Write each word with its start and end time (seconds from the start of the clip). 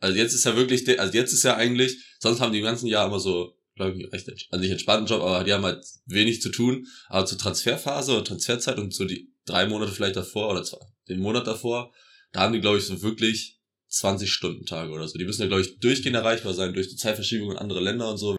Also 0.00 0.16
jetzt 0.16 0.32
ist 0.34 0.44
ja 0.44 0.56
wirklich, 0.56 1.00
also 1.00 1.12
jetzt 1.12 1.32
ist 1.32 1.42
ja 1.42 1.56
eigentlich, 1.56 1.96
sonst 2.20 2.40
haben 2.40 2.52
die 2.52 2.58
im 2.58 2.64
ganzen 2.64 2.86
Jahr 2.86 3.06
immer 3.06 3.18
so, 3.18 3.54
glaube 3.74 3.98
ich, 3.98 4.12
recht, 4.12 4.28
also 4.28 4.62
nicht 4.62 4.70
entspannten 4.70 5.06
Job, 5.06 5.22
aber 5.22 5.44
die 5.44 5.52
haben 5.52 5.64
halt 5.64 5.84
wenig 6.06 6.40
zu 6.40 6.50
tun. 6.50 6.86
Aber 7.08 7.26
zur 7.26 7.38
Transferphase 7.38 8.12
oder 8.12 8.24
Transferzeit 8.24 8.78
und 8.78 8.94
so 8.94 9.04
die 9.04 9.32
drei 9.44 9.66
Monate 9.66 9.92
vielleicht 9.92 10.16
davor 10.16 10.50
oder 10.50 10.62
zwei, 10.62 10.78
den 11.08 11.20
Monat 11.20 11.46
davor, 11.46 11.92
da 12.32 12.40
haben 12.40 12.52
die, 12.52 12.60
glaube 12.60 12.78
ich, 12.78 12.84
so 12.84 13.02
wirklich 13.02 13.58
20 13.88 14.30
Stunden 14.30 14.66
Tage 14.66 14.92
oder 14.92 15.08
so. 15.08 15.18
Die 15.18 15.24
müssen 15.24 15.42
ja, 15.42 15.48
glaube 15.48 15.62
ich, 15.62 15.78
durchgehend 15.80 16.16
erreichbar 16.16 16.52
sein 16.52 16.74
durch 16.74 16.88
die 16.88 16.96
Zeitverschiebung 16.96 17.52
in 17.52 17.56
andere 17.56 17.80
Länder 17.80 18.10
und 18.10 18.18
so. 18.18 18.36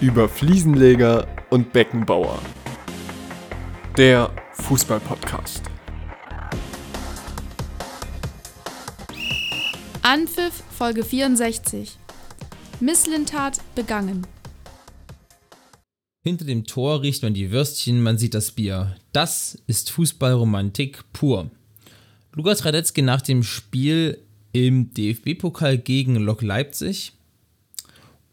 Über 0.00 0.28
Fliesenleger 0.28 1.28
und 1.50 1.72
Beckenbauer. 1.72 2.40
Der 3.96 4.34
Fußball-Podcast. 4.54 5.69
Anpfiff 10.02 10.62
Folge 10.70 11.04
64. 11.04 11.98
Misslintat 12.80 13.60
begangen. 13.74 14.26
Hinter 16.24 16.46
dem 16.46 16.64
Tor 16.64 17.02
riecht 17.02 17.22
man 17.22 17.34
die 17.34 17.50
Würstchen, 17.50 18.02
man 18.02 18.16
sieht 18.16 18.32
das 18.32 18.52
Bier. 18.52 18.96
Das 19.12 19.62
ist 19.66 19.90
Fußballromantik 19.90 21.04
pur. 21.12 21.50
Lukas 22.32 22.64
Radetzky 22.64 23.02
nach 23.02 23.20
dem 23.20 23.42
Spiel 23.42 24.24
im 24.52 24.94
DFB-Pokal 24.94 25.76
gegen 25.76 26.16
Lok 26.16 26.40
Leipzig 26.40 27.12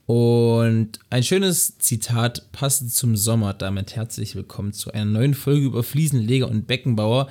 und 0.07 0.99
ein 1.09 1.21
schönes 1.21 1.77
Zitat 1.79 2.53
passend 2.53 2.93
zum 2.93 3.17
Sommer. 3.17 3.53
Damit 3.53 3.97
herzlich 3.97 4.35
willkommen 4.35 4.71
zu 4.71 4.93
einer 4.93 5.03
neuen 5.03 5.33
Folge 5.33 5.65
über 5.65 5.83
Fliesenleger 5.83 6.47
und 6.47 6.65
Beckenbauer. 6.65 7.27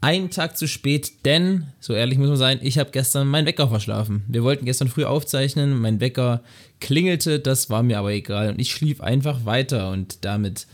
Einen 0.00 0.28
Tag 0.28 0.58
zu 0.58 0.66
spät, 0.66 1.24
denn, 1.24 1.68
so 1.78 1.94
ehrlich 1.94 2.18
muss 2.18 2.28
man 2.28 2.36
sein, 2.36 2.58
ich 2.60 2.76
habe 2.78 2.90
gestern 2.90 3.28
meinen 3.28 3.46
Wecker 3.46 3.68
verschlafen. 3.68 4.24
Wir 4.26 4.42
wollten 4.42 4.64
gestern 4.64 4.88
früh 4.88 5.04
aufzeichnen, 5.04 5.78
mein 5.78 6.00
Wecker 6.00 6.42
klingelte, 6.80 7.38
das 7.38 7.70
war 7.70 7.84
mir 7.84 8.00
aber 8.00 8.10
egal 8.10 8.50
und 8.50 8.60
ich 8.60 8.72
schlief 8.72 9.00
einfach 9.00 9.44
weiter 9.44 9.90
und 9.92 10.24
damit 10.24 10.66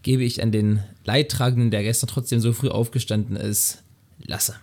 gebe 0.00 0.24
ich 0.24 0.42
an 0.42 0.52
den 0.52 0.82
Leidtragenden, 1.04 1.70
der 1.70 1.82
gestern 1.82 2.08
trotzdem 2.08 2.40
so 2.40 2.54
früh 2.54 2.68
aufgestanden 2.68 3.36
ist, 3.36 3.82
Lasse. 4.24 4.56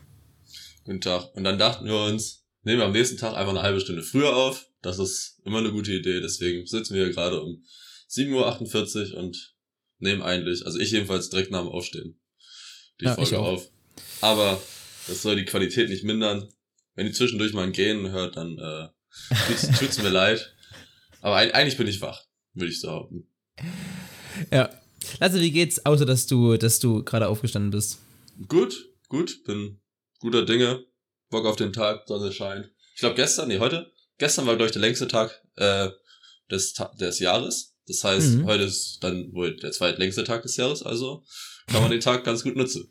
Guten 0.85 1.01
Tag. 1.01 1.35
Und 1.35 1.43
dann 1.43 1.59
dachten 1.59 1.85
wir 1.85 2.03
uns, 2.05 2.45
nehmen 2.63 2.79
wir 2.79 2.85
am 2.85 2.93
nächsten 2.93 3.17
Tag 3.17 3.35
einfach 3.35 3.51
eine 3.51 3.61
halbe 3.61 3.79
Stunde 3.79 4.01
früher 4.01 4.35
auf 4.35 4.68
das 4.81 4.99
ist 4.99 5.41
immer 5.45 5.59
eine 5.59 5.71
gute 5.71 5.93
Idee. 5.93 6.21
Deswegen 6.21 6.65
sitzen 6.65 6.95
wir 6.95 7.05
hier 7.05 7.13
gerade 7.13 7.41
um 7.41 7.63
7.48 8.09 9.13
Uhr 9.13 9.17
und 9.17 9.55
nehmen 9.99 10.21
eigentlich, 10.21 10.65
also 10.65 10.79
ich 10.79 10.91
jedenfalls 10.91 11.29
direkt 11.29 11.51
nach 11.51 11.61
dem 11.61 11.69
Aufstehen, 11.69 12.19
die 12.99 13.05
ja, 13.05 13.15
Folge 13.15 13.39
auf. 13.39 13.69
Aber 14.21 14.61
das 15.07 15.21
soll 15.21 15.35
die 15.35 15.45
Qualität 15.45 15.89
nicht 15.89 16.03
mindern. 16.03 16.47
Wenn 16.95 17.07
ihr 17.07 17.13
zwischendurch 17.13 17.53
mal 17.53 17.63
ein 17.63 17.71
Gähnen 17.71 18.11
hört, 18.11 18.37
dann 18.37 18.57
äh, 18.57 18.87
tut's, 19.47 19.67
tut's 19.79 20.01
mir 20.01 20.09
leid. 20.09 20.53
Aber 21.21 21.35
eigentlich 21.35 21.77
bin 21.77 21.87
ich 21.87 22.01
wach, 22.01 22.23
würde 22.53 22.71
ich 22.71 22.79
sagen. 22.79 23.27
Ja. 24.51 24.69
Also 25.19 25.39
wie 25.39 25.51
geht's, 25.51 25.85
außer 25.85 26.05
dass 26.05 26.27
du, 26.27 26.57
dass 26.57 26.79
du 26.79 27.03
gerade 27.03 27.27
aufgestanden 27.27 27.71
bist? 27.71 27.99
Gut, 28.47 28.89
gut, 29.07 29.43
bin 29.43 29.81
guter 30.19 30.45
Dinge. 30.45 30.85
Bock 31.29 31.45
auf 31.45 31.55
den 31.55 31.73
Tag, 31.73 32.07
Sonne 32.07 32.31
scheint. 32.31 32.71
Ich 32.95 33.01
glaube 33.01 33.15
gestern, 33.15 33.49
nee, 33.49 33.59
heute 33.59 33.91
gestern 34.19 34.45
war, 34.45 34.55
glaube 34.55 34.67
ich, 34.67 34.73
der 34.73 34.81
längste 34.81 35.07
Tag 35.07 35.41
äh, 35.55 35.89
des, 36.51 36.75
des 36.99 37.19
Jahres. 37.19 37.75
Das 37.87 38.03
heißt, 38.03 38.29
mhm. 38.35 38.45
heute 38.45 38.63
ist 38.65 38.99
dann 39.01 39.33
wohl 39.33 39.55
der 39.55 39.71
zweitlängste 39.71 40.23
Tag 40.23 40.43
des 40.43 40.57
Jahres, 40.57 40.83
also 40.83 41.23
kann 41.67 41.81
man 41.81 41.89
den 41.89 42.01
Tag 42.01 42.23
ganz 42.23 42.43
gut 42.43 42.55
nutzen. 42.55 42.87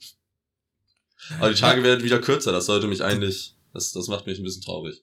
Aber 1.39 1.51
die 1.51 1.61
Tage 1.61 1.83
werden 1.83 2.05
wieder 2.05 2.19
kürzer, 2.19 2.53
das 2.53 2.67
sollte 2.67 2.89
mich 2.89 3.05
eigentlich, 3.05 3.55
das, 3.73 3.93
das 3.93 4.09
macht 4.09 4.27
mich 4.27 4.39
ein 4.39 4.45
bisschen 4.45 4.63
traurig. 4.63 5.03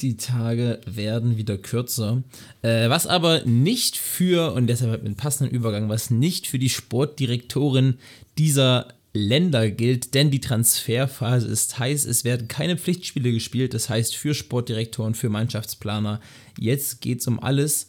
Die 0.00 0.16
Tage 0.16 0.80
werden 0.86 1.36
wieder 1.36 1.58
kürzer. 1.58 2.22
Äh, 2.62 2.88
was 2.88 3.06
aber 3.06 3.44
nicht 3.44 3.96
für, 3.96 4.52
und 4.52 4.68
deshalb 4.68 4.92
mit 4.92 5.00
einem 5.00 5.16
passenden 5.16 5.52
Übergang, 5.54 5.88
was 5.88 6.10
nicht 6.10 6.46
für 6.46 6.58
die 6.58 6.70
Sportdirektorin 6.70 7.98
dieser 8.38 8.94
Länder 9.18 9.70
gilt, 9.70 10.14
denn 10.14 10.30
die 10.30 10.40
Transferphase 10.40 11.48
ist 11.48 11.78
heiß. 11.78 12.04
Es 12.04 12.24
werden 12.24 12.48
keine 12.48 12.76
Pflichtspiele 12.76 13.32
gespielt, 13.32 13.74
das 13.74 13.88
heißt 13.88 14.16
für 14.16 14.34
Sportdirektoren, 14.34 15.14
für 15.14 15.28
Mannschaftsplaner. 15.28 16.20
Jetzt 16.58 17.00
geht 17.00 17.20
es 17.20 17.26
um 17.26 17.40
alles. 17.40 17.88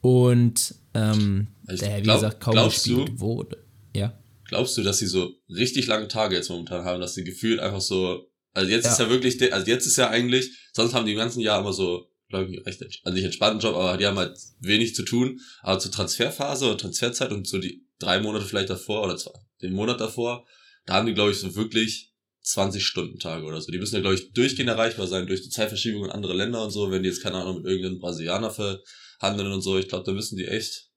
Und 0.00 0.74
ähm, 0.94 1.48
der, 1.68 1.98
wie 1.98 2.02
glaub, 2.02 2.16
gesagt, 2.16 2.40
kaum 2.40 2.54
gespielt 2.64 3.08
du, 3.10 3.20
wurde. 3.20 3.64
Ja. 3.94 4.18
Glaubst 4.48 4.76
du, 4.76 4.82
dass 4.82 4.98
sie 4.98 5.06
so 5.06 5.30
richtig 5.48 5.86
lange 5.86 6.08
Tage 6.08 6.34
jetzt 6.34 6.50
momentan 6.50 6.84
haben, 6.84 7.00
dass 7.00 7.14
sie 7.14 7.24
gefühlt 7.24 7.60
einfach 7.60 7.80
so. 7.80 8.28
Also 8.54 8.70
jetzt 8.70 8.84
ja. 8.84 8.92
ist 8.92 8.98
ja 8.98 9.08
wirklich, 9.08 9.52
also 9.52 9.66
jetzt 9.66 9.86
ist 9.86 9.96
ja 9.96 10.10
eigentlich, 10.10 10.50
sonst 10.74 10.92
haben 10.92 11.06
die 11.06 11.12
im 11.12 11.18
ganzen 11.18 11.40
Jahr 11.40 11.60
immer 11.60 11.72
so, 11.72 12.10
glaube 12.28 12.52
ich, 12.52 12.66
recht, 12.66 12.82
also 12.82 13.14
nicht 13.14 13.24
entspannten 13.24 13.60
Job, 13.60 13.74
aber 13.74 13.96
die 13.96 14.06
haben 14.06 14.18
halt 14.18 14.36
wenig 14.60 14.94
zu 14.94 15.04
tun. 15.04 15.40
Aber 15.62 15.78
zur 15.78 15.90
Transferphase 15.90 16.66
oder 16.66 16.76
Transferzeit 16.76 17.32
und 17.32 17.46
so 17.46 17.58
die 17.58 17.86
drei 17.98 18.20
Monate 18.20 18.44
vielleicht 18.44 18.68
davor 18.68 19.04
oder 19.04 19.16
zwei, 19.16 19.32
den 19.62 19.72
Monat 19.72 20.00
davor, 20.00 20.44
da 20.86 20.94
haben 20.94 21.06
die, 21.06 21.14
glaube 21.14 21.30
ich, 21.30 21.38
so 21.38 21.54
wirklich 21.54 22.12
20 22.42 22.84
Stunden 22.84 23.18
Tage 23.18 23.44
oder 23.44 23.60
so. 23.60 23.70
Die 23.70 23.78
müssen 23.78 23.94
ja, 23.94 24.00
glaube 24.00 24.16
ich, 24.16 24.32
durchgehend 24.32 24.68
erreichbar 24.68 25.06
sein 25.06 25.26
durch 25.26 25.42
die 25.42 25.50
Zeitverschiebung 25.50 26.04
in 26.04 26.10
andere 26.10 26.34
Länder 26.34 26.62
und 26.64 26.70
so. 26.70 26.90
Wenn 26.90 27.02
die 27.02 27.08
jetzt, 27.08 27.22
keine 27.22 27.36
Ahnung, 27.36 27.56
mit 27.56 27.66
irgendeinem 27.66 28.00
Brasilianer 28.00 28.50
verhandeln 28.50 29.52
und 29.52 29.62
so, 29.62 29.78
ich 29.78 29.88
glaube, 29.88 30.04
da 30.04 30.12
müssen 30.12 30.36
die 30.36 30.46
echt. 30.46 30.88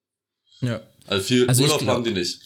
Ja. 0.62 0.82
Also 1.06 1.24
viel 1.24 1.48
also 1.48 1.64
Urlaub 1.64 1.80
glaub, 1.80 1.96
haben 1.96 2.04
die 2.04 2.14
nicht. 2.14 2.40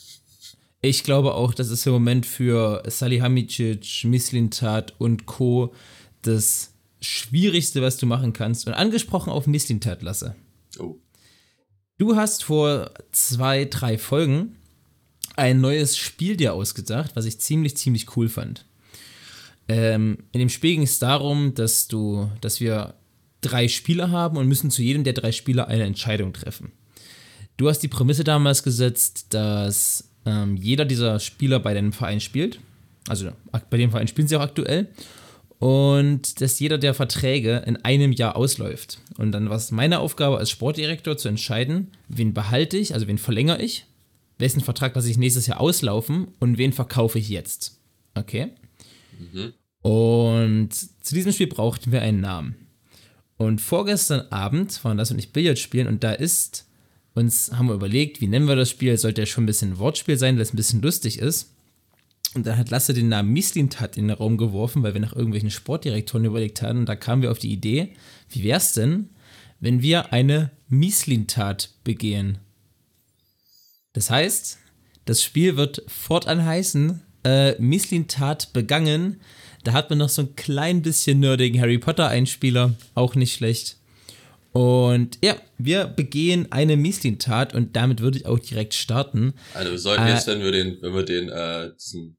Ich 0.81 1.03
glaube 1.03 1.33
auch, 1.33 1.53
das 1.53 1.69
ist 1.69 1.85
im 1.85 1.93
Moment 1.93 2.25
für 2.25 2.83
Salihamidzic, 2.85 4.05
Mislintat 4.05 4.93
und 4.97 5.25
Co. 5.25 5.73
das 6.21 6.73
Schwierigste, 7.01 7.81
was 7.81 7.97
du 7.97 8.05
machen 8.05 8.33
kannst. 8.33 8.67
Und 8.67 8.73
angesprochen 8.73 9.31
auf 9.31 9.47
Mislintat, 9.47 10.01
Lasse. 10.01 10.35
Oh. 10.77 10.97
Du 11.97 12.15
hast 12.15 12.43
vor 12.43 12.93
zwei, 13.11 13.65
drei 13.65 13.97
Folgen 13.97 14.58
ein 15.39 15.61
neues 15.61 15.97
Spiel 15.97 16.35
dir 16.35 16.53
ausgedacht, 16.53 17.11
was 17.15 17.25
ich 17.25 17.39
ziemlich, 17.39 17.77
ziemlich 17.77 18.15
cool 18.15 18.29
fand. 18.29 18.65
Ähm, 19.67 20.17
in 20.31 20.39
dem 20.39 20.49
Spiel 20.49 20.73
ging 20.73 20.83
es 20.83 20.99
darum, 20.99 21.53
dass 21.53 21.87
du, 21.87 22.29
dass 22.41 22.59
wir 22.59 22.95
drei 23.41 23.67
Spieler 23.67 24.11
haben 24.11 24.37
und 24.37 24.47
müssen 24.47 24.71
zu 24.71 24.81
jedem 24.81 25.03
der 25.03 25.13
drei 25.13 25.31
Spieler 25.31 25.67
eine 25.67 25.83
Entscheidung 25.83 26.33
treffen. 26.33 26.71
Du 27.57 27.69
hast 27.69 27.79
die 27.79 27.87
Prämisse 27.87 28.23
damals 28.23 28.63
gesetzt, 28.63 29.27
dass 29.33 30.09
ähm, 30.25 30.57
jeder 30.57 30.85
dieser 30.85 31.19
Spieler 31.19 31.59
bei 31.59 31.73
deinem 31.73 31.93
Verein 31.93 32.19
spielt. 32.19 32.59
Also 33.07 33.31
bei 33.69 33.77
dem 33.77 33.91
Verein 33.91 34.07
spielen 34.07 34.27
sie 34.27 34.35
auch 34.35 34.41
aktuell. 34.41 34.87
Und 35.59 36.39
dass 36.39 36.59
jeder 36.59 36.77
der 36.77 36.93
Verträge 36.93 37.63
in 37.65 37.77
einem 37.77 38.13
Jahr 38.13 38.37
ausläuft. 38.37 38.99
Und 39.17 39.33
dann 39.33 39.49
war 39.49 39.57
es 39.57 39.71
meine 39.71 39.99
Aufgabe 39.99 40.37
als 40.37 40.49
Sportdirektor 40.49 41.17
zu 41.17 41.27
entscheiden, 41.27 41.91
wen 42.07 42.33
behalte 42.33 42.77
ich, 42.77 42.93
also 42.93 43.07
wen 43.07 43.17
verlängere 43.17 43.61
ich 43.61 43.85
wessen 44.39 44.61
Vertrag 44.61 44.95
lasse 44.95 45.09
ich 45.09 45.17
nächstes 45.17 45.47
Jahr 45.47 45.59
auslaufen 45.59 46.29
und 46.39 46.57
wen 46.57 46.73
verkaufe 46.73 47.19
ich 47.19 47.29
jetzt. 47.29 47.79
Okay? 48.15 48.49
Mhm. 49.19 49.53
Und 49.81 50.69
zu 50.73 51.15
diesem 51.15 51.31
Spiel 51.31 51.47
brauchten 51.47 51.91
wir 51.91 52.01
einen 52.01 52.21
Namen. 52.21 52.55
Und 53.37 53.61
vorgestern 53.61 54.27
Abend 54.31 54.83
waren 54.83 54.97
das 54.97 55.11
und 55.11 55.19
ich 55.19 55.31
Billard 55.31 55.59
spielen 55.59 55.87
und 55.87 56.03
da 56.03 56.11
ist 56.11 56.65
uns, 57.13 57.51
haben 57.53 57.67
wir 57.67 57.75
überlegt, 57.75 58.21
wie 58.21 58.27
nennen 58.27 58.47
wir 58.47 58.55
das 58.55 58.69
Spiel? 58.69 58.97
Sollte 58.97 59.21
ja 59.21 59.25
schon 59.25 59.43
ein 59.43 59.47
bisschen 59.47 59.73
ein 59.73 59.79
Wortspiel 59.79 60.17
sein, 60.17 60.37
das 60.37 60.53
ein 60.53 60.57
bisschen 60.57 60.81
lustig 60.81 61.19
ist. 61.19 61.53
Und 62.35 62.45
dann 62.45 62.57
hat 62.57 62.69
Lasse 62.69 62.93
den 62.93 63.09
Namen 63.09 63.33
Mislintat 63.33 63.97
in 63.97 64.07
den 64.07 64.17
Raum 64.17 64.37
geworfen, 64.37 64.83
weil 64.83 64.93
wir 64.93 65.01
nach 65.01 65.15
irgendwelchen 65.15 65.49
Sportdirektoren 65.49 66.25
überlegt 66.25 66.61
hatten. 66.61 66.79
Und 66.79 66.85
da 66.89 66.95
kamen 66.95 67.21
wir 67.21 67.31
auf 67.31 67.39
die 67.39 67.51
Idee, 67.51 67.93
wie 68.29 68.43
wäre 68.43 68.57
es 68.57 68.73
denn, 68.73 69.09
wenn 69.59 69.81
wir 69.81 70.13
eine 70.13 70.51
Mislintat 70.67 71.71
begehen? 71.83 72.37
Das 73.93 74.09
heißt, 74.09 74.57
das 75.05 75.23
Spiel 75.23 75.57
wird 75.57 75.83
fortan 75.87 76.45
heißen, 76.45 77.01
äh, 77.23 77.59
Misslintat 77.59 78.53
begangen. 78.53 79.21
Da 79.63 79.73
hat 79.73 79.89
man 79.89 79.99
noch 79.99 80.09
so 80.09 80.21
ein 80.21 80.35
klein 80.35 80.81
bisschen 80.81 81.19
nerdigen 81.19 81.59
Harry 81.59 81.77
Potter-Einspieler, 81.77 82.75
auch 82.95 83.15
nicht 83.15 83.33
schlecht. 83.33 83.77
Und 84.51 85.19
ja, 85.23 85.35
wir 85.57 85.85
begehen 85.85 86.51
eine 86.51 86.75
Misslintat 86.75 87.53
und 87.53 87.75
damit 87.75 88.01
würde 88.01 88.17
ich 88.17 88.25
auch 88.25 88.39
direkt 88.39 88.73
starten. 88.73 89.33
Also 89.53 89.71
wir 89.71 89.79
sollten 89.79 90.07
äh, 90.07 90.13
jetzt, 90.13 90.27
wenn 90.27 90.41
wir 90.41 90.51
den, 90.51 90.81
wenn 90.81 90.93
wir 90.93 91.03
den, 91.03 91.29
äh, 91.29 91.71
diesen, 91.75 92.17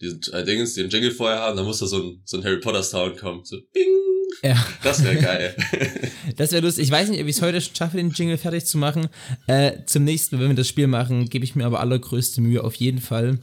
diesen 0.00 0.20
äh, 0.32 0.44
Dingens, 0.44 0.74
den 0.74 0.90
Jingle 0.90 1.10
vorher 1.10 1.40
haben, 1.40 1.56
dann 1.56 1.64
muss 1.64 1.78
da 1.78 1.86
so 1.86 2.02
ein, 2.02 2.22
so 2.24 2.36
ein 2.36 2.44
Harry 2.44 2.60
Potter-Sound 2.60 3.18
kommen. 3.18 3.44
So 3.44 3.56
Bing! 3.72 4.03
Ja. 4.42 4.66
Das 4.82 5.02
wäre 5.02 5.16
geil. 5.16 5.56
das 6.36 6.52
wäre 6.52 6.62
lustig. 6.62 6.84
Ich 6.84 6.90
weiß 6.90 7.08
nicht, 7.08 7.20
ob 7.20 7.26
ich 7.26 7.36
es 7.36 7.42
heute 7.42 7.60
schaffe, 7.60 7.96
den 7.96 8.10
Jingle 8.10 8.38
fertig 8.38 8.66
zu 8.66 8.78
machen. 8.78 9.08
Äh, 9.46 9.84
zum 9.86 10.04
nächsten, 10.04 10.38
wenn 10.38 10.48
wir 10.48 10.54
das 10.54 10.68
Spiel 10.68 10.86
machen, 10.86 11.28
gebe 11.28 11.44
ich 11.44 11.54
mir 11.54 11.64
aber 11.64 11.80
allergrößte 11.80 12.40
Mühe, 12.40 12.62
auf 12.62 12.74
jeden 12.74 13.00
Fall 13.00 13.38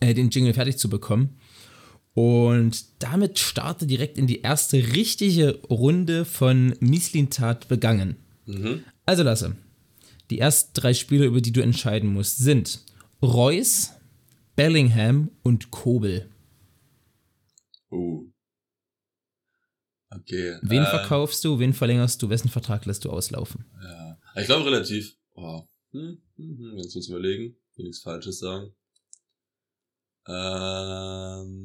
äh, 0.00 0.14
den 0.14 0.30
Jingle 0.30 0.54
fertig 0.54 0.78
zu 0.78 0.88
bekommen. 0.88 1.38
Und 2.14 3.02
damit 3.02 3.38
starte 3.38 3.86
direkt 3.86 4.16
in 4.16 4.26
die 4.26 4.40
erste 4.40 4.78
richtige 4.94 5.60
Runde 5.68 6.24
von 6.24 6.74
Mislintat 6.80 7.68
begangen. 7.68 8.16
Mhm. 8.46 8.84
Also 9.04 9.22
Lasse, 9.22 9.54
die 10.30 10.38
ersten 10.38 10.72
drei 10.72 10.94
Spiele, 10.94 11.26
über 11.26 11.40
die 11.40 11.52
du 11.52 11.60
entscheiden 11.60 12.12
musst, 12.12 12.38
sind 12.38 12.80
Reus, 13.22 13.92
Bellingham 14.56 15.30
und 15.42 15.70
Kobel. 15.70 16.30
Oh. 17.90 18.24
Okay. 20.10 20.58
Wen 20.62 20.82
äh, 20.82 20.86
verkaufst 20.86 21.44
du, 21.44 21.58
wen 21.58 21.74
verlängerst 21.74 22.22
du, 22.22 22.28
wessen 22.28 22.48
Vertrag 22.48 22.86
lässt 22.86 23.04
du 23.04 23.10
auslaufen? 23.10 23.66
Ja. 23.82 24.18
Ich 24.36 24.46
glaube 24.46 24.66
relativ. 24.66 25.16
Oh. 25.34 25.62
Hm, 25.92 26.22
hm, 26.36 26.58
hm, 26.58 26.78
jetzt 26.78 26.94
ich 26.94 27.08
überlegen. 27.08 27.56
Will 27.74 27.86
nichts 27.86 28.02
Falsches 28.02 28.38
sagen. 28.38 28.74
Ähm, 30.28 31.56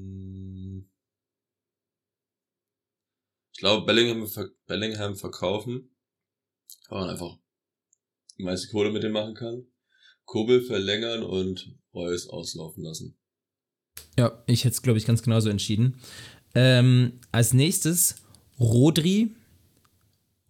ich 3.54 3.60
glaube, 3.60 3.86
Bellingham, 3.86 4.28
Bellingham 4.68 5.16
verkaufen, 5.16 5.96
weil 6.90 7.02
man 7.02 7.10
einfach 7.10 7.38
die 8.38 8.44
meiste 8.44 8.70
Kohle 8.70 8.92
mit 8.92 9.04
dem 9.04 9.14
machen 9.14 9.36
kann. 9.36 9.66
Kobel 10.26 10.62
verlängern 10.62 11.24
und 11.24 11.76
Reus 11.94 12.28
auslaufen 12.30 12.84
lassen. 12.84 13.18
Ja, 14.18 14.44
ich 14.48 14.64
hätte 14.64 14.74
es, 14.74 14.82
glaube 14.82 14.98
ich, 14.98 15.06
ganz 15.06 15.22
genauso 15.24 15.50
entschieden. 15.50 16.00
Ähm, 16.54 17.20
als 17.32 17.54
nächstes 17.54 18.16
Rodri, 18.62 19.36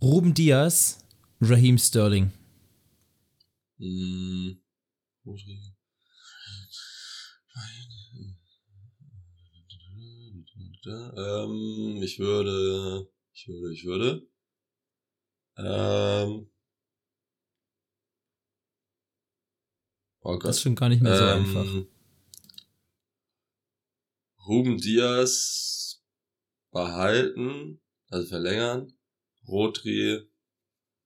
Ruben 0.02 0.34
Diaz, 0.34 1.00
Raheem 1.40 1.78
Sterling. 1.78 2.34
Rodri. 5.26 5.62
Ähm, 10.86 12.02
ich 12.04 12.20
würde, 12.20 13.08
ich 13.32 13.48
würde, 13.48 13.74
ich 13.74 13.86
würde. 13.86 14.28
Ähm, 15.56 16.52
oh 20.20 20.34
Gott. 20.34 20.44
Das 20.44 20.58
ist 20.58 20.64
schon 20.64 20.76
gar 20.76 20.90
nicht 20.90 21.02
mehr 21.02 21.16
so 21.16 21.24
Ähm, 21.24 21.46
einfach. 21.46 21.88
Ruben 24.48 24.78
Diaz 24.80 26.04
behalten, 26.72 27.80
also 28.12 28.28
verlängern, 28.28 28.94
Rodri 29.48 30.22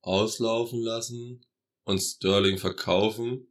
auslaufen 0.02 0.82
lassen 0.82 1.46
und 1.84 2.00
Sterling 2.00 2.58
verkaufen, 2.58 3.48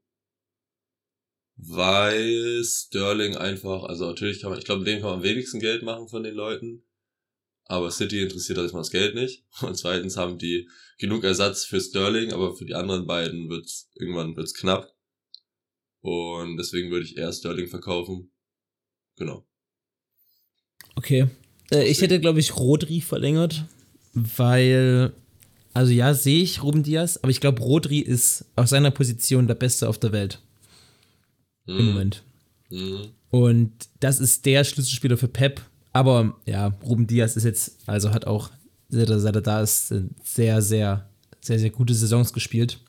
weil 1.56 2.62
Sterling 2.64 3.36
einfach, 3.36 3.84
also 3.84 4.06
natürlich 4.06 4.40
kann 4.42 4.50
man, 4.50 4.58
ich 4.58 4.64
glaube, 4.64 4.80
mit 4.80 4.88
dem 4.88 5.00
kann 5.00 5.10
man 5.10 5.18
am 5.20 5.24
wenigsten 5.24 5.60
Geld 5.60 5.82
machen 5.82 6.08
von 6.08 6.24
den 6.24 6.34
Leuten, 6.34 6.84
aber 7.64 7.90
City 7.90 8.22
interessiert 8.22 8.58
erstmal 8.58 8.82
das 8.82 8.90
Geld 8.90 9.14
nicht 9.14 9.44
und 9.62 9.76
zweitens 9.76 10.16
haben 10.16 10.38
die 10.38 10.68
genug 10.98 11.24
Ersatz 11.24 11.64
für 11.64 11.80
Sterling, 11.80 12.32
aber 12.32 12.54
für 12.56 12.66
die 12.66 12.74
anderen 12.74 13.06
beiden 13.06 13.48
wird's 13.48 13.90
irgendwann 13.94 14.36
wird's 14.36 14.54
knapp 14.54 14.94
und 16.00 16.56
deswegen 16.56 16.90
würde 16.90 17.06
ich 17.06 17.16
eher 17.16 17.32
Sterling 17.32 17.68
verkaufen. 17.68 18.32
Genau. 19.16 19.46
Okay. 20.96 21.28
Äh, 21.72 21.84
ich 21.88 22.00
hätte, 22.00 22.20
glaube 22.20 22.40
ich, 22.40 22.56
Rodri 22.56 23.00
verlängert, 23.00 23.64
weil, 24.12 25.12
also 25.72 25.92
ja, 25.92 26.14
sehe 26.14 26.42
ich 26.42 26.62
Ruben 26.62 26.82
Diaz, 26.82 27.18
aber 27.22 27.30
ich 27.30 27.40
glaube, 27.40 27.62
Rodri 27.62 27.98
ist 27.98 28.44
aus 28.56 28.70
seiner 28.70 28.90
Position 28.90 29.46
der 29.46 29.54
Beste 29.54 29.88
auf 29.88 29.98
der 29.98 30.12
Welt 30.12 30.40
im 31.66 31.76
Mhm. 31.76 31.84
Moment. 31.86 32.22
Mhm. 32.70 33.08
Und 33.30 33.72
das 34.00 34.20
ist 34.20 34.46
der 34.46 34.64
Schlüsselspieler 34.64 35.16
für 35.16 35.28
Pep. 35.28 35.60
Aber 35.92 36.36
ja, 36.44 36.68
Ruben 36.84 37.06
Diaz 37.06 37.36
ist 37.36 37.44
jetzt, 37.44 37.78
also 37.86 38.10
hat 38.12 38.26
auch, 38.26 38.50
seit 38.88 39.08
er, 39.10 39.20
seit 39.20 39.34
er 39.36 39.42
da 39.42 39.60
ist, 39.62 39.92
sehr, 40.24 40.60
sehr, 40.62 41.08
sehr, 41.40 41.58
sehr 41.58 41.70
gute 41.70 41.94
Saisons 41.94 42.32
gespielt. 42.32 42.80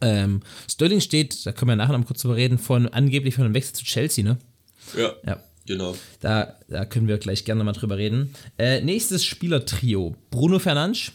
Ähm, 0.00 0.40
Sterling 0.70 1.00
steht, 1.00 1.44
da 1.44 1.52
können 1.52 1.70
wir 1.70 1.76
nachher 1.76 1.92
noch 1.92 1.98
mal 2.00 2.06
kurz 2.06 2.22
drüber 2.22 2.36
reden, 2.36 2.58
von 2.58 2.88
angeblich 2.88 3.34
von 3.34 3.44
einem 3.44 3.54
Wechsel 3.54 3.74
zu 3.74 3.84
Chelsea, 3.84 4.24
ne? 4.24 4.38
Ja, 4.96 5.12
Ja. 5.26 5.42
Genau. 5.70 5.96
Da, 6.20 6.58
da 6.68 6.84
können 6.84 7.08
wir 7.08 7.18
gleich 7.18 7.44
gerne 7.44 7.64
mal 7.64 7.72
drüber 7.72 7.96
reden. 7.96 8.34
Äh, 8.58 8.80
nächstes 8.82 9.24
Spielertrio: 9.24 10.16
Bruno 10.30 10.58
Fernandes, 10.58 11.12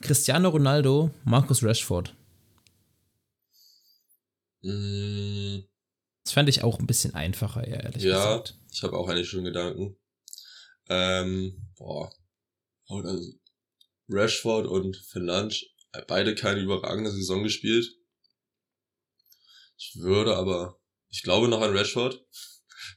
Cristiano 0.00 0.48
Ronaldo, 0.48 1.10
Marcus 1.24 1.62
Rashford. 1.62 2.14
Mm, 4.62 5.60
Das 6.24 6.32
fand 6.32 6.48
ich 6.48 6.62
auch 6.62 6.78
ein 6.78 6.86
bisschen 6.86 7.14
einfacher, 7.14 7.66
ja, 7.68 7.76
ehrlich 7.76 8.02
Ja, 8.02 8.16
gesagt. 8.38 8.58
ich 8.72 8.82
habe 8.82 8.96
auch 8.96 9.08
eigentlich 9.08 9.28
schon 9.28 9.44
Gedanken. 9.44 9.96
Ähm, 10.88 11.68
boah. 11.76 12.12
Also 12.88 13.32
Rashford 14.08 14.66
und 14.66 14.96
Fernandes, 14.96 15.64
äh, 15.92 16.02
beide 16.06 16.34
keine 16.34 16.60
überragende 16.60 17.10
Saison 17.10 17.42
gespielt. 17.42 17.86
Ich 19.76 19.96
würde 19.96 20.34
aber, 20.36 20.80
ich 21.08 21.22
glaube 21.22 21.48
noch 21.48 21.60
an 21.60 21.76
Rashford. 21.76 22.24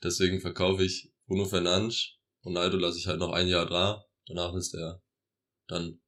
Deswegen 0.04 0.42
verkaufe 0.42 0.84
ich 0.84 1.12
Bruno 1.28 1.46
Fernandes. 1.46 2.18
Ronaldo 2.44 2.78
lasse 2.78 2.98
ich 2.98 3.08
halt 3.08 3.20
noch 3.20 3.32
ein 3.32 3.48
Jahr 3.48 3.68
da. 3.68 4.06
Danach 4.26 4.54
ist 4.56 4.74
er 4.74 5.02
dann, 5.68 6.02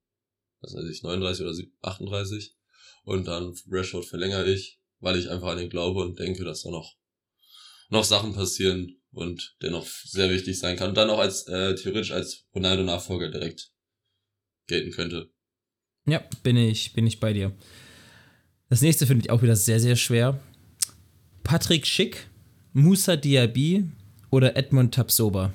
was 0.60 0.74
weiß 0.74 0.88
ich, 0.90 1.02
39 1.02 1.44
oder 1.44 1.54
38. 1.82 2.56
Und 3.04 3.26
dann 3.26 3.54
Rashford 3.70 4.04
verlängere 4.04 4.50
ich, 4.50 4.80
weil 4.98 5.18
ich 5.18 5.30
einfach 5.30 5.48
an 5.48 5.58
ihn 5.58 5.70
glaube 5.70 6.00
und 6.00 6.18
denke, 6.18 6.44
dass 6.44 6.62
da 6.62 6.70
noch 6.70 6.96
noch 7.90 8.04
Sachen 8.04 8.34
passieren 8.34 9.00
und 9.12 9.56
der 9.62 9.70
noch 9.70 9.86
sehr 9.86 10.30
wichtig 10.30 10.58
sein 10.58 10.76
kann 10.76 10.88
und 10.88 10.96
dann 10.96 11.10
auch 11.10 11.18
als 11.18 11.46
äh, 11.46 11.74
theoretisch 11.74 12.10
als 12.10 12.46
Ronaldo-Nachfolger 12.54 13.30
direkt 13.30 13.70
gelten 14.66 14.90
könnte. 14.90 15.30
Ja, 16.06 16.22
bin 16.42 16.56
ich, 16.56 16.92
bin 16.92 17.06
ich 17.06 17.20
bei 17.20 17.32
dir. 17.32 17.56
Das 18.68 18.80
nächste 18.80 19.06
finde 19.06 19.24
ich 19.24 19.30
auch 19.30 19.42
wieder 19.42 19.56
sehr, 19.56 19.80
sehr 19.80 19.96
schwer. 19.96 20.40
Patrick 21.44 21.86
Schick, 21.86 22.28
Musa 22.76 23.14
Diaby 23.16 23.88
oder 24.30 24.56
Edmund 24.56 24.92
Tapsoba. 24.94 25.52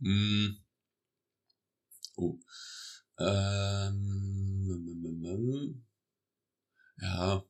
Mm. 0.00 0.48
Oh. 2.16 2.38
Ähm, 3.18 3.96
mm, 4.66 5.00
mm, 5.02 5.24
mm. 5.24 5.84
ja. 7.00 7.42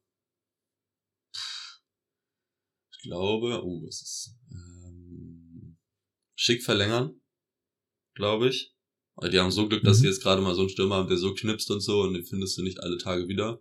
Ich 2.93 3.03
glaube, 3.03 3.61
oh, 3.65 3.83
was 3.85 4.03
ist, 4.03 4.37
ähm, 4.53 5.77
schick 6.37 6.63
verlängern, 6.63 7.21
glaube 8.15 8.49
ich. 8.51 8.73
Weil 9.17 9.31
die 9.31 9.41
haben 9.41 9.51
so 9.51 9.69
Glück, 9.69 9.83
dass 9.83 9.99
Mhm. 9.99 10.03
sie 10.03 10.07
jetzt 10.09 10.23
gerade 10.23 10.41
mal 10.43 10.55
so 10.55 10.61
einen 10.61 10.71
Stürmer 10.71 10.95
haben, 10.97 11.09
der 11.09 11.17
so 11.19 11.35
knipst 11.35 11.73
und 11.73 11.81
so 11.81 12.03
und 12.03 12.15
den 12.15 12.25
findest 12.25 12.57
du 12.57 12.63
nicht 12.63 12.79
alle 12.81 12.99
Tage 12.99 13.27
wieder. 13.27 13.61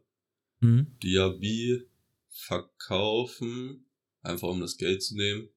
Mhm. 0.59 0.95
Diaby 1.01 1.89
verkaufen, 2.29 3.86
einfach 4.27 4.47
um 4.49 4.61
das 4.61 4.77
Geld 4.77 5.01
zu 5.03 5.15
nehmen, 5.15 5.49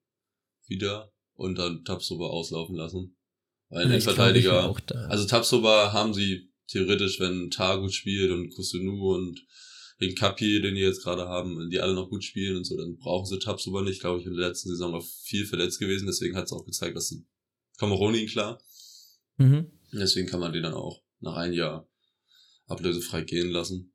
wieder 0.66 1.12
und 1.34 1.58
dann 1.58 1.84
Tapsoba 1.84 2.26
auslaufen 2.28 2.76
lassen. 2.76 3.16
Weil 3.68 3.86
ein 3.86 3.98
ich 3.98 4.04
Verteidiger, 4.04 4.52
wär 4.52 4.64
auch 4.68 4.80
da. 4.80 5.06
also 5.06 5.26
Tapsoba 5.26 5.92
haben 5.92 6.12
sie 6.12 6.50
theoretisch, 6.68 7.20
wenn 7.20 7.50
Tar 7.50 7.80
gut 7.80 7.92
spielt 7.94 8.30
und 8.30 8.50
Kusunu 8.50 9.14
und 9.14 9.44
den 10.00 10.14
Kapi, 10.14 10.60
den 10.62 10.74
die 10.74 10.80
jetzt 10.80 11.02
gerade 11.02 11.26
haben, 11.28 11.58
wenn 11.58 11.70
die 11.70 11.80
alle 11.80 11.94
noch 11.94 12.08
gut 12.08 12.24
spielen 12.24 12.56
und 12.56 12.64
so, 12.64 12.76
dann 12.76 12.96
brauchen 12.96 13.26
sie 13.26 13.38
Tapsoba 13.38 13.82
nicht, 13.82 14.00
glaube 14.00 14.20
ich, 14.20 14.26
in 14.26 14.34
der 14.34 14.48
letzten 14.48 14.70
Saison 14.70 14.94
auch 14.94 15.04
viel 15.04 15.46
verletzt 15.46 15.78
gewesen, 15.78 16.06
deswegen 16.06 16.36
hat 16.36 16.46
es 16.46 16.52
auch 16.52 16.64
gezeigt, 16.64 16.96
dass 16.96 17.14
Kameroni 17.78 18.26
klar. 18.26 18.60
Mhm. 19.36 19.70
Deswegen 19.92 20.28
kann 20.28 20.40
man 20.40 20.52
den 20.52 20.62
dann 20.62 20.74
auch 20.74 21.02
nach 21.20 21.36
einem 21.36 21.54
Jahr 21.54 21.88
ablösefrei 22.66 23.22
gehen 23.22 23.50
lassen. 23.50 23.92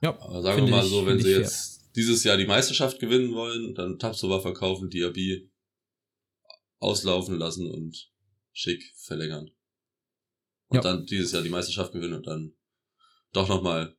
Ja, 0.00 0.18
Aber 0.20 0.42
sagen 0.42 0.64
wir 0.66 0.70
mal 0.70 0.84
so, 0.84 1.06
wenn 1.06 1.18
sie 1.18 1.32
fair. 1.32 1.40
jetzt 1.40 1.81
dieses 1.96 2.24
Jahr 2.24 2.36
die 2.36 2.46
Meisterschaft 2.46 2.98
gewinnen 2.98 3.34
wollen, 3.34 3.74
dann 3.74 3.98
Tapsova 3.98 4.40
verkaufen, 4.40 4.88
Diaby 4.90 5.50
auslaufen 6.78 7.36
lassen 7.38 7.70
und 7.70 8.10
Schick 8.52 8.82
verlängern. 8.96 9.50
Und 10.68 10.76
Ja. 10.76 10.80
dann 10.82 11.06
dieses 11.06 11.32
Jahr 11.32 11.42
die 11.42 11.48
Meisterschaft 11.50 11.92
gewinnen 11.92 12.14
und 12.14 12.26
dann 12.26 12.54
doch 13.32 13.48
nochmal 13.48 13.96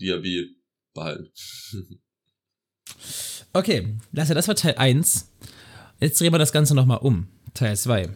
Diaby 0.00 0.56
behalten. 0.94 1.30
Okay, 3.52 3.96
Lasse, 4.12 4.34
das 4.34 4.46
war 4.46 4.54
Teil 4.54 4.74
1. 4.76 5.30
Jetzt 6.00 6.20
drehen 6.20 6.32
wir 6.32 6.38
das 6.38 6.52
Ganze 6.52 6.74
nochmal 6.74 6.98
um. 6.98 7.28
Teil 7.54 7.76
2. 7.76 8.10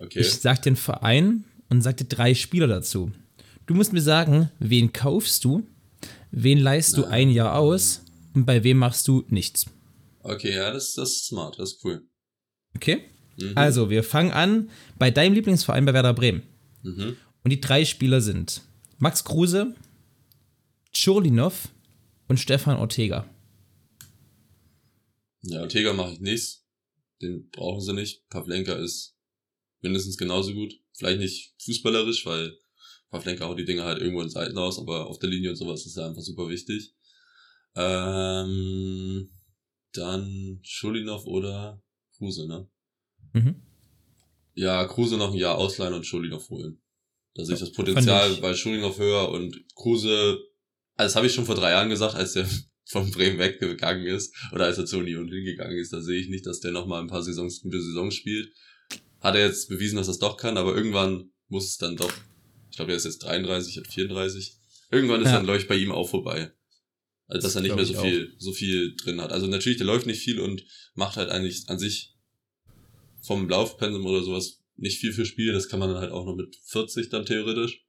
Okay. 0.00 0.20
Ich 0.20 0.32
sag 0.34 0.62
den 0.62 0.76
Verein 0.76 1.44
und 1.70 1.80
sag 1.82 1.96
dir 1.96 2.04
drei 2.04 2.34
Spieler 2.34 2.66
dazu. 2.66 3.10
Du 3.66 3.74
musst 3.74 3.92
mir 3.92 4.00
sagen, 4.02 4.50
wen 4.58 4.92
kaufst 4.92 5.44
du, 5.44 5.66
wen 6.30 6.58
leihst 6.58 6.96
du 6.96 7.04
ein 7.04 7.30
Jahr 7.30 7.56
aus 7.58 8.02
und 8.34 8.46
bei 8.46 8.64
wem 8.64 8.78
machst 8.78 9.06
du 9.08 9.24
nichts. 9.28 9.66
Okay, 10.22 10.54
ja, 10.54 10.72
das, 10.72 10.94
das 10.94 11.10
ist 11.10 11.26
smart, 11.26 11.58
das 11.58 11.72
ist 11.72 11.84
cool. 11.84 12.02
Okay? 12.76 13.04
Mhm. 13.38 13.52
Also, 13.54 13.90
wir 13.90 14.02
fangen 14.02 14.32
an 14.32 14.70
bei 14.98 15.10
deinem 15.10 15.34
Lieblingsverein 15.34 15.84
bei 15.84 15.94
Werder 15.94 16.14
Bremen. 16.14 16.42
Mhm. 16.82 17.16
Und 17.42 17.50
die 17.50 17.60
drei 17.60 17.84
Spieler 17.84 18.20
sind 18.20 18.62
Max 18.98 19.24
Kruse, 19.24 19.74
Churlinov 20.92 21.68
und 22.28 22.38
Stefan 22.38 22.76
Ortega. 22.76 23.28
Ja, 25.42 25.62
Ortega 25.62 25.92
mache 25.92 26.12
ich 26.12 26.20
nichts. 26.20 26.66
Den 27.22 27.48
brauchen 27.50 27.80
sie 27.80 27.94
nicht. 27.94 28.28
Pavlenka 28.28 28.74
ist 28.74 29.16
mindestens 29.80 30.16
genauso 30.16 30.52
gut. 30.52 30.74
Vielleicht 30.92 31.18
nicht 31.18 31.54
fußballerisch, 31.64 32.26
weil 32.26 32.58
Pavlenka 33.10 33.46
auch 33.46 33.56
die 33.56 33.64
Dinge 33.64 33.84
halt 33.84 33.98
irgendwo 33.98 34.22
in 34.22 34.28
Seiten 34.28 34.58
aus, 34.58 34.78
aber 34.78 35.06
auf 35.06 35.18
der 35.18 35.30
Linie 35.30 35.50
und 35.50 35.56
sowas 35.56 35.86
ist 35.86 35.96
er 35.96 36.08
einfach 36.08 36.22
super 36.22 36.48
wichtig. 36.48 36.94
Ähm, 37.76 39.30
dann 39.92 40.60
Schulinov 40.62 41.26
oder 41.26 41.82
Kruse, 42.16 42.46
ne? 42.46 42.68
Mhm. 43.32 43.62
Ja, 44.54 44.84
Kruse 44.86 45.16
noch 45.16 45.32
ein 45.32 45.38
Jahr 45.38 45.56
ausleihen 45.56 45.94
und 45.94 46.06
Schulinov 46.06 46.48
holen. 46.50 46.82
Da 47.34 47.44
sehe 47.44 47.54
ich 47.54 47.60
das 47.60 47.72
Potenzial 47.72 48.34
bei 48.36 48.54
Schulinov 48.54 48.98
höher 48.98 49.28
und 49.30 49.56
Kruse, 49.74 50.38
also 50.96 51.06
das 51.06 51.16
habe 51.16 51.26
ich 51.26 51.34
schon 51.34 51.46
vor 51.46 51.54
drei 51.54 51.70
Jahren 51.70 51.88
gesagt, 51.88 52.14
als 52.14 52.32
der 52.32 52.48
von 52.86 53.10
Bremen 53.10 53.38
weggegangen 53.38 54.06
ist 54.06 54.34
oder 54.52 54.66
als 54.66 54.78
er 54.78 54.86
zur 54.86 55.00
Union 55.00 55.28
hingegangen 55.28 55.78
ist, 55.78 55.92
da 55.92 56.00
sehe 56.00 56.20
ich 56.20 56.28
nicht, 56.28 56.46
dass 56.46 56.60
der 56.60 56.72
nochmal 56.72 57.00
ein 57.00 57.06
paar 57.06 57.22
Saisons, 57.22 57.62
gute 57.62 57.80
Saisons 57.80 58.14
spielt. 58.14 58.52
Hat 59.20 59.36
er 59.36 59.46
jetzt 59.46 59.68
bewiesen, 59.68 59.96
dass 59.96 60.08
er 60.08 60.12
es 60.12 60.18
doch 60.18 60.36
kann, 60.36 60.56
aber 60.56 60.74
irgendwann 60.74 61.30
muss 61.48 61.68
es 61.68 61.76
dann 61.76 61.96
doch, 61.96 62.12
ich 62.70 62.76
glaube, 62.76 62.92
er 62.92 62.96
ist 62.96 63.04
jetzt 63.04 63.18
33, 63.18 63.76
hat 63.76 63.86
34. 63.86 64.56
Irgendwann 64.90 65.20
ist 65.20 65.28
ja. 65.28 65.34
dann, 65.34 65.44
glaube 65.44 65.58
ich, 65.58 65.68
bei 65.68 65.76
ihm 65.76 65.92
auch 65.92 66.08
vorbei. 66.08 66.52
Also, 67.30 67.46
dass 67.46 67.54
er 67.54 67.62
nicht 67.62 67.76
mehr 67.76 67.84
so 67.84 68.00
viel, 68.00 68.32
auch. 68.34 68.40
so 68.40 68.52
viel 68.52 68.96
drin 68.96 69.20
hat. 69.20 69.32
Also, 69.32 69.46
natürlich, 69.46 69.78
der 69.78 69.86
läuft 69.86 70.06
nicht 70.06 70.22
viel 70.22 70.40
und 70.40 70.64
macht 70.94 71.16
halt 71.16 71.30
eigentlich 71.30 71.68
an 71.68 71.78
sich 71.78 72.16
vom 73.22 73.48
Laufpensum 73.48 74.04
oder 74.04 74.22
sowas 74.22 74.60
nicht 74.76 74.98
viel 74.98 75.12
für 75.12 75.24
Spiele. 75.24 75.52
Das 75.52 75.68
kann 75.68 75.78
man 75.78 75.90
dann 75.90 76.00
halt 76.00 76.12
auch 76.12 76.24
noch 76.24 76.34
mit 76.34 76.56
40 76.64 77.08
dann 77.10 77.26
theoretisch. 77.26 77.84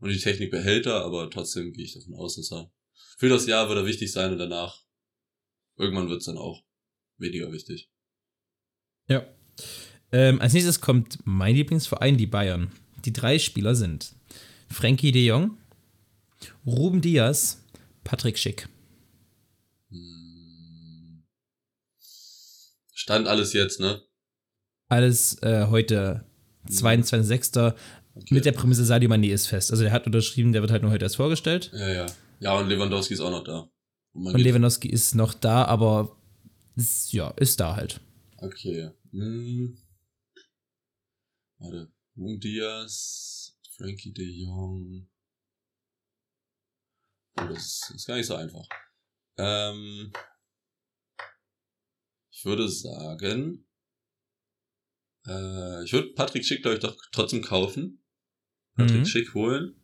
Und 0.00 0.10
die 0.10 0.18
Technik 0.18 0.50
behält 0.50 0.86
er, 0.86 1.04
aber 1.04 1.28
trotzdem 1.30 1.72
gehe 1.72 1.84
ich 1.84 1.94
davon 1.94 2.14
aus, 2.14 2.36
dass 2.36 2.52
er 2.52 2.72
für 3.18 3.28
das 3.28 3.46
Jahr 3.46 3.68
wird 3.68 3.78
er 3.78 3.86
wichtig 3.86 4.12
sein 4.12 4.32
und 4.32 4.38
danach 4.38 4.84
irgendwann 5.76 6.08
wird 6.08 6.20
es 6.20 6.26
dann 6.26 6.38
auch 6.38 6.64
weniger 7.16 7.52
wichtig. 7.52 7.90
Ja. 9.08 9.26
Ähm, 10.12 10.40
als 10.40 10.52
nächstes 10.52 10.80
kommt 10.80 11.18
mein 11.24 11.54
Lieblingsverein, 11.54 12.16
die 12.16 12.26
Bayern. 12.26 12.70
Die 13.04 13.12
drei 13.12 13.38
Spieler 13.38 13.74
sind 13.74 14.14
Frankie 14.70 15.12
de 15.12 15.26
Jong, 15.26 15.58
Ruben 16.64 17.00
Diaz, 17.00 17.62
Patrick 18.04 18.38
Schick. 18.38 18.68
Stand 23.08 23.26
alles 23.26 23.54
jetzt, 23.54 23.80
ne? 23.80 24.02
Alles 24.90 25.42
äh, 25.42 25.68
heute 25.68 26.26
22.06. 26.68 27.72
Okay. 28.14 28.34
Mit 28.34 28.44
der 28.44 28.52
Prämisse 28.52 28.84
Sadio 28.84 29.08
Mané 29.08 29.32
ist 29.32 29.46
fest. 29.46 29.70
Also 29.70 29.82
der 29.82 29.92
hat 29.92 30.04
unterschrieben, 30.04 30.52
der 30.52 30.60
wird 30.60 30.70
halt 30.70 30.82
nur 30.82 30.90
heute 30.90 31.06
erst 31.06 31.16
vorgestellt. 31.16 31.70
Ja, 31.72 31.88
ja. 31.88 32.06
Ja, 32.40 32.58
und 32.58 32.68
Lewandowski 32.68 33.14
ist 33.14 33.20
auch 33.20 33.30
noch 33.30 33.44
da. 33.44 33.70
Und, 34.12 34.26
und 34.26 34.38
Lewandowski 34.38 34.90
ist 34.90 35.14
noch 35.14 35.32
da, 35.32 35.64
aber 35.64 36.18
ist, 36.76 37.10
ja, 37.14 37.30
ist 37.30 37.60
da 37.60 37.76
halt. 37.76 37.98
Okay. 38.36 38.90
Hm. 39.12 39.78
Warte. 41.60 41.90
Ruben 42.14 42.40
Diaz, 42.40 43.58
Frankie 43.78 44.12
de 44.12 44.26
Jong. 44.26 45.08
Oh, 47.40 47.44
das 47.48 47.90
ist 47.94 48.06
gar 48.06 48.16
nicht 48.16 48.26
so 48.26 48.34
einfach. 48.34 48.68
Ähm, 49.38 50.12
ich 52.38 52.44
würde 52.44 52.68
sagen, 52.68 53.66
äh, 55.26 55.84
ich 55.84 55.92
würde 55.92 56.12
Patrick 56.14 56.44
Schick, 56.44 56.62
glaube 56.62 56.76
ich, 56.76 56.80
doch 56.80 56.96
trotzdem 57.10 57.42
kaufen. 57.42 58.00
Patrick 58.76 59.00
mhm. 59.00 59.06
Schick 59.06 59.34
holen. 59.34 59.82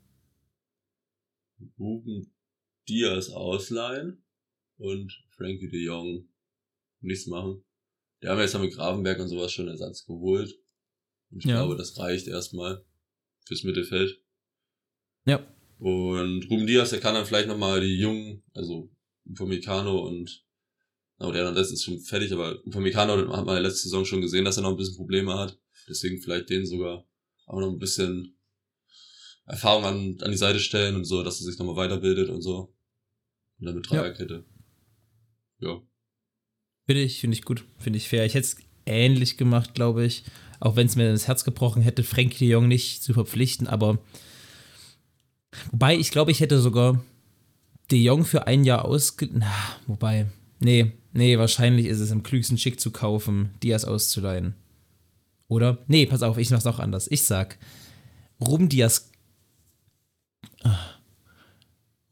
Ruben 1.77 2.33
Diaz 2.89 3.29
ausleihen 3.31 4.25
und 4.77 5.13
Frankie 5.31 5.69
de 5.69 5.83
Jong 5.83 6.29
nichts 7.01 7.27
machen. 7.27 7.65
Der 8.23 8.31
haben 8.31 8.41
jetzt 8.41 8.57
mit 8.57 8.73
Gravenberg 8.73 9.19
und 9.19 9.29
sowas 9.29 9.51
schon 9.51 9.67
Ersatz 9.67 10.07
geholt. 10.07 10.55
Und 11.31 11.39
ich 11.39 11.47
ja. 11.47 11.57
glaube, 11.57 11.77
das 11.77 11.99
reicht 11.99 12.29
erstmal 12.29 12.87
fürs 13.47 13.65
Mittelfeld. 13.65 14.23
Ja. 15.27 15.45
Und 15.79 16.49
Ruben 16.49 16.69
Diaz, 16.69 16.91
der 16.91 17.01
kann 17.01 17.15
dann 17.15 17.27
vielleicht 17.27 17.49
nochmal 17.49 17.81
die 17.81 17.99
Jungen, 17.99 18.45
also 18.53 18.95
Upamecano 19.29 20.07
und 20.07 20.44
aber 21.19 21.33
der 21.33 21.53
das 21.53 21.71
ist 21.71 21.85
schon 21.85 22.01
fertig, 22.01 22.33
aber 22.33 22.61
Upamecano 22.67 23.17
hat 23.37 23.47
man 23.47 23.57
ja 23.57 23.63
letzte 23.63 23.85
Saison 23.85 24.05
schon 24.05 24.21
gesehen, 24.21 24.45
dass 24.45 24.57
er 24.57 24.63
noch 24.63 24.71
ein 24.71 24.77
bisschen 24.77 24.97
Probleme 24.97 25.39
hat. 25.39 25.59
Deswegen 25.89 26.21
vielleicht 26.21 26.51
den 26.51 26.67
sogar 26.67 27.07
auch 27.47 27.61
noch 27.61 27.71
ein 27.71 27.79
bisschen 27.79 28.37
Erfahrung 29.47 29.85
an, 29.85 30.19
an 30.21 30.31
die 30.31 30.37
Seite 30.37 30.59
stellen 30.59 30.97
und 30.97 31.05
so, 31.05 31.23
dass 31.23 31.41
er 31.41 31.45
sich 31.45 31.59
nochmal 31.59 31.77
weiterbildet 31.77 32.31
und 32.31 32.43
so. 32.43 32.75
Und 33.59 33.67
dann 33.67 33.75
mit 33.75 33.89
Dreierkette. 33.89 34.45
Ja. 35.59 35.69
ja. 35.69 35.83
Finde 36.87 37.03
ich, 37.03 37.21
finde 37.21 37.37
ich 37.37 37.45
gut. 37.45 37.65
Finde 37.79 37.99
ich 37.99 38.09
fair. 38.09 38.25
Ich 38.25 38.35
hätte 38.35 38.47
es 38.47 38.57
ähnlich 38.87 39.37
gemacht, 39.37 39.75
glaube 39.75 40.05
ich. 40.05 40.25
Auch 40.61 40.77
wenn 40.77 40.87
es 40.87 40.97
mir 40.97 41.11
das 41.11 41.29
Herz 41.29 41.45
gebrochen 41.45 41.83
hätte, 41.83 42.03
Frankie 42.03 42.39
de 42.39 42.49
Jong 42.49 42.69
nicht 42.69 43.03
zu 43.03 43.13
verpflichten, 43.13 43.67
aber 43.67 43.99
wobei, 45.71 45.97
ich 45.97 46.11
glaube, 46.11 46.31
ich 46.31 46.41
hätte 46.41 46.59
sogar 46.59 47.05
de 47.91 48.01
Jong 48.01 48.25
für 48.25 48.47
ein 48.47 48.65
Jahr 48.65 48.85
ausge... 48.85 49.29
Na, 49.33 49.53
wobei, 49.87 50.27
nee, 50.61 50.93
nee, 51.15 51.39
wahrscheinlich 51.39 51.87
ist 51.87 52.01
es 52.01 52.13
am 52.13 52.23
klügsten 52.23 52.59
schick 52.59 52.79
zu 52.79 52.91
kaufen, 52.91 53.51
Diaz 53.63 53.85
auszuleihen. 53.85 54.55
Oder? 55.49 55.79
Nee, 55.87 56.07
pass 56.07 56.23
auf, 56.23 56.37
ich 56.37 56.51
mach's 56.51 56.67
auch 56.67 56.79
anders. 56.79 57.07
Ich 57.11 57.25
sag, 57.25 57.59
Ruben 58.41 58.69
Diaz 58.69 59.11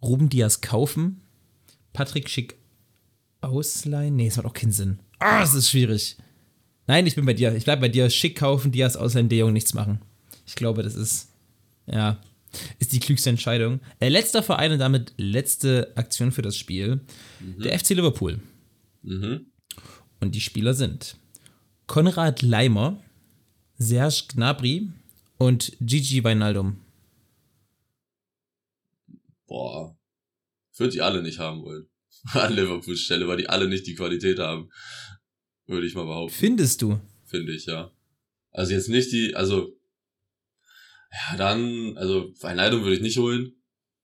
Ruben 0.02 0.28
Diaz 0.28 0.61
kaufen, 0.61 1.21
Patrick 1.92 2.28
Schick 2.28 2.56
ausleihen. 3.40 4.16
Nee, 4.16 4.26
das 4.26 4.37
macht 4.37 4.47
auch 4.47 4.54
keinen 4.54 4.73
Sinn. 4.73 4.99
Ah, 5.18 5.40
das 5.40 5.54
ist 5.54 5.71
schwierig. 5.71 6.16
Nein, 6.87 7.06
ich 7.06 7.14
bin 7.14 7.25
bei 7.25 7.35
dir. 7.35 7.54
Ich 7.54 7.64
bleib 7.64 7.80
bei 7.80 7.88
dir. 7.88 8.11
Schick 8.11 8.37
kaufen, 8.38 8.73
Diaz 8.73 8.97
ausleihen, 8.97 9.28
De 9.28 9.38
Jong 9.38 9.52
nichts 9.52 9.75
machen. 9.75 10.00
Ich 10.47 10.56
glaube, 10.56 10.82
das 10.82 10.97
ist, 10.97 11.28
ja, 11.87 12.18
ist 12.80 12.92
die 12.92 12.99
klügste 12.99 13.30
Entscheidung. 13.30 13.80
Äh, 14.00 14.09
letzter 14.09 14.42
Verein 14.42 14.73
und 14.73 14.78
damit 14.80 15.14
letzte 15.16 15.92
Aktion 15.94 16.32
für 16.32 16.42
das 16.42 16.56
Spiel. 16.56 17.00
Mhm. 17.38 17.62
Der 17.62 17.78
FC 17.78 17.90
Liverpool. 17.90 18.40
Mhm. 19.02 19.52
Und 20.21 20.35
die 20.35 20.40
Spieler 20.40 20.75
sind 20.75 21.16
Konrad 21.87 22.42
Leimer, 22.42 23.02
Serge 23.78 24.25
Gnabry 24.28 24.90
und 25.38 25.73
Gigi 25.80 26.23
Weinaldum 26.23 26.78
boah, 29.52 29.99
würde 30.78 30.92
die 30.92 31.02
alle 31.02 31.23
nicht 31.23 31.38
haben 31.38 31.62
wollen. 31.62 31.87
An 32.32 32.54
Liverpools 32.54 33.00
Stelle, 33.00 33.28
weil 33.28 33.37
die 33.37 33.50
alle 33.50 33.68
nicht 33.68 33.87
die 33.87 33.94
Qualität 33.94 34.38
haben. 34.38 34.71
Würde 35.66 35.87
ich 35.87 35.94
mal 35.94 36.06
behaupten. 36.06 36.35
Findest 36.35 36.80
du? 36.80 37.00
Finde 37.26 37.52
ich, 37.52 37.66
ja. 37.66 37.92
Also 38.50 38.73
jetzt 38.73 38.88
nicht 38.88 39.12
die, 39.12 39.35
also, 39.35 39.78
ja, 41.11 41.37
dann, 41.37 41.99
also, 41.99 42.32
Weinleitung 42.40 42.82
würde 42.82 42.97
ich 42.97 43.02
nicht 43.02 43.18
holen. 43.18 43.52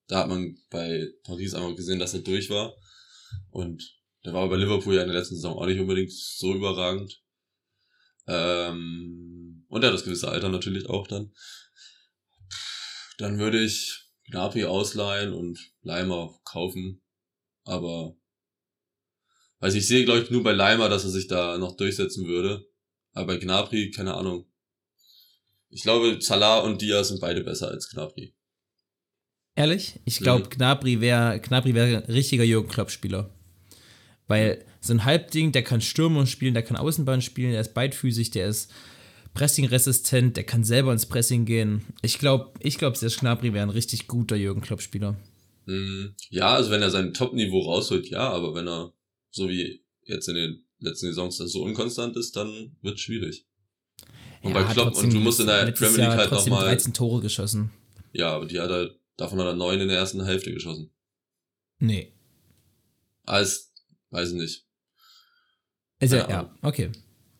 Da 0.06 0.20
hat 0.20 0.28
man 0.28 0.58
bei 0.68 1.08
Paris 1.24 1.54
einmal 1.54 1.74
gesehen, 1.74 1.98
dass 1.98 2.12
er 2.12 2.20
durch 2.20 2.50
war. 2.50 2.74
Und 3.50 3.97
der 4.28 4.34
war 4.34 4.46
bei 4.50 4.56
Liverpool 4.56 4.94
ja 4.94 5.00
in 5.00 5.08
der 5.08 5.18
letzten 5.18 5.36
Saison 5.36 5.56
auch 5.56 5.64
nicht 5.64 5.80
unbedingt 5.80 6.12
so 6.12 6.54
überragend. 6.54 7.22
Ähm, 8.26 9.64
und 9.68 9.82
er 9.82 9.88
hat 9.88 9.94
das 9.94 10.04
gewisse 10.04 10.28
Alter 10.28 10.50
natürlich 10.50 10.86
auch 10.86 11.06
dann. 11.06 11.32
Dann 13.16 13.38
würde 13.38 13.64
ich, 13.64 14.04
Gnabry 14.26 14.64
ausleihen 14.64 15.32
und 15.32 15.58
Leimer 15.80 16.38
kaufen. 16.44 17.00
Aber 17.64 18.18
weiß 19.60 19.74
ich 19.74 19.88
sehe, 19.88 20.04
glaube 20.04 20.20
ich, 20.20 20.30
nur 20.30 20.42
bei 20.42 20.52
Leimer, 20.52 20.90
dass 20.90 21.04
er 21.04 21.10
sich 21.10 21.26
da 21.26 21.56
noch 21.56 21.78
durchsetzen 21.78 22.26
würde. 22.26 22.66
Aber 23.12 23.28
bei 23.28 23.38
Gnabry, 23.38 23.90
keine 23.90 24.12
Ahnung. 24.12 24.44
Ich 25.70 25.84
glaube, 25.84 26.18
Salah 26.20 26.58
und 26.58 26.82
Diaz 26.82 27.08
sind 27.08 27.22
beide 27.22 27.42
besser 27.42 27.68
als 27.68 27.88
Gnabry. 27.88 28.34
Ehrlich? 29.54 30.00
Ich 30.04 30.18
glaube, 30.18 30.44
mhm. 30.44 30.50
Gnabry 30.50 31.00
wäre 31.00 31.40
Gnabry 31.40 31.74
wär 31.74 31.84
ein 31.84 32.12
richtiger 32.12 32.44
Jürgen 32.44 32.68
Klopp-Spieler. 32.68 33.34
Weil 34.28 34.64
so 34.80 34.92
ein 34.92 35.04
Halbding, 35.04 35.52
der 35.52 35.64
kann 35.64 35.80
Stürmer 35.80 36.26
spielen, 36.26 36.54
der 36.54 36.62
kann 36.62 36.76
Außenbahn 36.76 37.22
spielen, 37.22 37.52
der 37.52 37.60
ist 37.60 37.74
beidfüßig, 37.74 38.30
der 38.30 38.48
ist 38.48 38.70
Pressing-resistent, 39.34 40.36
der 40.36 40.44
kann 40.44 40.64
selber 40.64 40.92
ins 40.92 41.06
Pressing 41.06 41.44
gehen. 41.44 41.84
Ich 42.02 42.18
glaube, 42.18 42.52
ich 42.60 42.78
glaube, 42.78 42.96
Serge 42.96 43.16
Gnabry 43.20 43.52
wäre 43.52 43.64
ein 43.66 43.70
richtig 43.70 44.06
guter 44.06 44.36
Jürgen 44.36 44.60
Klopp-Spieler. 44.60 45.16
Mm, 45.66 46.06
ja, 46.30 46.54
also 46.54 46.70
wenn 46.70 46.82
er 46.82 46.90
sein 46.90 47.14
Top-Niveau 47.14 47.60
rausholt, 47.60 48.08
ja, 48.08 48.28
aber 48.30 48.54
wenn 48.54 48.68
er 48.68 48.92
so 49.30 49.48
wie 49.48 49.82
jetzt 50.04 50.28
in 50.28 50.34
den 50.34 50.64
letzten 50.80 51.06
Saisons 51.06 51.36
so 51.36 51.62
unkonstant 51.62 52.16
ist, 52.16 52.36
dann 52.36 52.76
wird 52.82 52.96
es 52.96 53.00
schwierig. 53.00 53.46
Und 54.42 54.54
ja, 54.54 54.62
bei 54.62 54.72
Klopp, 54.72 54.96
und 54.96 55.12
du 55.12 55.18
musst 55.18 55.40
in 55.40 55.46
der 55.46 55.70
Premier 55.72 55.96
League 55.96 56.16
halt 56.16 56.30
nochmal. 56.30 56.64
13 56.64 56.94
Tore 56.94 57.20
geschossen. 57.20 57.70
Ja, 58.12 58.34
aber 58.34 58.46
die 58.46 58.60
hat 58.60 58.70
er, 58.70 58.90
davon 59.16 59.38
hat 59.40 59.46
er 59.46 59.54
9 59.54 59.80
in 59.80 59.88
der 59.88 59.98
ersten 59.98 60.24
Hälfte 60.24 60.52
geschossen. 60.52 60.90
Nee. 61.80 62.12
Als, 63.24 63.67
weiß 64.10 64.30
ich 64.30 64.34
nicht. 64.34 64.66
Also, 66.00 66.16
ja, 66.16 66.28
ja 66.28 66.54
okay. 66.62 66.90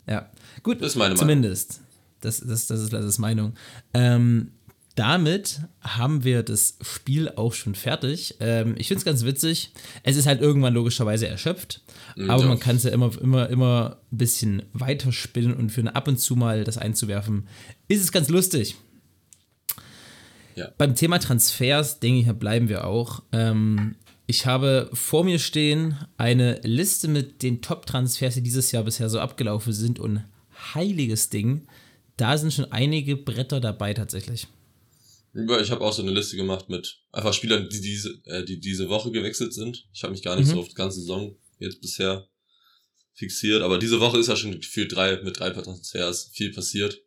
Ja. 0.07 0.31
Gut, 0.63 0.81
das 0.81 0.89
ist 0.89 0.97
meine 0.97 1.15
Meinung. 1.15 1.21
zumindest. 1.21 1.81
Das, 2.21 2.41
das, 2.41 2.67
das 2.67 2.81
ist 2.81 2.93
Lasses 2.93 3.19
Meinung. 3.19 3.55
Ähm, 3.95 4.53
damit 4.99 5.61
haben 5.81 6.25
wir 6.25 6.43
das 6.43 6.77
Spiel 6.81 7.29
auch 7.29 7.55
schon 7.55 7.77
fertig. 7.77 8.35
Ähm, 8.41 8.75
ich 8.77 8.89
finde 8.89 8.99
es 8.99 9.05
ganz 9.05 9.25
witzig. 9.25 9.73
Es 10.03 10.17
ist 10.17 10.27
halt 10.27 10.41
irgendwann 10.41 10.75
logischerweise 10.75 11.29
erschöpft, 11.29 11.83
mhm, 12.17 12.29
aber 12.29 12.47
man 12.47 12.59
kann 12.59 12.75
es 12.75 12.83
ja 12.83 12.91
immer, 12.91 13.17
immer, 13.21 13.49
immer 13.49 13.99
ein 14.11 14.19
bisschen 14.19 14.63
weiterspinnen 14.73 15.55
und 15.55 15.71
für 15.71 15.87
ab 15.95 16.09
und 16.09 16.19
zu 16.19 16.35
mal 16.35 16.65
das 16.65 16.79
einzuwerfen, 16.79 17.47
ist 17.87 18.03
es 18.03 18.11
ganz 18.11 18.29
lustig. 18.29 18.75
Ja. 20.57 20.73
Beim 20.77 20.97
Thema 20.97 21.21
Transfers, 21.21 22.01
denke 22.01 22.29
ich, 22.29 22.37
bleiben 22.37 22.69
wir 22.69 22.85
auch. 22.85 23.23
Ähm, 23.31 23.95
ich 24.29 24.47
habe 24.47 24.89
vor 24.93 25.25
mir 25.25 25.41
stehen 25.41 25.99
eine 26.17 26.61
Liste 26.63 27.09
mit 27.09 27.43
den 27.43 27.63
Top-Transfers, 27.63 28.35
die 28.35 28.43
dieses 28.43 28.71
Jahr 28.71 28.85
bisher 28.85 29.11
so 29.11 29.19
abgelaufen 29.19 29.73
sind 29.73 29.99
und 29.99 30.23
heiliges 30.75 31.31
Ding 31.31 31.67
da 32.19 32.37
sind 32.37 32.53
schon 32.53 32.71
einige 32.73 33.17
Bretter 33.17 33.61
dabei 33.61 33.95
tatsächlich. 33.95 34.49
Ich 35.35 35.71
habe 35.71 35.85
auch 35.85 35.93
so 35.93 36.03
eine 36.03 36.11
Liste 36.11 36.37
gemacht 36.37 36.69
mit 36.69 37.01
einfach 37.13 37.33
Spielern, 37.33 37.69
die 37.69 37.81
diese, 37.81 38.21
äh, 38.25 38.45
die 38.45 38.59
diese 38.59 38.89
Woche 38.89 39.13
gewechselt 39.13 39.55
sind. 39.55 39.87
Ich 39.93 40.03
habe 40.03 40.13
mich 40.13 40.23
gar 40.23 40.37
nicht 40.37 40.49
mhm. 40.49 40.53
so 40.53 40.61
auf 40.61 40.69
die 40.69 40.75
ganze 40.75 41.01
Saison 41.01 41.37
jetzt 41.61 41.81
bisher 41.81 42.29
fixiert, 43.15 43.63
aber 43.63 43.79
diese 43.79 44.01
Woche 44.01 44.19
ist 44.19 44.27
ja 44.27 44.37
schon 44.37 44.53
gefühlt 44.53 44.95
drei, 44.95 45.23
mit 45.23 45.39
drei 45.39 45.51
Transfers 45.51 46.31
viel 46.33 46.53
passiert. 46.53 47.01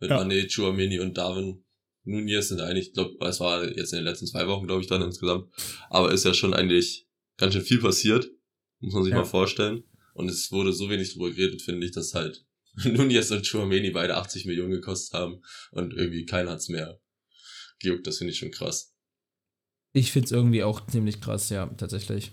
Mit 0.00 0.10
ja. 0.10 0.20
Mané, 0.20 0.52
Chouameni 0.52 1.00
und 1.00 1.16
Darwin 1.16 1.64
Nunez 2.04 2.48
sind 2.48 2.60
eigentlich, 2.60 2.88
ich 2.88 2.94
glaube, 2.94 3.24
es 3.26 3.40
war 3.40 3.64
jetzt 3.64 3.92
in 3.92 3.98
den 3.98 4.04
letzten 4.04 4.26
zwei 4.26 4.46
Wochen, 4.48 4.66
glaube 4.66 4.82
ich, 4.82 4.88
dann 4.88 5.02
insgesamt. 5.02 5.48
Aber 5.88 6.12
ist 6.12 6.24
ja 6.24 6.34
schon 6.34 6.54
eigentlich 6.54 7.06
ganz 7.36 7.54
schön 7.54 7.62
viel 7.62 7.80
passiert. 7.80 8.28
Muss 8.80 8.94
man 8.94 9.04
sich 9.04 9.12
ja. 9.12 9.18
mal 9.18 9.24
vorstellen. 9.24 9.84
Und 10.14 10.28
es 10.28 10.50
wurde 10.50 10.72
so 10.72 10.90
wenig 10.90 11.12
drüber 11.12 11.30
geredet, 11.30 11.62
finde 11.62 11.86
ich, 11.86 11.92
dass 11.92 12.14
halt 12.14 12.44
Nunez 12.84 13.30
und 13.30 13.46
Chouameni 13.46 13.90
beide 13.90 14.16
80 14.16 14.46
Millionen 14.46 14.72
gekostet 14.72 15.14
haben 15.14 15.42
und 15.70 15.94
irgendwie 15.94 16.24
keiner 16.26 16.50
hat's 16.50 16.68
mehr 16.68 17.00
gejuckt. 17.80 18.06
Das 18.06 18.18
finde 18.18 18.32
ich 18.32 18.38
schon 18.38 18.50
krass. 18.50 18.94
Ich 19.92 20.12
finde 20.12 20.26
es 20.26 20.32
irgendwie 20.32 20.62
auch 20.62 20.86
ziemlich 20.86 21.20
krass, 21.20 21.50
ja, 21.50 21.66
tatsächlich. 21.66 22.32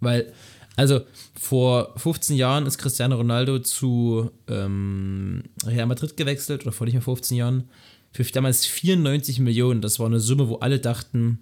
Weil, 0.00 0.32
also 0.76 1.00
vor 1.38 1.98
15 1.98 2.36
Jahren 2.36 2.66
ist 2.66 2.78
Cristiano 2.78 3.16
Ronaldo 3.16 3.60
zu 3.60 4.30
ähm, 4.48 5.44
Real 5.64 5.86
Madrid 5.86 6.16
gewechselt, 6.16 6.62
oder 6.62 6.72
vor 6.72 6.86
nicht 6.86 6.94
mehr 6.94 7.02
15 7.02 7.36
Jahren, 7.36 7.70
für 8.12 8.24
damals 8.24 8.66
94 8.66 9.40
Millionen. 9.40 9.80
Das 9.80 9.98
war 9.98 10.06
eine 10.06 10.20
Summe, 10.20 10.48
wo 10.48 10.56
alle 10.56 10.78
dachten, 10.78 11.38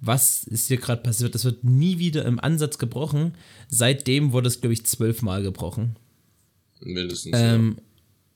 was 0.00 0.44
ist 0.44 0.68
hier 0.68 0.78
gerade 0.78 1.02
passiert? 1.02 1.34
Das 1.34 1.44
wird 1.44 1.64
nie 1.64 1.98
wieder 1.98 2.24
im 2.24 2.40
Ansatz 2.40 2.78
gebrochen. 2.78 3.34
Seitdem 3.68 4.32
wurde 4.32 4.48
es, 4.48 4.60
glaube 4.60 4.72
ich, 4.72 4.86
zwölfmal 4.86 5.42
gebrochen. 5.42 5.96
Mindestens. 6.80 7.36
Ähm, 7.38 7.76
ja. 7.76 7.82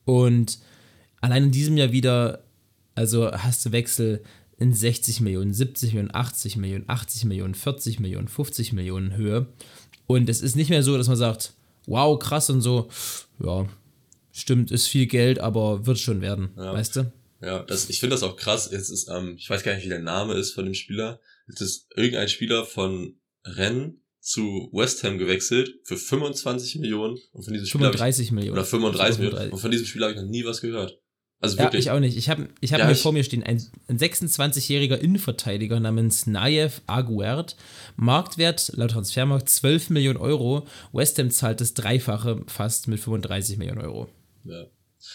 Und 0.05 0.59
allein 1.21 1.45
in 1.45 1.51
diesem 1.51 1.77
Jahr 1.77 1.91
wieder, 1.91 2.43
also 2.95 3.31
hast 3.31 3.65
du 3.65 3.71
Wechsel 3.71 4.23
in 4.57 4.73
60 4.73 5.21
Millionen, 5.21 5.53
70 5.53 5.93
Millionen, 5.93 6.13
80 6.13 6.57
Millionen, 6.57 6.85
80 6.87 7.25
Millionen, 7.25 7.55
40 7.55 7.99
Millionen, 7.99 8.27
50 8.27 8.73
Millionen 8.73 9.15
Höhe. 9.15 9.47
Und 10.05 10.29
es 10.29 10.41
ist 10.41 10.55
nicht 10.55 10.69
mehr 10.69 10.83
so, 10.83 10.97
dass 10.97 11.07
man 11.07 11.17
sagt, 11.17 11.53
wow, 11.85 12.17
krass 12.19 12.49
und 12.49 12.61
so, 12.61 12.89
ja, 13.43 13.65
stimmt, 14.31 14.71
ist 14.71 14.87
viel 14.87 15.07
Geld, 15.07 15.39
aber 15.39 15.85
wird 15.85 15.99
schon 15.99 16.21
werden, 16.21 16.49
ja. 16.55 16.73
weißt 16.73 16.97
du? 16.97 17.11
Ja, 17.43 17.63
das, 17.63 17.89
ich 17.89 17.99
finde 17.99 18.15
das 18.15 18.23
auch 18.23 18.37
krass. 18.37 18.69
Jetzt 18.71 18.89
ist, 18.89 19.09
ähm, 19.09 19.35
ich 19.37 19.49
weiß 19.49 19.63
gar 19.63 19.75
nicht, 19.75 19.85
wie 19.85 19.89
der 19.89 19.99
Name 19.99 20.35
ist 20.35 20.51
von 20.51 20.65
dem 20.65 20.73
Spieler. 20.73 21.19
Jetzt 21.47 21.61
ist 21.61 21.87
irgendein 21.95 22.29
Spieler 22.29 22.65
von 22.65 23.19
Rennes 23.45 23.95
zu 24.21 24.69
West 24.71 25.03
Ham 25.03 25.17
gewechselt 25.17 25.69
für 25.83 25.97
25 25.97 26.77
Millionen 26.77 27.17
und 27.33 27.43
von 27.43 27.53
diesem 27.53 27.67
Spieler 27.67 27.91
35 27.91 28.27
ich, 28.27 28.31
Millionen 28.31 28.57
oder 28.57 28.65
35, 28.65 29.17
35 29.17 29.19
Millionen 29.19 29.51
und 29.51 29.59
von 29.59 29.71
diesem 29.71 29.85
Spieler 29.85 30.05
habe 30.07 30.15
ich 30.15 30.21
noch 30.21 30.29
nie 30.29 30.45
was 30.45 30.61
gehört. 30.61 30.97
Also 31.41 31.57
ja, 31.57 31.63
wirklich. 31.63 31.85
ich 31.85 31.91
auch 31.91 31.99
nicht. 31.99 32.15
Ich 32.15 32.29
habe 32.29 32.47
ich 32.61 32.71
hab 32.71 32.79
ja, 32.79 32.87
mir 32.87 32.95
vor 32.95 33.11
mir 33.11 33.25
stehen, 33.25 33.43
ein, 33.43 33.61
ein 33.89 33.99
26-jähriger 33.99 34.95
Innenverteidiger 34.95 35.81
namens 35.81 36.25
Nayev 36.25 36.81
Aguert. 36.87 37.57
Marktwert 37.97 38.71
laut 38.75 38.91
Transfermarkt 38.91 39.49
12 39.49 39.89
Millionen 39.89 40.19
Euro. 40.19 40.65
West 40.93 41.19
Ham 41.19 41.29
zahlt 41.31 41.59
das 41.59 41.73
Dreifache 41.73 42.45
fast 42.47 42.87
mit 42.87 43.01
35 43.01 43.57
Millionen 43.57 43.81
Euro. 43.81 44.07
Ja. 44.45 44.67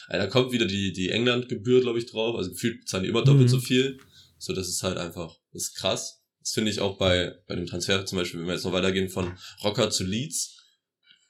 Also 0.09 0.25
da 0.25 0.31
kommt 0.31 0.53
wieder 0.53 0.67
die, 0.67 0.93
die 0.93 1.11
England-Gebühr, 1.11 1.81
glaube 1.81 1.99
ich, 1.99 2.07
drauf. 2.07 2.37
Also 2.37 2.51
gefühlt 2.51 2.89
zahlen 2.89 3.05
die 3.05 3.11
immer 3.11 3.25
doppelt 3.25 3.49
mhm. 3.49 3.53
so 3.53 3.61
viel. 3.61 3.99
So, 4.39 4.53
das 4.53 4.69
ist 4.69 4.83
halt 4.83 4.99
einfach, 4.99 5.35
das 5.53 5.65
ist 5.65 5.75
krass. 5.75 6.23
Das 6.41 6.53
finde 6.53 6.71
ich 6.71 6.81
auch 6.81 6.97
bei, 6.97 7.35
bei 7.47 7.57
dem 7.57 7.67
Transfer 7.67 8.07
zum 8.07 8.19
Beispiel, 8.19 8.41
wenn 8.41 8.47
wir 8.47 8.55
jetzt 8.55 8.65
noch 8.65 8.73
weitergehen 8.73 9.09
von 9.09 9.37
Rocker 9.63 9.91
zu 9.91 10.05
Leeds. 10.05 10.57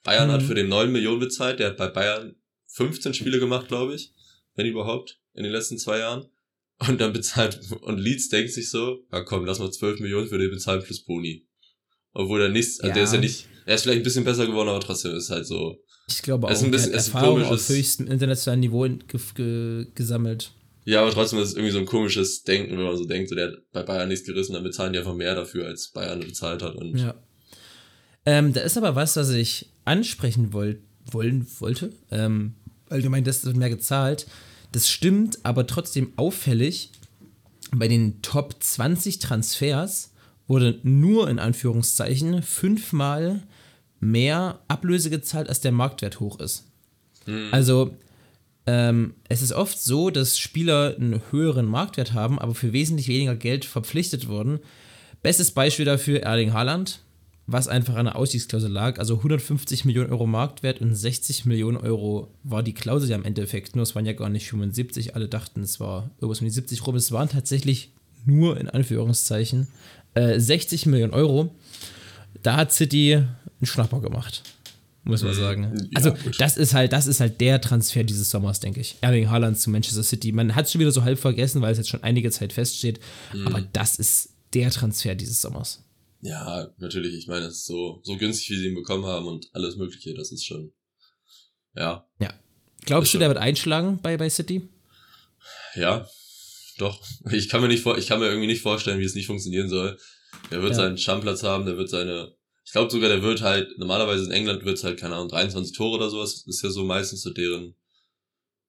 Bayern 0.05 0.29
mhm. 0.29 0.33
hat 0.33 0.43
für 0.43 0.55
den 0.55 0.69
9 0.69 0.93
Millionen 0.93 1.21
bezahlt. 1.21 1.59
Der 1.59 1.69
hat 1.69 1.77
bei 1.77 1.89
Bayern 1.89 2.37
15 2.67 3.15
Spiele 3.15 3.41
gemacht, 3.41 3.69
glaube 3.69 3.95
ich 3.95 4.13
wenn 4.59 4.67
überhaupt, 4.67 5.19
in 5.35 5.45
den 5.45 5.53
letzten 5.53 5.79
zwei 5.79 6.01
Jahren. 6.01 6.27
Und 6.87 7.01
dann 7.01 7.13
bezahlt, 7.13 7.61
und 7.81 7.99
Leeds 7.99 8.29
denkt 8.29 8.53
sich 8.53 8.71
so, 8.71 9.05
ja 9.11 9.23
komm, 9.23 9.45
lass 9.45 9.59
mal 9.59 9.71
12 9.71 10.01
Millionen 10.01 10.29
für 10.29 10.39
den 10.39 10.51
bezahlen 10.51 10.83
plus 10.83 11.05
Boni. 11.05 11.49
Obwohl 12.13 12.43
er 12.43 12.49
nichts, 12.51 12.81
also 12.81 12.89
ja. 12.89 12.95
der 12.95 13.05
ist 13.05 13.13
ja 13.15 13.21
nicht, 13.21 13.49
er 13.67 13.75
ist 13.75 13.83
vielleicht 13.83 14.01
ein 14.01 14.05
bisschen 14.05 14.25
besser 14.25 14.47
geworden, 14.47 14.69
aber 14.69 14.81
trotzdem 14.81 15.15
ist 15.15 15.31
halt 15.31 15.47
so. 15.47 15.83
Ich 16.09 16.23
glaube 16.23 16.47
auch, 16.47 16.51
ist 16.51 16.63
ein 16.63 16.71
bisschen, 16.71 16.93
er 16.93 16.99
hat 16.99 17.07
Erfahrung 17.07 17.43
auf 17.45 17.69
höchstem 17.69 18.07
internationalen 18.07 18.61
Niveau 18.61 18.83
ge 18.83 19.21
ge 19.35 19.87
gesammelt. 19.95 20.53
Ja, 20.85 21.03
aber 21.03 21.11
trotzdem 21.11 21.39
ist 21.39 21.51
es 21.51 21.55
irgendwie 21.55 21.73
so 21.73 21.79
ein 21.79 21.87
komisches 21.87 22.45
Denken, 22.45 22.79
wenn 22.79 22.85
man 22.85 22.97
so 22.97 23.05
denkt, 23.05 23.29
so 23.29 23.35
der 23.35 23.49
hat 23.49 23.59
bei 23.73 23.83
Bayern 23.83 24.09
nichts 24.09 24.27
gerissen, 24.27 24.55
dann 24.55 24.63
bezahlen 24.63 24.95
die 24.95 24.99
einfach 24.99 25.15
mehr 25.15 25.35
dafür, 25.35 25.67
als 25.67 25.89
Bayern 25.89 26.21
bezahlt 26.21 26.63
hat. 26.63 26.77
Und 26.77 26.97
ja. 26.99 27.15
Ähm, 28.25 28.55
da 28.55 28.61
ist 28.63 28.79
aber 28.79 28.95
was, 28.95 29.17
was 29.17 29.29
ich 29.31 29.71
ansprechen 29.85 30.53
wollt, 30.55 30.81
wollen 31.11 31.47
wollte, 31.59 31.93
ähm, 32.11 32.55
weil 32.89 33.03
du 33.03 33.11
meintest, 33.11 33.41
es 33.41 33.47
wird 33.47 33.57
mehr 33.57 33.69
gezahlt. 33.71 34.27
Das 34.73 34.89
stimmt, 34.89 35.39
aber 35.45 35.67
trotzdem 35.67 36.13
auffällig, 36.17 36.91
bei 37.71 37.89
den 37.89 38.23
Top 38.23 38.57
20 38.59 39.19
Transfers 39.19 40.13
wurde 40.47 40.79
nur 40.83 41.29
in 41.29 41.39
Anführungszeichen 41.39 42.43
fünfmal 42.43 43.43
mehr 44.01 44.61
Ablöse 44.69 45.11
gezahlt, 45.11 45.49
als 45.49 45.61
der 45.61 45.73
Marktwert 45.73 46.21
hoch 46.21 46.41
ist. 46.41 46.67
Mhm. 47.27 47.49
Also 47.51 47.97
ähm, 48.67 49.15
es 49.29 49.43
ist 49.43 49.53
oft 49.53 49.81
so, 49.81 50.11
dass 50.11 50.39
Spieler 50.39 50.95
einen 50.97 51.23
höheren 51.31 51.67
Marktwert 51.67 52.13
haben, 52.13 52.39
aber 52.39 52.55
für 52.55 52.73
wesentlich 52.73 53.09
weniger 53.09 53.35
Geld 53.35 53.65
verpflichtet 53.65 54.29
wurden. 54.29 54.61
Bestes 55.23 55.51
Beispiel 55.51 55.85
dafür 55.85 56.23
Erling 56.23 56.53
Haaland 56.53 57.01
was 57.49 57.67
einfach 57.67 57.97
an 57.97 58.05
der 58.05 58.17
Ausstiegsklausel 58.17 58.71
lag. 58.71 58.99
Also 58.99 59.17
150 59.17 59.87
Millionen 59.87 60.11
Euro 60.13 60.27
Marktwert 60.27 60.83
und 60.83 60.95
60 60.95 61.47
Millionen 61.47 61.79
Euro 61.79 62.29
war 62.45 62.63
die 62.63 62.75
Klausel 62.75 63.09
ja 63.09 63.17
im 63.17 63.25
Endeffekt. 63.25 63.75
Nur 63.75 63.85
es 63.85 63.95
waren 63.95 64.05
ja 64.05 64.13
gar 64.13 64.29
nicht 64.29 64.49
75. 64.49 65.17
Alle 65.17 65.29
dachten, 65.29 65.63
es 65.63 65.81
war 65.81 66.11
irgendwas 66.19 66.41
um 66.41 66.45
die 66.45 66.53
70 66.53 66.87
rum. 66.87 66.95
Es 66.95 67.11
waren 67.11 67.31
tatsächlich 67.31 67.91
nur 68.27 68.61
in 68.61 68.69
Anführungszeichen 68.69 69.67
äh, 70.13 70.39
60 70.39 70.85
Millionen 70.85 71.15
Euro. 71.15 71.55
Da 72.43 72.57
hat 72.57 72.73
City 72.73 73.15
einen 73.15 73.27
Schnapper 73.63 74.01
gemacht. 74.01 74.43
Muss 75.05 75.23
man 75.23 75.33
mhm. 75.33 75.39
sagen. 75.39 75.63
Ja, 75.77 75.89
also, 75.95 76.13
gut. 76.13 76.39
das 76.39 76.57
ist 76.57 76.75
halt, 76.75 76.93
das 76.93 77.07
ist 77.07 77.21
halt 77.21 77.41
der 77.41 77.61
Transfer 77.61 78.05
dieses 78.05 78.31
Sommers, 78.31 78.61
denke 78.61 78.81
ich. 78.81 78.97
Erling 79.01 79.31
Haaland 79.31 79.59
zu 79.59 79.71
Manchester 79.71 80.03
City. 80.03 80.33
Man 80.33 80.55
hat 80.55 80.67
es 80.67 80.73
schon 80.73 80.81
wieder 80.81 80.93
so 80.93 81.03
halb 81.03 81.19
vergessen, 81.19 81.63
weil 81.63 81.73
es 81.73 81.79
jetzt 81.79 81.89
schon 81.89 82.03
einige 82.03 82.31
Zeit 82.31 82.53
feststeht. 82.53 83.01
Mhm. 83.33 83.47
Aber 83.47 83.63
das 83.73 83.97
ist 83.97 84.35
der 84.53 84.71
Transfer 84.71 85.15
dieses 85.15 85.41
Sommers. 85.41 85.83
Ja, 86.21 86.69
natürlich. 86.79 87.15
Ich 87.15 87.27
meine, 87.27 87.47
es 87.47 87.59
ist 87.59 87.67
so, 87.67 88.01
so 88.03 88.17
günstig, 88.17 88.51
wie 88.51 88.59
sie 88.59 88.67
ihn 88.67 88.75
bekommen 88.75 89.07
haben 89.07 89.27
und 89.27 89.49
alles 89.53 89.77
Mögliche. 89.77 90.15
Das 90.15 90.33
ist 90.33 90.45
schon, 90.45 90.73
ja. 91.75 92.07
Ja. 92.21 92.35
Glaubst 92.85 93.15
du, 93.15 93.19
der 93.19 93.29
wird 93.29 93.39
einschlagen 93.39 94.01
bei, 94.03 94.17
bei 94.17 94.29
City? 94.29 94.69
Ja, 95.75 96.07
doch. 96.79 97.03
Ich 97.31 97.49
kann 97.49 97.61
mir 97.61 97.69
nicht 97.69 97.83
vor, 97.83 97.99
ich 97.99 98.07
kann 98.09 98.21
mir 98.21 98.27
irgendwie 98.27 98.47
nicht 98.47 98.63
vorstellen, 98.63 99.01
wie 99.01 99.05
es 99.05 99.15
nicht 99.15 99.27
funktionieren 99.27 99.69
soll. 99.69 99.99
Der 100.51 100.63
wird 100.63 100.73
ja. 100.73 100.77
seinen 100.77 100.99
Stammplatz 100.99 101.43
haben, 101.43 101.67
der 101.67 101.77
wird 101.77 101.91
seine, 101.91 102.35
ich 102.65 102.73
glaube 102.73 102.91
sogar, 102.91 103.09
der 103.09 103.23
wird 103.23 103.43
halt, 103.43 103.79
normalerweise 103.79 104.25
in 104.25 104.31
England 104.31 104.65
wird 104.65 104.79
es 104.79 104.85
halt, 104.85 104.99
keine 104.99 105.15
Ahnung, 105.15 105.29
23 105.29 105.77
Tore 105.77 105.97
oder 105.97 106.11
sowas, 106.11 106.45
ist 106.47 106.63
ja 106.63 106.71
so 106.71 106.85
meistens 106.85 107.23
so 107.23 107.31
deren, 107.31 107.75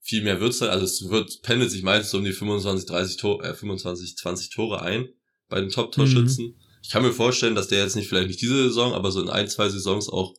viel 0.01 0.23
mehr 0.23 0.39
wird's 0.39 0.61
halt, 0.61 0.71
also 0.71 0.85
es 0.85 1.09
wird, 1.09 1.41
pendelt 1.41 1.71
sich 1.71 1.83
meistens 1.83 2.13
um 2.13 2.23
die 2.23 2.33
25, 2.33 2.87
30 2.87 3.17
Tore, 3.17 3.47
äh, 3.47 3.53
25, 3.53 4.17
20 4.17 4.49
Tore 4.49 4.81
ein, 4.81 5.09
bei 5.47 5.59
den 5.59 5.69
Top-Torschützen. 5.69 6.47
Mhm 6.47 6.69
ich 6.81 6.89
kann 6.89 7.03
mir 7.03 7.13
vorstellen, 7.13 7.55
dass 7.55 7.67
der 7.67 7.83
jetzt 7.83 7.95
nicht 7.95 8.07
vielleicht 8.07 8.27
nicht 8.27 8.41
diese 8.41 8.63
Saison, 8.63 8.93
aber 8.93 9.11
so 9.11 9.21
in 9.21 9.29
ein, 9.29 9.47
zwei 9.47 9.69
Saisons 9.69 10.09
auch 10.09 10.33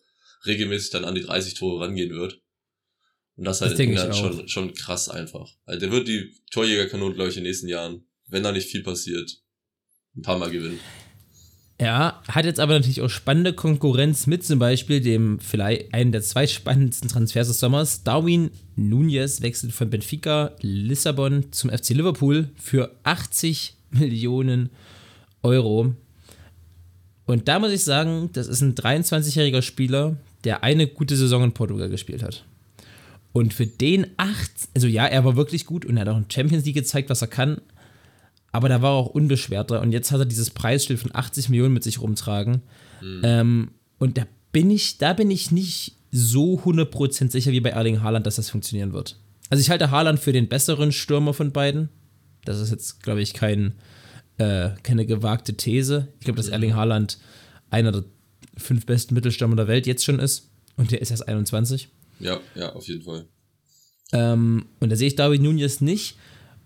regelmäßig 0.47 0.91
dann 0.91 1.05
an 1.05 1.15
die 1.15 1.23
30 1.23 1.55
Tore 1.55 1.85
rangehen 1.85 2.11
wird. 2.11 2.41
Und 3.37 3.45
das 3.45 3.61
halt 3.61 3.73
das 3.73 3.81
in 3.81 3.91
England 3.91 4.17
schon, 4.17 4.49
schon 4.49 4.75
krass 4.75 5.09
einfach. 5.09 5.49
Also 5.65 5.81
der 5.81 5.93
wird 5.93 6.09
die 6.09 6.35
Torjägerkanone, 6.51 7.15
glaube 7.15 7.31
ich, 7.31 7.37
in 7.37 7.45
den 7.45 7.51
nächsten 7.51 7.69
Jahren, 7.69 8.07
wenn 8.27 8.43
da 8.43 8.53
nicht 8.53 8.69
viel 8.69 8.83
passiert, 8.83 9.43
ein 10.17 10.23
paar 10.23 10.39
Mal 10.39 10.51
gewinnen. 10.51 10.81
Ja, 11.81 12.21
hat 12.29 12.45
jetzt 12.45 12.61
aber 12.61 12.75
natürlich 12.75 13.01
auch 13.01 13.09
spannende 13.09 13.55
Konkurrenz 13.55 14.27
mit 14.27 14.45
zum 14.45 14.59
Beispiel 14.59 15.01
dem 15.01 15.39
vielleicht 15.41 15.95
einen 15.95 16.13
der 16.13 16.21
zwei 16.21 16.47
spannendsten 16.47 17.09
Transfers 17.09 17.49
des 17.49 17.59
Sommers. 17.59 18.05
Darwin 18.05 18.51
Nunez 18.77 19.41
wechselt 19.41 19.73
von 19.73 19.89
Benfica 19.89 20.53
Lissabon 20.61 21.51
zum 21.53 21.71
FC 21.71 21.91
Liverpool 21.91 22.51
für 22.61 22.95
80 23.05 23.77
Millionen 23.93 24.69
Euro. 25.43 25.95
Und 27.25 27.49
da 27.49 27.59
muss 27.59 27.73
ich 27.73 27.83
sagen, 27.83 28.29
das 28.35 28.47
ist 28.47 28.61
ein 28.61 28.75
23-jähriger 28.75 29.63
Spieler, 29.63 30.17
der 30.45 30.63
eine 30.63 30.87
gute 30.87 31.17
Saison 31.17 31.45
in 31.45 31.53
Portugal 31.53 31.89
gespielt 31.89 32.23
hat. 32.23 32.45
Und 33.33 33.55
für 33.55 33.67
den 33.67 34.07
acht, 34.19 34.51
also 34.75 34.87
ja, 34.87 35.07
er 35.07 35.25
war 35.25 35.37
wirklich 35.37 35.65
gut 35.65 35.87
und 35.87 35.97
er 35.97 36.03
hat 36.03 36.09
auch 36.09 36.19
in 36.19 36.31
Champions 36.31 36.67
League 36.67 36.75
gezeigt, 36.75 37.09
was 37.09 37.23
er 37.23 37.29
kann. 37.29 37.63
Aber 38.53 38.69
da 38.69 38.83
war 38.83 38.93
er 38.93 38.97
auch 38.97 39.07
unbeschwerter. 39.07 39.81
Und 39.81 39.93
jetzt 39.93 40.11
hat 40.11 40.21
er 40.21 40.27
dieses 40.27 40.51
Preisschild 40.51 40.99
von 40.99 41.15
80 41.15 41.49
Millionen 41.49 41.75
mit 41.75 41.85
sich 41.85 42.01
rumtragen. 42.01 42.63
Mhm. 43.01 43.21
Ähm, 43.23 43.71
und 43.99 44.19
da 44.19 44.27
bin 44.53 44.71
ich, 44.71 44.99
da 44.99 45.13
bin 45.13 45.31
ich 45.31 45.51
nicht 45.51 45.97
so 46.11 46.59
100% 46.61 47.31
sicher 47.31 47.53
wie 47.53 47.61
bei 47.61 47.71
Erling 47.71 48.03
Haaland, 48.03 48.27
dass 48.27 48.37
das 48.37 48.51
funktionieren 48.51 48.93
wird. 48.93 49.17
Also 49.49 49.61
ich 49.61 49.71
halte 49.71 49.91
Haaland 49.91 50.19
für 50.19 50.33
den 50.33 50.49
besseren 50.49 50.93
Stürmer 50.93 51.35
von 51.35 51.53
beiden. 51.53 51.89
Das 52.45 52.59
ist 52.59 52.71
jetzt, 52.71 53.03
glaube 53.03 53.23
ich, 53.23 53.35
kein, 53.35 53.75
äh, 54.39 54.71
keine 54.83 55.07
gewagte 55.07 55.55
These. 55.55 56.09
Ich 56.19 56.25
glaube, 56.25 56.39
dass 56.39 56.47
mhm. 56.47 56.55
Erling 56.55 56.75
Haaland 56.75 57.19
einer 57.71 57.93
der 57.93 58.05
fünf 58.57 58.87
besten 58.87 59.15
Mittelstürmer 59.15 59.57
der 59.57 59.69
Welt 59.69 59.87
jetzt 59.87 60.05
schon 60.05 60.19
ist. 60.19 60.51
Und 60.77 60.91
der 60.91 61.01
ist 61.01 61.11
erst 61.11 61.29
21. 61.29 61.89
Ja, 62.19 62.41
ja, 62.55 62.73
auf 62.73 62.87
jeden 62.89 63.03
Fall. 63.03 63.27
Ähm, 64.13 64.67
und 64.81 64.91
da 64.91 64.97
sehe 64.97 65.09
ich 65.09 65.17
Darwin 65.17 65.43
Nunez 65.43 65.81
nicht, 65.81 66.17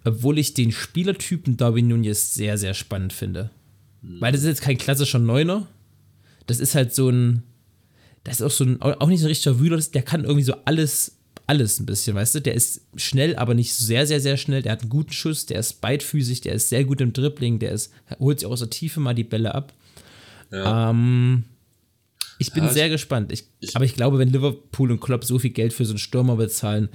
obwohl 0.05 0.39
ich 0.39 0.55
den 0.55 0.73
Spielertypen 0.73 1.57
Darwin 1.57 1.89
Nunez 1.89 2.35
sehr, 2.35 2.59
sehr 2.59 2.75
spannend 2.75 3.13
finde. 3.13 3.51
Mhm. 4.03 4.21
Weil 4.21 4.33
das 4.33 4.43
ist 4.43 4.49
jetzt 4.49 4.63
kein 4.63 4.79
klassischer 4.79 5.19
Neuner. 5.19 5.67
Das 6.47 6.61
ist 6.61 6.75
halt 6.75 6.95
so 6.95 7.09
ein. 7.09 7.43
Das 8.23 8.37
ist 8.37 8.43
auch 8.43 8.51
so 8.51 8.65
ein. 8.65 8.83
Auch 8.83 9.09
nicht 9.09 9.21
so 9.21 9.27
ein 9.27 9.29
richtiger 9.29 9.59
Wühler. 9.59 9.79
Der 9.79 10.03
kann 10.03 10.25
irgendwie 10.25 10.45
so 10.45 10.55
alles 10.65 11.17
alles 11.47 11.79
ein 11.79 11.87
bisschen, 11.87 12.17
weißt 12.17 12.37
du? 12.37 12.41
Der 12.41 12.55
ist 12.55 12.81
schnell, 12.97 13.37
aber 13.37 13.55
nicht 13.55 13.75
sehr, 13.75 14.07
sehr, 14.07 14.21
sehr 14.21 14.37
schnell. 14.37 14.63
Der 14.63 14.73
hat 14.73 14.81
einen 14.81 14.91
guten 14.91 15.13
Schuss, 15.13 15.47
der 15.47 15.61
ist 15.61 15.81
beidfüßig, 15.81 16.41
der 16.41 16.55
ist 16.55 16.69
sehr 16.69 16.85
gut 16.85 17.01
im 17.01 17.13
Dribbling, 17.13 17.59
der 17.59 17.73
ist, 17.73 17.93
holt 18.19 18.41
sich 18.41 18.47
auch 18.47 18.53
aus 18.53 18.61
der 18.61 18.71
Tiefe 18.71 19.01
mal 19.01 19.15
die 19.15 19.25
Bälle 19.25 19.55
ab. 19.55 19.73
Ja. 20.51 20.91
Ähm, 20.91 21.45
ich 22.39 22.53
bin 22.53 22.65
ja, 22.65 22.73
sehr 22.73 22.87
ich, 22.87 22.93
gespannt. 22.93 23.33
Ich, 23.33 23.45
ich, 23.61 23.77
aber 23.77 23.85
ich 23.85 23.95
glaube, 23.95 24.19
wenn 24.19 24.31
Liverpool 24.31 24.93
und 24.93 25.01
Klopp 25.01 25.25
so 25.25 25.39
viel 25.39 25.51
Geld 25.51 25.73
für 25.73 25.85
so 25.85 25.93
einen 25.93 25.99
Stürmer 25.99 26.37
bezahlen, 26.37 26.89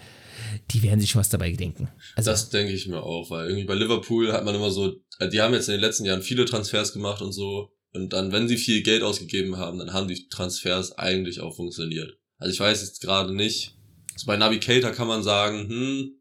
die 0.72 0.84
werden 0.84 1.00
sich 1.00 1.12
schon 1.12 1.20
was 1.20 1.30
dabei 1.30 1.52
denken. 1.52 1.90
Also, 2.16 2.32
das 2.32 2.50
denke 2.50 2.74
ich 2.74 2.88
mir 2.88 3.02
auch, 3.02 3.30
weil 3.30 3.48
irgendwie 3.48 3.66
bei 3.66 3.76
Liverpool 3.76 4.32
hat 4.32 4.46
man 4.46 4.56
immer 4.56 4.72
so, 4.72 4.96
äh, 5.20 5.30
die 5.30 5.42
haben 5.42 5.54
jetzt 5.54 5.70
in 5.70 5.74
den 5.74 5.82
letzten 5.82 6.06
Jahren 6.06 6.22
viele 6.22 6.46
Transfers 6.46 6.94
gemacht 6.94 7.22
und 7.22 7.32
so. 7.32 7.72
Und 7.92 8.14
dann, 8.14 8.32
wenn 8.32 8.48
sie 8.48 8.58
viel 8.58 8.84
Geld 8.84 9.02
ausgegeben 9.02 9.58
haben, 9.58 9.80
dann 9.80 9.94
haben 9.94 10.08
die 10.08 10.28
Transfers 10.30 10.98
eigentlich 10.98 11.40
auch 11.42 11.56
funktioniert. 11.56 12.18
Also 12.38 12.54
ich 12.54 12.60
weiß 12.60 12.82
jetzt 12.82 13.02
gerade 13.02 13.34
nicht, 13.34 13.76
also 14.14 14.28
bei 14.28 14.38
Navigator 14.38 14.92
kann 14.92 15.08
man 15.08 15.24
sagen, 15.24 15.68
hm, 15.68 16.12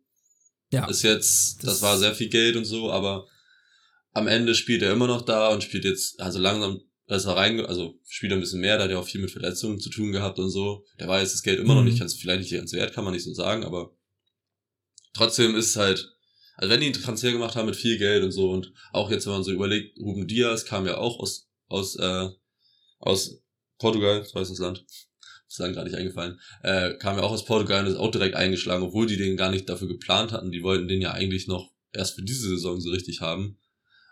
ja, 0.73 0.87
ist 0.89 1.03
jetzt, 1.03 1.63
das, 1.63 1.75
das 1.75 1.83
war 1.83 1.99
sehr 1.99 2.15
viel 2.15 2.29
Geld 2.29 2.57
und 2.57 2.65
so, 2.65 2.91
aber 2.91 3.27
am 4.13 4.27
Ende 4.27 4.55
spielt 4.55 4.83
er 4.83 4.93
immer 4.93 5.07
noch 5.07 5.23
da 5.23 5.49
und 5.49 5.63
spielt 5.63 5.85
jetzt, 5.85 6.21
also 6.21 6.39
langsam 6.39 6.81
ist 7.17 7.25
er 7.25 7.37
rein, 7.37 7.65
also 7.65 7.99
spielt 8.07 8.33
er 8.33 8.39
ein 8.39 8.41
bisschen 8.41 8.61
mehr, 8.61 8.77
da 8.77 8.85
hat 8.85 8.91
er 8.91 8.99
auch 8.99 9.07
viel 9.07 9.21
mit 9.21 9.31
Verletzungen 9.31 9.81
zu 9.81 9.91
tun 9.91 10.13
gehabt 10.13 10.39
und 10.39 10.51
so. 10.51 10.85
Der 10.99 11.09
war 11.09 11.21
jetzt 11.21 11.35
das 11.35 11.43
Geld 11.43 11.59
immer 11.59 11.75
mhm. 11.75 11.81
noch 11.81 11.85
nicht 11.85 11.99
ganz, 11.99 12.15
vielleicht 12.15 12.41
nicht 12.41 12.53
ganz 12.53 12.73
wert, 12.73 12.93
kann 12.93 13.05
man 13.05 13.15
nicht 13.15 13.25
so 13.25 13.33
sagen, 13.33 13.65
aber 13.65 13.97
trotzdem 15.15 15.57
ist 15.57 15.77
halt, 15.77 16.15
also 16.57 16.71
wenn 16.73 16.81
die 16.81 16.87
einen 16.87 16.95
Transfer 16.95 17.33
gemacht 17.33 17.57
haben 17.57 17.67
mit 17.67 17.77
viel 17.77 17.99
Geld 17.99 18.23
und 18.23 18.33
so 18.33 18.51
und 18.51 18.73
auch 18.93 19.11
jetzt, 19.11 19.27
wenn 19.27 19.33
man 19.33 19.45
so 19.45 19.53
überlegt, 19.53 19.99
Ruben 19.99 20.27
Diaz 20.27 20.65
kam 20.65 20.87
ja 20.87 20.99
auch 20.99 21.19
aus, 21.19 21.49
aus, 21.69 21.97
äh, 21.97 22.29
aus 22.99 23.43
Portugal, 23.79 24.25
so 24.25 24.39
heißt 24.39 24.51
das 24.51 24.59
Land 24.59 24.85
ist 25.49 25.59
dann 25.61 25.73
gerade 25.73 25.89
nicht 25.89 25.99
eingefallen, 25.99 26.39
äh, 26.63 26.95
kam 26.95 27.17
ja 27.17 27.23
auch 27.23 27.33
aus 27.33 27.45
Portugal 27.45 27.85
und 27.85 27.91
ist 27.91 27.97
auch 27.97 28.11
direkt 28.11 28.37
eingeschlagen, 28.37 28.83
obwohl 28.83 29.07
die 29.07 29.17
den 29.17 29.37
gar 29.37 29.51
nicht 29.51 29.69
dafür 29.69 29.89
geplant 29.89 30.33
hatten. 30.33 30.51
Die 30.51 30.63
wollten 30.63 30.89
den 30.89 31.01
ja 31.01 31.13
eigentlich 31.13 31.49
noch 31.49 31.71
erst 31.93 32.15
für 32.15 32.23
diese 32.23 32.49
Saison 32.51 32.81
so 32.81 32.91
richtig 32.91 33.23
haben. 33.23 33.59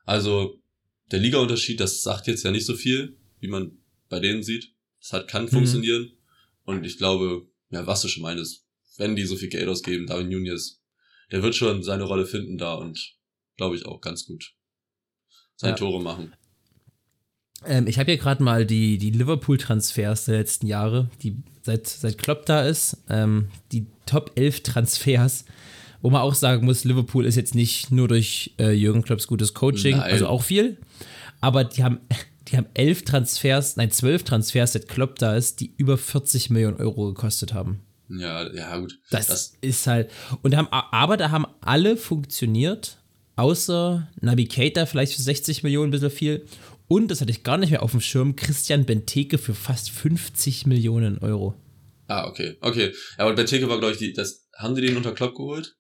Also 0.04 0.62
der 1.10 1.20
Liga-Unterschied, 1.20 1.80
das 1.80 2.02
sagt 2.02 2.26
jetzt 2.26 2.44
ja 2.44 2.50
nicht 2.50 2.66
so 2.66 2.74
viel, 2.74 3.16
wie 3.40 3.48
man 3.48 3.78
bei 4.08 4.20
denen 4.20 4.42
sieht. 4.42 4.72
Das 5.00 5.12
hat, 5.12 5.28
kann 5.28 5.44
mhm. 5.44 5.50
funktionieren. 5.50 6.12
Und 6.64 6.84
ich 6.84 6.98
glaube, 6.98 7.46
ja, 7.70 7.86
was 7.86 8.02
du 8.02 8.08
schon 8.08 8.22
meinst, 8.22 8.64
wenn 8.96 9.16
die 9.16 9.24
so 9.24 9.36
viel 9.36 9.48
Geld 9.48 9.68
ausgeben, 9.68 10.06
Darwin 10.06 10.28
Nunez, 10.28 10.82
der 11.30 11.42
wird 11.42 11.54
schon 11.54 11.82
seine 11.82 12.04
Rolle 12.04 12.26
finden 12.26 12.58
da 12.58 12.74
und 12.74 13.16
glaube 13.56 13.76
ich 13.76 13.86
auch 13.86 14.00
ganz 14.00 14.26
gut 14.26 14.54
seine 15.56 15.72
ja. 15.72 15.76
Tore 15.76 16.02
machen. 16.02 16.34
Ähm, 17.64 17.86
ich 17.86 17.98
habe 17.98 18.10
hier 18.10 18.20
gerade 18.20 18.42
mal 18.42 18.66
die, 18.66 18.98
die 18.98 19.10
Liverpool-Transfers 19.10 20.26
der 20.26 20.38
letzten 20.38 20.66
Jahre, 20.66 21.10
die 21.22 21.42
seit, 21.62 21.86
seit 21.86 22.18
Klopp 22.18 22.46
da 22.46 22.66
ist, 22.66 22.98
ähm, 23.08 23.48
die 23.72 23.86
Top 24.04 24.32
11 24.36 24.62
Transfers, 24.62 25.46
wo 26.02 26.10
man 26.10 26.22
auch 26.22 26.34
sagen 26.34 26.64
muss, 26.64 26.84
Liverpool 26.84 27.26
ist 27.26 27.36
jetzt 27.36 27.54
nicht 27.54 27.90
nur 27.90 28.08
durch 28.08 28.54
äh, 28.58 28.72
Jürgen 28.72 29.02
Klopps 29.02 29.26
gutes 29.26 29.54
Coaching, 29.54 29.96
nein. 29.96 30.12
also 30.12 30.26
auch 30.28 30.42
viel, 30.42 30.78
aber 31.40 31.64
die 31.64 31.84
haben, 31.84 32.00
die 32.48 32.56
haben 32.56 32.66
elf 32.74 33.04
Transfers, 33.04 33.76
nein, 33.76 33.90
zwölf 33.90 34.22
Transfers, 34.22 34.72
seit 34.72 34.88
Klopp 34.88 35.18
da 35.18 35.36
ist, 35.36 35.60
die 35.60 35.72
über 35.76 35.98
40 35.98 36.50
Millionen 36.50 36.76
Euro 36.76 37.06
gekostet 37.06 37.54
haben. 37.54 37.82
Ja, 38.08 38.52
ja, 38.52 38.78
gut. 38.78 38.98
Das, 39.10 39.26
das 39.26 39.54
ist 39.60 39.86
halt, 39.86 40.10
und 40.42 40.56
haben, 40.56 40.68
aber 40.70 41.16
da 41.16 41.30
haben 41.30 41.46
alle 41.60 41.96
funktioniert, 41.96 42.98
außer 43.34 44.08
Navigator 44.20 44.86
vielleicht 44.86 45.14
für 45.14 45.22
60 45.22 45.62
Millionen, 45.64 45.88
ein 45.88 45.90
bisschen 45.90 46.10
viel 46.10 46.46
und, 46.88 47.10
das 47.10 47.20
hatte 47.20 47.30
ich 47.30 47.42
gar 47.42 47.58
nicht 47.58 47.70
mehr 47.70 47.82
auf 47.82 47.90
dem 47.90 48.00
Schirm, 48.00 48.36
Christian 48.36 48.84
Benteke 48.84 49.38
für 49.38 49.54
fast 49.54 49.90
50 49.90 50.66
Millionen 50.66 51.18
Euro. 51.18 51.54
Ah, 52.06 52.28
okay. 52.28 52.56
Okay. 52.60 52.92
Ja, 53.18 53.24
aber 53.24 53.34
Benteke 53.34 53.68
war, 53.68 53.78
glaube 53.78 53.94
ich, 53.94 53.98
die, 53.98 54.12
das, 54.12 54.48
haben 54.56 54.74
die 54.76 54.82
den 54.82 54.96
unter 54.96 55.12
Klopp 55.12 55.34
geholt? 55.34 55.76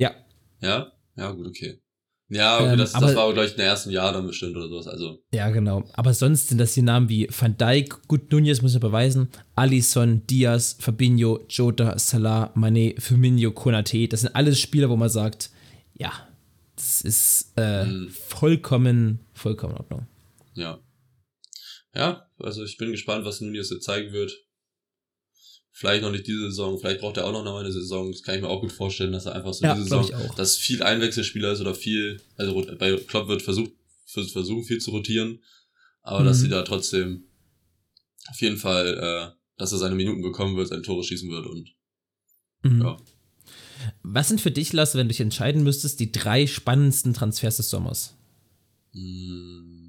Ja. 0.00 0.14
Ja? 0.60 0.92
Ja, 1.16 1.30
gut, 1.32 1.46
okay. 1.46 1.80
Ja, 2.28 2.58
okay, 2.60 2.72
ähm, 2.72 2.78
das, 2.78 2.94
aber, 2.94 3.06
das 3.06 3.16
war, 3.16 3.32
glaube 3.32 3.46
ich, 3.46 3.52
in 3.52 3.58
der 3.58 3.66
ersten 3.66 3.90
Jahr 3.90 4.12
dann 4.12 4.26
bestimmt 4.26 4.56
oder 4.56 4.68
sowas. 4.68 4.86
Also. 4.86 5.18
Ja, 5.32 5.50
genau. 5.50 5.84
Aber 5.94 6.14
sonst 6.14 6.48
sind 6.48 6.58
das 6.58 6.74
die 6.74 6.82
Namen 6.82 7.08
wie 7.08 7.28
Van 7.28 7.56
Dijk, 7.56 8.06
gut, 8.06 8.30
Nunez 8.30 8.62
muss 8.62 8.74
ich 8.74 8.80
beweisen, 8.80 9.28
Alisson, 9.56 10.26
Diaz, 10.28 10.76
Fabinho, 10.78 11.40
Jota, 11.48 11.98
Salah, 11.98 12.52
Mané, 12.54 12.98
Firmino, 13.00 13.50
Konate. 13.50 14.06
Das 14.06 14.20
sind 14.20 14.34
alles 14.34 14.60
Spieler, 14.60 14.88
wo 14.90 14.96
man 14.96 15.08
sagt, 15.08 15.50
ja, 15.94 16.12
das 16.76 17.02
ist 17.02 17.52
äh, 17.56 17.84
mhm. 17.84 18.08
vollkommen, 18.10 19.20
vollkommen 19.34 19.74
in 19.74 19.78
Ordnung. 19.80 20.06
Ja. 20.54 20.78
Ja, 21.94 22.30
also 22.38 22.62
ich 22.62 22.76
bin 22.78 22.92
gespannt, 22.92 23.24
was 23.24 23.40
Nunez 23.40 23.70
jetzt 23.70 23.84
zeigen 23.84 24.12
wird. 24.12 24.32
Vielleicht 25.80 26.02
noch 26.02 26.12
nicht 26.12 26.26
diese 26.26 26.50
Saison, 26.50 26.78
vielleicht 26.78 27.00
braucht 27.00 27.16
er 27.16 27.24
auch 27.24 27.32
noch 27.32 27.56
eine 27.56 27.72
Saison. 27.72 28.12
Das 28.12 28.22
kann 28.22 28.34
ich 28.34 28.42
mir 28.42 28.48
auch 28.48 28.60
gut 28.60 28.70
vorstellen, 28.70 29.12
dass 29.12 29.24
er 29.24 29.34
einfach 29.34 29.54
so 29.54 29.64
ja, 29.64 29.72
diese 29.72 29.84
Saison, 29.84 30.10
dass 30.36 30.58
viel 30.58 30.82
Einwechselspieler 30.82 31.52
ist 31.52 31.62
oder 31.62 31.74
viel, 31.74 32.20
also 32.36 32.62
bei 32.78 32.96
Klopp 32.96 33.28
wird 33.28 33.40
versucht, 33.40 33.72
versuchen 34.04 34.64
viel 34.64 34.76
zu 34.76 34.90
rotieren, 34.90 35.40
aber 36.02 36.20
mhm. 36.20 36.24
dass 36.26 36.40
sie 36.40 36.50
da 36.50 36.64
trotzdem 36.64 37.24
auf 38.28 38.38
jeden 38.42 38.58
Fall, 38.58 39.32
äh, 39.32 39.34
dass 39.56 39.72
er 39.72 39.78
seine 39.78 39.94
Minuten 39.94 40.20
bekommen 40.20 40.54
wird, 40.54 40.68
seine 40.68 40.82
Tore 40.82 41.02
schießen 41.02 41.30
wird 41.30 41.46
und 41.46 41.74
mhm. 42.62 42.82
ja. 42.82 42.98
Was 44.02 44.28
sind 44.28 44.42
für 44.42 44.50
dich, 44.50 44.74
Lasse, 44.74 44.98
wenn 44.98 45.06
du 45.06 45.12
dich 45.12 45.20
entscheiden 45.20 45.62
müsstest, 45.62 45.98
die 45.98 46.12
drei 46.12 46.46
spannendsten 46.46 47.14
Transfers 47.14 47.56
des 47.56 47.70
Sommers? 47.70 48.18
Mm. 48.92 49.79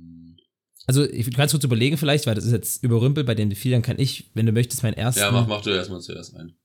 Also, 0.87 1.05
du 1.05 1.31
kannst 1.31 1.53
kurz 1.53 1.63
überlegen, 1.63 1.97
vielleicht, 1.97 2.27
weil 2.27 2.35
das 2.35 2.45
ist 2.45 2.51
jetzt 2.51 2.83
überrümpelt 2.83 3.27
bei 3.27 3.35
den 3.35 3.53
vier, 3.55 3.71
dann 3.71 3.81
kann 3.81 3.99
ich, 3.99 4.31
wenn 4.33 4.45
du 4.45 4.51
möchtest, 4.51 4.83
meinen 4.83 4.95
ersten. 4.95 5.21
Ja, 5.21 5.31
mach, 5.31 5.47
mach 5.47 5.61
du 5.61 5.69
erstmal 5.69 6.01
zuerst 6.01 6.35
einen. 6.35 6.55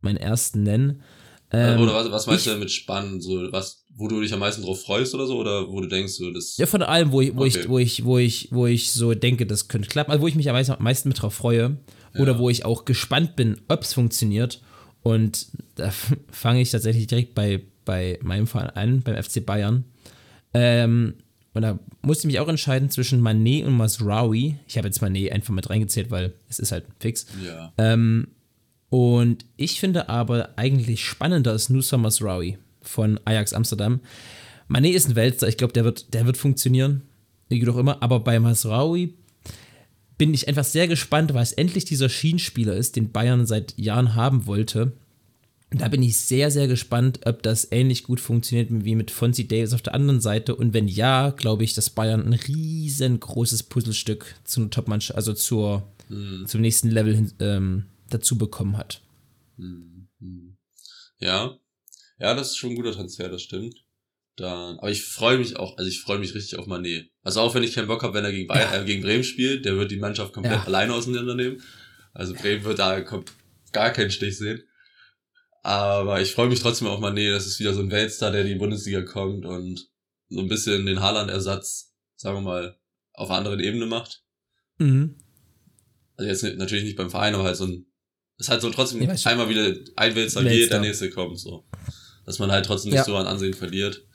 Meinen 0.00 0.18
ersten 0.18 0.62
nennen. 0.62 1.02
Ähm, 1.52 1.80
oder 1.80 1.94
was, 1.94 2.10
was 2.10 2.26
meinst 2.26 2.46
ich, 2.46 2.52
du 2.52 2.58
mit 2.58 2.70
spannend? 2.70 3.22
So, 3.22 3.52
was, 3.52 3.84
wo 3.94 4.08
du 4.08 4.20
dich 4.20 4.32
am 4.32 4.40
meisten 4.40 4.62
drauf 4.62 4.82
freust 4.82 5.14
oder 5.14 5.26
so? 5.26 5.38
Oder 5.38 5.68
wo 5.68 5.80
du 5.80 5.88
denkst, 5.88 6.14
so, 6.14 6.30
das. 6.30 6.56
Ja, 6.56 6.66
von 6.66 6.82
allem, 6.82 7.12
wo 7.12 7.20
ich, 7.20 7.34
wo 7.36 7.42
okay. 7.42 7.60
ich, 7.60 7.68
wo 7.68 7.78
ich, 7.78 8.04
wo 8.04 8.18
ich, 8.18 8.48
wo 8.50 8.66
ich 8.66 8.92
so 8.92 9.14
denke, 9.14 9.46
das 9.46 9.68
könnte 9.68 9.88
klappen. 9.88 10.10
Also, 10.10 10.22
wo 10.22 10.28
ich 10.28 10.34
mich 10.34 10.50
am 10.50 10.56
meisten 10.78 11.08
mit 11.08 11.20
drauf 11.20 11.34
freue. 11.34 11.78
Ja. 12.14 12.20
Oder 12.20 12.38
wo 12.38 12.50
ich 12.50 12.64
auch 12.64 12.84
gespannt 12.84 13.36
bin, 13.36 13.60
ob 13.68 13.82
es 13.82 13.92
funktioniert. 13.92 14.60
Und 15.02 15.46
da 15.76 15.92
fange 16.30 16.60
ich 16.60 16.70
tatsächlich 16.70 17.06
direkt 17.06 17.34
bei, 17.34 17.62
bei 17.84 18.18
meinem 18.22 18.46
Verein 18.46 18.70
an, 18.70 19.02
beim 19.02 19.22
FC 19.22 19.44
Bayern. 19.44 19.84
Ähm, 20.52 21.14
und 21.56 21.62
da 21.62 21.78
musste 22.02 22.26
ich 22.26 22.34
mich 22.34 22.40
auch 22.40 22.48
entscheiden 22.48 22.90
zwischen 22.90 23.20
Manet 23.20 23.64
und 23.64 23.76
Masraoui. 23.76 24.56
Ich 24.68 24.76
habe 24.76 24.88
jetzt 24.88 25.00
Manet 25.00 25.32
einfach 25.32 25.54
mit 25.54 25.70
reingezählt, 25.70 26.10
weil 26.10 26.34
es 26.48 26.58
ist 26.58 26.70
halt 26.70 26.84
fix. 27.00 27.26
Ja. 27.42 27.72
Ähm, 27.78 28.28
und 28.90 29.46
ich 29.56 29.80
finde 29.80 30.08
aber 30.10 30.50
eigentlich 30.56 31.04
spannender 31.04 31.54
ist 31.54 31.70
Nusa 31.70 31.96
Masraoui 31.96 32.58
von 32.82 33.18
Ajax 33.24 33.54
Amsterdam. 33.54 34.00
Manet 34.68 34.94
ist 34.94 35.08
ein 35.08 35.16
Weltstar, 35.16 35.48
ich 35.48 35.56
glaube, 35.56 35.72
der 35.72 35.84
wird, 35.84 36.12
der 36.12 36.26
wird 36.26 36.36
funktionieren. 36.36 37.02
Wie 37.48 37.60
doch 37.60 37.78
immer. 37.78 38.02
Aber 38.02 38.20
bei 38.20 38.38
Masraoui 38.38 39.14
bin 40.18 40.34
ich 40.34 40.48
einfach 40.48 40.64
sehr 40.64 40.88
gespannt, 40.88 41.32
weil 41.32 41.42
es 41.42 41.52
endlich 41.52 41.84
dieser 41.84 42.08
Schienenspieler 42.08 42.74
ist, 42.74 42.96
den 42.96 43.12
Bayern 43.12 43.46
seit 43.46 43.78
Jahren 43.78 44.14
haben 44.14 44.46
wollte. 44.46 44.92
Da 45.70 45.88
bin 45.88 46.02
ich 46.02 46.20
sehr, 46.20 46.50
sehr 46.50 46.68
gespannt, 46.68 47.20
ob 47.26 47.42
das 47.42 47.72
ähnlich 47.72 48.04
gut 48.04 48.20
funktioniert 48.20 48.68
wie 48.70 48.94
mit 48.94 49.10
Fonzie 49.10 49.48
Davis 49.48 49.72
auf 49.72 49.82
der 49.82 49.94
anderen 49.94 50.20
Seite. 50.20 50.54
Und 50.54 50.72
wenn 50.74 50.86
ja, 50.86 51.30
glaube 51.30 51.64
ich, 51.64 51.74
dass 51.74 51.90
Bayern 51.90 52.24
ein 52.24 52.34
riesengroßes 52.34 53.64
Puzzlestück 53.64 54.36
zum 54.44 54.70
Topmannschaft, 54.70 55.16
also 55.16 55.32
zur, 55.32 55.92
hm. 56.08 56.44
zum 56.46 56.60
nächsten 56.60 56.90
Level 56.90 57.16
hin, 57.16 57.32
ähm, 57.40 57.86
dazu 58.10 58.38
bekommen 58.38 58.76
hat. 58.76 59.02
Hm. 59.56 60.08
Ja, 61.18 61.58
ja, 62.18 62.34
das 62.34 62.50
ist 62.50 62.56
schon 62.56 62.70
ein 62.70 62.76
guter 62.76 62.92
Transfer, 62.92 63.28
das 63.28 63.42
stimmt. 63.42 63.74
Dann, 64.36 64.78
aber 64.78 64.90
ich 64.90 65.02
freue 65.02 65.38
mich 65.38 65.56
auch, 65.56 65.78
also 65.78 65.88
ich 65.88 66.00
freue 66.00 66.18
mich 66.18 66.34
richtig 66.34 66.58
auf 66.58 66.66
Mané. 66.66 67.08
Also 67.22 67.40
auch 67.40 67.54
wenn 67.54 67.62
ich 67.62 67.74
keinen 67.74 67.88
Bock 67.88 68.02
habe, 68.02 68.14
wenn 68.14 68.24
er 68.24 68.32
gegen, 68.32 68.46
Bayern, 68.46 68.82
äh, 68.82 68.84
gegen 68.84 69.02
Bremen 69.02 69.24
spielt, 69.24 69.64
der 69.64 69.76
wird 69.76 69.90
die 69.90 69.98
Mannschaft 69.98 70.32
komplett 70.32 70.54
ja. 70.54 70.64
alleine 70.64 70.94
auseinandernehmen. 70.94 71.62
Also 72.12 72.34
Bremen 72.34 72.64
wird 72.64 72.78
da 72.78 73.00
gar 73.72 73.90
keinen 73.90 74.10
Stich 74.10 74.38
sehen. 74.38 74.62
Aber 75.66 76.20
ich 76.20 76.32
freue 76.32 76.48
mich 76.48 76.60
trotzdem 76.60 76.86
auf 76.86 77.00
Mané, 77.00 77.32
das 77.32 77.44
ist 77.44 77.58
wieder 77.58 77.74
so 77.74 77.80
ein 77.80 77.90
Weltstar, 77.90 78.30
der 78.30 78.42
in 78.42 78.46
die 78.46 78.54
Bundesliga 78.54 79.02
kommt 79.02 79.44
und 79.44 79.88
so 80.28 80.38
ein 80.38 80.46
bisschen 80.46 80.86
den 80.86 81.00
Haaland-Ersatz, 81.00 81.92
sagen 82.14 82.36
wir 82.36 82.42
mal, 82.42 82.76
auf 83.12 83.30
einer 83.30 83.38
anderen 83.38 83.58
Ebene 83.58 83.86
macht. 83.86 84.22
Mhm. 84.78 85.16
Also 86.16 86.30
jetzt 86.30 86.56
natürlich 86.56 86.84
nicht 86.84 86.94
beim 86.94 87.10
Verein, 87.10 87.34
aber 87.34 87.42
halt 87.42 87.56
so 87.56 87.64
ein, 87.64 87.84
ist 88.38 88.48
halt 88.48 88.62
so 88.62 88.70
trotzdem 88.70 89.00
einmal 89.00 89.48
wieder 89.48 89.74
ein 89.96 90.14
Weltstar 90.14 90.44
geht, 90.44 90.70
der 90.70 90.78
nächste 90.78 91.10
kommt, 91.10 91.40
so. 91.40 91.64
Dass 92.24 92.38
man 92.38 92.52
halt 92.52 92.64
trotzdem 92.64 92.92
nicht 92.92 92.98
ja. 92.98 93.04
so 93.04 93.16
an 93.16 93.26
Ansehen 93.26 93.54
verliert. 93.54 94.06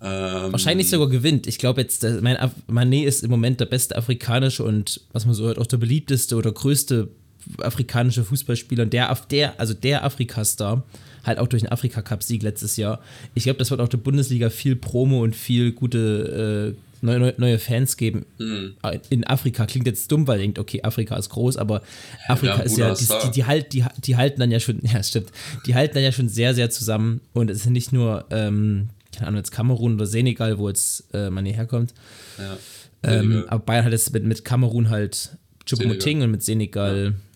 Ähm, 0.00 0.52
Wahrscheinlich 0.52 0.88
sogar 0.88 1.08
gewinnt. 1.08 1.48
Ich 1.48 1.58
glaube 1.58 1.80
jetzt, 1.80 2.04
mein 2.04 2.36
Mané 2.68 3.06
ist 3.06 3.24
im 3.24 3.30
Moment 3.30 3.58
der 3.58 3.66
beste 3.66 3.96
afrikanische 3.96 4.62
und 4.62 5.00
was 5.12 5.26
man 5.26 5.34
so 5.34 5.46
hört, 5.46 5.58
auch 5.58 5.66
der 5.66 5.78
beliebteste 5.78 6.36
oder 6.36 6.52
größte 6.52 7.08
afrikanische 7.58 8.24
Fußballspieler. 8.24 8.84
Und 8.84 8.92
der, 8.92 9.16
der, 9.30 9.58
also 9.58 9.74
der 9.74 10.04
Afrikastar 10.04 10.84
halt 11.24 11.38
auch 11.38 11.48
durch 11.48 11.62
den 11.62 11.72
Afrika-Cup-Sieg 11.72 12.42
letztes 12.42 12.76
Jahr. 12.76 13.00
Ich 13.34 13.44
glaube, 13.44 13.58
das 13.58 13.70
wird 13.70 13.80
auch 13.80 13.88
der 13.88 13.98
Bundesliga 13.98 14.50
viel 14.50 14.76
Promo 14.76 15.22
und 15.22 15.36
viel 15.36 15.72
gute 15.72 16.74
äh, 16.76 16.80
neue, 17.02 17.34
neue 17.36 17.58
Fans 17.58 17.96
geben. 17.96 18.26
Mhm. 18.38 18.74
In 19.10 19.26
Afrika 19.26 19.66
klingt 19.66 19.86
jetzt 19.86 20.10
dumm, 20.10 20.26
weil 20.26 20.38
ihr 20.38 20.42
denkt, 20.42 20.58
okay, 20.58 20.82
Afrika 20.82 21.16
ist 21.16 21.30
groß, 21.30 21.56
aber 21.56 21.82
Afrika 22.28 22.58
ja, 22.58 22.62
ist 22.62 22.78
ja, 22.78 22.94
die, 22.94 23.06
die, 23.06 23.30
die, 23.32 23.44
halt, 23.44 23.72
die, 23.72 23.84
die 23.98 24.16
halten 24.16 24.40
dann 24.40 24.50
ja 24.50 24.60
schon, 24.60 24.80
ja, 24.82 25.02
stimmt, 25.02 25.30
die 25.66 25.74
halten 25.74 25.94
dann 25.94 26.04
ja 26.04 26.12
schon 26.12 26.28
sehr, 26.28 26.54
sehr 26.54 26.70
zusammen 26.70 27.20
und 27.32 27.50
es 27.50 27.62
sind 27.62 27.72
nicht 27.72 27.92
nur, 27.92 28.26
ähm, 28.30 28.88
keine 29.14 29.28
Ahnung, 29.28 29.38
jetzt 29.38 29.50
Kamerun 29.50 29.94
oder 29.94 30.06
Senegal, 30.06 30.58
wo 30.58 30.68
jetzt 30.68 31.12
äh, 31.12 31.28
Mané 31.28 31.52
herkommt. 31.52 31.94
Ja. 32.38 32.56
Ähm, 33.02 33.44
aber 33.48 33.64
Bayern 33.64 33.86
hat 33.86 33.92
jetzt 33.92 34.12
mit, 34.12 34.24
mit 34.24 34.44
Kamerun 34.44 34.90
halt 34.90 35.30
Choupo-Moting 35.66 36.22
und 36.22 36.30
mit 36.30 36.42
Senegal 36.42 37.14
ja. 37.16 37.29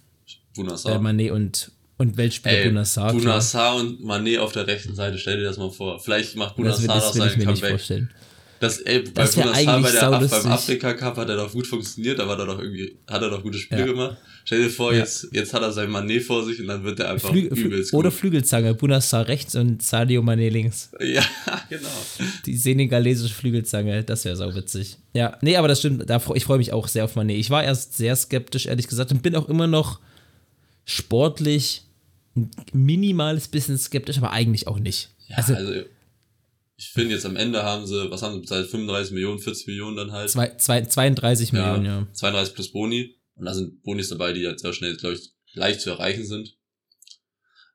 Äh, 0.57 0.99
Mané 0.99 1.31
und, 1.33 1.73
und 1.99 2.17
Weltspieler 2.17 2.65
Bunassar. 2.65 3.13
Bunassar 3.13 3.77
und 3.77 4.01
Mané 4.01 4.39
auf 4.39 4.53
der 4.53 4.67
rechten 4.67 4.95
Seite, 4.95 5.19
stell 5.19 5.39
dir 5.39 5.45
das 5.45 5.59
mal 5.59 5.71
vor. 5.71 6.01
Vielleicht 6.01 6.37
macht 6.37 6.57
Bunassar 6.57 6.95
das, 6.95 7.13
das, 7.13 7.19
das 7.19 7.33
seinen 7.33 7.45
Comeback. 7.45 8.09
Das, 8.61 8.79
ey, 8.79 9.05
das 9.05 9.35
bei 9.35 9.43
Bunassar 9.43 9.81
bei 9.81 9.91
der, 9.91 10.29
beim 10.29 10.47
Afrika 10.53 10.95
Cup 10.95 11.17
hat 11.17 11.29
er 11.29 11.37
doch 11.37 11.53
gut 11.53 11.67
funktioniert, 11.67 12.19
da 12.19 12.27
war 12.27 12.39
er 12.39 12.47
doch 12.47 12.59
irgendwie, 12.59 12.97
hat 13.07 13.21
er 13.21 13.29
doch 13.29 13.43
gute 13.43 13.59
Spiele 13.59 13.81
ja. 13.81 13.87
gemacht. 13.87 14.17
Stell 14.45 14.63
dir 14.63 14.71
vor, 14.71 14.93
ja. 14.93 15.01
jetzt, 15.01 15.29
jetzt 15.33 15.53
hat 15.55 15.63
er 15.63 15.73
sein 15.73 15.91
Mané 15.91 16.21
vor 16.21 16.45
sich 16.45 16.61
und 16.61 16.69
dann 16.69 16.85
wird 16.85 17.01
er 17.01 17.11
einfach 17.11 17.31
Flü 17.31 17.41
übelst 17.41 17.93
Oder 17.93 18.11
gut. 18.11 18.19
Flügelzange, 18.19 18.75
Bunassar 18.75 19.27
rechts 19.27 19.55
und 19.55 19.83
Sadio 19.83 20.23
Mané 20.23 20.51
links. 20.51 20.91
Ja, 21.01 21.25
genau. 21.69 21.89
Die 22.47 22.57
senegalesische 22.57 23.35
Flügelzange, 23.35 24.05
das 24.05 24.25
wäre 24.25 24.37
sau 24.37 24.55
witzig. 24.55 24.99
Ja, 25.15 25.37
nee, 25.41 25.57
aber 25.57 25.69
das 25.69 25.81
stimmt, 25.81 26.09
da, 26.09 26.21
ich 26.35 26.45
freue 26.45 26.59
mich 26.59 26.73
auch 26.73 26.89
sehr 26.89 27.05
auf 27.05 27.17
Mané. 27.17 27.33
Ich 27.33 27.51
war 27.51 27.65
erst 27.65 27.97
sehr 27.97 28.15
skeptisch, 28.17 28.67
ehrlich 28.67 28.87
gesagt, 28.87 29.11
und 29.13 29.23
bin 29.23 29.35
auch 29.35 29.49
immer 29.49 29.67
noch 29.67 29.99
sportlich 30.85 31.83
ein 32.37 32.51
minimales 32.73 33.49
bisschen 33.49 33.79
skeptisch, 33.79 34.19
aber 34.19 34.31
eigentlich 34.33 34.67
auch 34.67 34.79
nicht. 34.79 35.11
Ja, 35.29 35.37
also, 35.37 35.55
also 35.55 35.73
ich 36.77 36.89
finde 36.89 37.15
jetzt 37.15 37.25
am 37.25 37.37
Ende 37.37 37.63
haben 37.63 37.87
sie, 37.87 38.11
was 38.11 38.23
haben 38.23 38.35
sie 38.35 38.41
bezahlt? 38.41 38.69
35 38.69 39.13
Millionen, 39.13 39.39
40 39.39 39.67
Millionen 39.69 39.97
dann 39.97 40.13
halt. 40.13 40.31
Zwei, 40.31 40.57
zwei, 40.57 40.83
32 40.83 41.53
ja, 41.53 41.61
Millionen, 41.61 41.85
ja. 41.85 42.07
32 42.13 42.55
plus 42.55 42.73
Boni. 42.73 43.17
Und 43.37 43.47
da 43.47 43.55
sind 43.55 43.83
Bonis 43.83 44.09
dabei, 44.09 44.33
die 44.33 44.47
halt 44.47 44.61
sehr 44.61 44.73
schnell, 44.73 44.97
glaube 44.97 45.17
ich, 45.17 45.33
leicht 45.53 45.81
zu 45.81 45.91
erreichen 45.91 46.25
sind. 46.25 46.57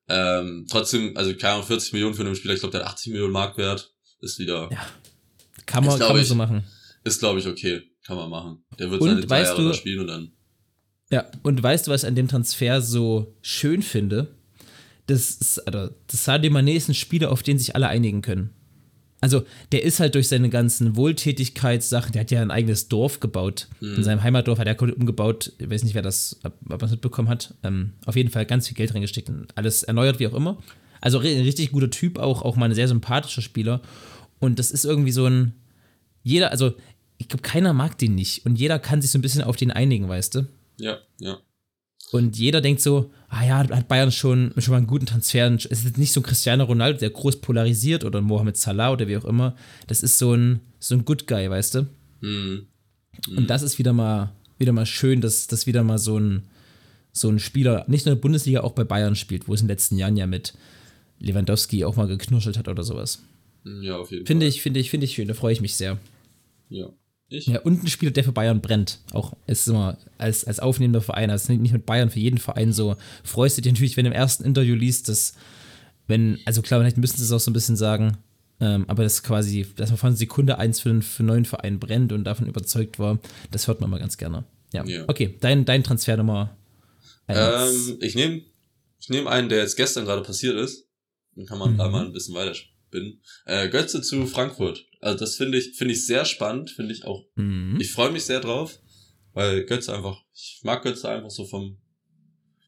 Ähm, 0.08 0.66
trotzdem, 0.70 1.16
also 1.16 1.34
keine 1.36 1.56
Ahnung, 1.56 1.68
40 1.68 1.94
Millionen 1.94 2.16
für 2.16 2.24
einen 2.24 2.36
Spieler, 2.36 2.54
ich 2.54 2.62
glaube, 2.62 2.72
der 2.72 2.86
hat 2.86 2.94
80 2.94 3.12
Millionen 3.14 3.34
Marktwert. 3.34 3.94
Ist 4.22 4.40
wieder. 4.40 4.70
Ja. 4.72 4.86
Kann 5.66 5.86
man, 5.86 5.94
ist, 5.94 6.06
kann 6.06 6.16
man 6.16 6.26
so 6.26 6.36
machen. 6.36 6.64
Ist, 7.04 7.20
glaube 7.20 7.40
ich, 7.40 7.48
okay. 7.48 7.84
Kann 8.04 8.18
man 8.18 8.30
machen. 8.30 8.66
Der 8.80 8.90
wird 8.90 9.02
und 9.02 9.10
seine 9.10 9.22
drei 9.22 9.44
Jahre 9.44 9.62
du, 9.62 9.74
spielen 9.74 10.00
und 10.00 10.08
dann. 10.08 10.32
Ja, 11.12 11.26
und 11.44 11.62
weißt 11.62 11.88
du, 11.88 11.92
was 11.92 12.04
ich 12.04 12.08
an 12.08 12.16
dem 12.16 12.28
Transfer 12.28 12.82
so 12.82 13.34
schön 13.42 13.82
finde? 13.82 14.28
Das 15.08 15.32
ist, 15.32 15.60
also, 15.60 15.94
das 16.08 16.24
Sadio 16.24 16.52
Mané 16.52 16.74
ist 16.74 16.88
ein 16.88 16.94
Spieler, 16.94 17.32
auf 17.32 17.42
den 17.42 17.58
sich 17.58 17.76
alle 17.76 17.88
einigen 17.88 18.22
können 18.22 18.52
also 19.22 19.44
der 19.72 19.84
ist 19.84 20.00
halt 20.00 20.16
durch 20.16 20.28
seine 20.28 20.50
ganzen 20.50 20.96
Wohltätigkeitssachen, 20.96 22.14
der 22.14 22.22
hat 22.22 22.32
ja 22.32 22.42
ein 22.42 22.52
eigenes 22.52 22.88
Dorf 22.88 23.20
gebaut. 23.20 23.68
Mhm. 23.82 23.96
In 23.96 24.04
seinem 24.04 24.24
Heimatdorf 24.24 24.60
hat 24.60 24.68
er 24.68 24.82
umgebaut, 24.82 25.52
ich 25.58 25.70
weiß 25.70 25.84
nicht, 25.84 25.96
wer 25.96 26.02
das, 26.02 26.40
ob 26.44 26.54
man 26.68 26.82
es 26.82 26.92
mitbekommen 26.92 27.28
hat. 27.28 27.54
Ähm, 27.64 27.94
auf 28.06 28.16
jeden 28.16 28.30
Fall 28.30 28.46
ganz 28.46 28.68
viel 28.68 28.76
Geld 28.76 28.94
reingesteckt 28.94 29.30
und 29.30 29.48
alles 29.56 29.84
erneuert, 29.84 30.20
wie 30.20 30.28
auch 30.28 30.34
immer. 30.34 30.58
Also 31.02 31.20
ein 31.20 31.42
richtig 31.42 31.72
guter 31.72 31.90
Typ, 31.90 32.18
auch, 32.18 32.42
auch 32.42 32.56
mal 32.56 32.70
ein 32.70 32.76
sehr 32.76 32.88
sympathischer 32.88 33.42
Spieler. 33.42 33.82
Und 34.40 34.60
das 34.60 34.72
ist 34.72 34.86
irgendwie 34.86 35.12
so 35.12 35.26
ein, 35.26 35.54
jeder, 36.24 36.52
also 36.52 36.74
ich 37.18 37.28
glaube, 37.28 37.42
keiner 37.42 37.74
mag 37.74 37.98
den 37.98 38.16
nicht. 38.16 38.46
Und 38.46 38.58
jeder 38.58 38.80
kann 38.80 39.02
sich 39.02 39.12
so 39.12 39.18
ein 39.18 39.22
bisschen 39.22 39.44
auf 39.44 39.58
den 39.58 39.72
einigen, 39.72 40.08
weißt 40.08 40.36
du? 40.36 40.48
Ja, 40.80 41.00
ja. 41.20 41.40
Und 42.12 42.38
jeder 42.38 42.62
denkt 42.62 42.82
so, 42.82 43.12
ah 43.28 43.46
ja, 43.46 43.58
hat 43.58 43.88
Bayern 43.88 44.12
schon, 44.12 44.54
schon 44.58 44.72
mal 44.72 44.78
einen 44.78 44.88
guten 44.88 45.06
Transfer. 45.06 45.54
Es 45.54 45.66
ist 45.66 45.98
nicht 45.98 46.12
so 46.12 46.22
ein 46.22 46.24
Cristiano 46.24 46.64
Ronaldo, 46.64 47.00
der 47.00 47.12
groß 47.12 47.38
polarisiert 47.42 48.04
oder 48.04 48.22
Mohamed 48.22 48.58
Salah 48.58 48.92
oder 48.92 49.08
wie 49.08 49.18
auch 49.18 49.26
immer. 49.26 49.56
Das 49.86 50.02
ist 50.02 50.18
so 50.18 50.34
ein, 50.34 50.62
so 50.80 50.96
ein 50.96 51.06
Good 51.06 51.28
Guy, 51.28 51.50
weißt 51.50 51.76
du? 51.76 51.82
Mhm. 52.22 52.68
Mhm. 53.28 53.38
Und 53.38 53.50
das 53.50 53.62
ist 53.62 53.78
wieder 53.78 53.94
mal, 53.94 54.34
wieder 54.58 54.72
mal 54.72 54.88
schön, 54.88 55.22
dass, 55.22 55.46
dass 55.48 55.68
wieder 55.68 55.84
mal 55.84 56.00
so 56.00 56.18
ein, 56.20 56.44
so 57.12 57.30
ein 57.30 57.38
Spieler 57.38 57.86
nicht 57.88 58.06
nur 58.06 58.14
in 58.14 58.18
der 58.18 58.22
Bundesliga, 58.22 58.62
auch 58.62 58.72
bei 58.74 58.84
Bayern 58.84 59.16
spielt, 59.16 59.48
wo 59.48 59.54
es 59.54 59.62
in 59.62 59.68
den 59.68 59.74
letzten 59.74 59.98
Jahren 59.98 60.18
ja 60.18 60.26
mit 60.26 60.54
Lewandowski 61.20 61.86
auch 61.86 61.96
mal 61.96 62.08
geknuschelt 62.08 62.58
hat 62.58 62.68
oder 62.68 62.84
sowas. 62.84 63.22
Ja, 63.66 63.98
auf 63.98 64.10
jeden 64.12 64.26
finde 64.26 64.46
Fall. 64.46 64.50
Ich, 64.50 64.62
finde 64.62 64.80
ich, 64.80 64.90
finde 64.90 65.06
ich 65.06 65.14
schön, 65.14 65.28
da 65.28 65.34
freue 65.34 65.54
ich 65.54 65.62
mich 65.62 65.76
sehr. 65.76 65.98
Ja. 66.70 66.90
Ich? 67.30 67.46
Ja, 67.46 67.60
und 67.62 67.84
ein 67.84 67.88
Spieler, 67.88 68.12
der 68.12 68.24
für 68.24 68.32
Bayern 68.32 68.62
brennt. 68.62 69.00
Auch 69.12 69.34
ist 69.46 69.68
immer 69.68 69.98
als, 70.18 70.46
als 70.46 70.60
aufnehmender 70.60 71.02
Verein, 71.02 71.30
also 71.30 71.54
nicht 71.54 71.74
mit 71.74 71.86
Bayern, 71.86 72.10
für 72.10 72.20
jeden 72.20 72.40
Verein 72.40 72.74
so. 72.74 72.96
Freust 73.24 73.58
du 73.58 73.62
dich 73.62 73.72
natürlich, 73.72 73.98
wenn 73.98 74.06
du 74.06 74.12
im 74.12 74.16
ersten 74.16 74.44
Interview 74.44 74.76
liest, 74.76 75.10
dass, 75.10 75.34
wenn, 76.08 76.40
also 76.46 76.62
klar, 76.62 76.80
vielleicht 76.80 76.98
müssen 76.98 77.18
sie 77.18 77.24
es 77.24 77.32
auch 77.32 77.40
so 77.40 77.52
ein 77.52 77.54
bisschen 77.54 77.76
sagen, 77.76 78.18
ähm, 78.60 78.86
aber 78.88 79.04
das 79.04 79.22
quasi, 79.22 79.68
dass 79.76 79.90
man 79.90 79.98
von 79.98 80.16
Sekunde 80.16 80.58
eins 80.58 80.80
für, 80.80 81.02
für 81.02 81.20
einen 81.20 81.28
neuen 81.28 81.46
Verein 81.46 81.80
brennt 81.80 82.12
und 82.12 82.24
davon 82.24 82.48
überzeugt 82.48 82.98
war, 82.98 83.20
das 83.52 83.68
hört 83.68 83.80
man 83.80 83.90
mal 83.90 84.00
ganz 84.00 84.18
gerne. 84.18 84.44
Ja. 84.74 84.84
ja. 84.86 85.06
Okay, 85.08 85.36
dein, 85.40 85.66
dein 85.66 85.84
Transfer 85.84 86.18
Nummer 86.18 86.56
ähm, 87.30 87.98
ich 88.02 88.16
nehme 88.16 88.42
ich 89.00 89.10
nehm 89.10 89.28
einen, 89.28 89.50
der 89.50 89.60
jetzt 89.60 89.78
gestern 89.78 90.06
gerade 90.06 90.24
passiert 90.24 90.58
ist. 90.58 90.88
Dann 91.36 91.46
kann 91.46 91.60
man 91.60 91.74
mhm. 91.74 91.78
da 91.78 91.88
mal 91.90 92.06
ein 92.06 92.14
bisschen 92.14 92.36
weiter 92.36 92.58
bin. 92.92 93.22
Äh, 93.46 93.70
Götze 93.70 94.02
zu 94.02 94.26
Frankfurt. 94.26 94.86
Also 95.00 95.18
das 95.18 95.36
finde 95.36 95.58
ich, 95.58 95.78
finde 95.78 95.94
ich 95.94 96.06
sehr 96.06 96.26
spannend, 96.26 96.72
finde 96.72 96.94
ich 96.94 97.06
auch. 97.06 97.26
Mhm. 97.36 97.78
Ich 97.80 97.92
freue 97.92 98.12
mich 98.12 98.26
sehr 98.26 98.40
drauf, 98.42 98.78
weil 99.34 99.66
Götze 99.66 99.94
einfach, 99.94 100.22
ich 100.34 100.60
mag 100.64 100.84
Götze 100.84 101.10
einfach 101.10 101.30
so 101.30 101.46
vom, 101.46 101.80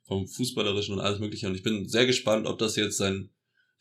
vom 0.06 0.28
Fußballerischen 0.28 0.96
und 0.96 1.02
alles 1.02 1.20
mögliche. 1.20 1.48
Und 1.48 1.56
ich 1.56 1.64
bin 1.64 1.88
sehr 1.88 2.06
gespannt, 2.06 2.48
ob 2.48 2.58
das 2.60 2.76
jetzt 2.76 2.98
sein 2.98 3.32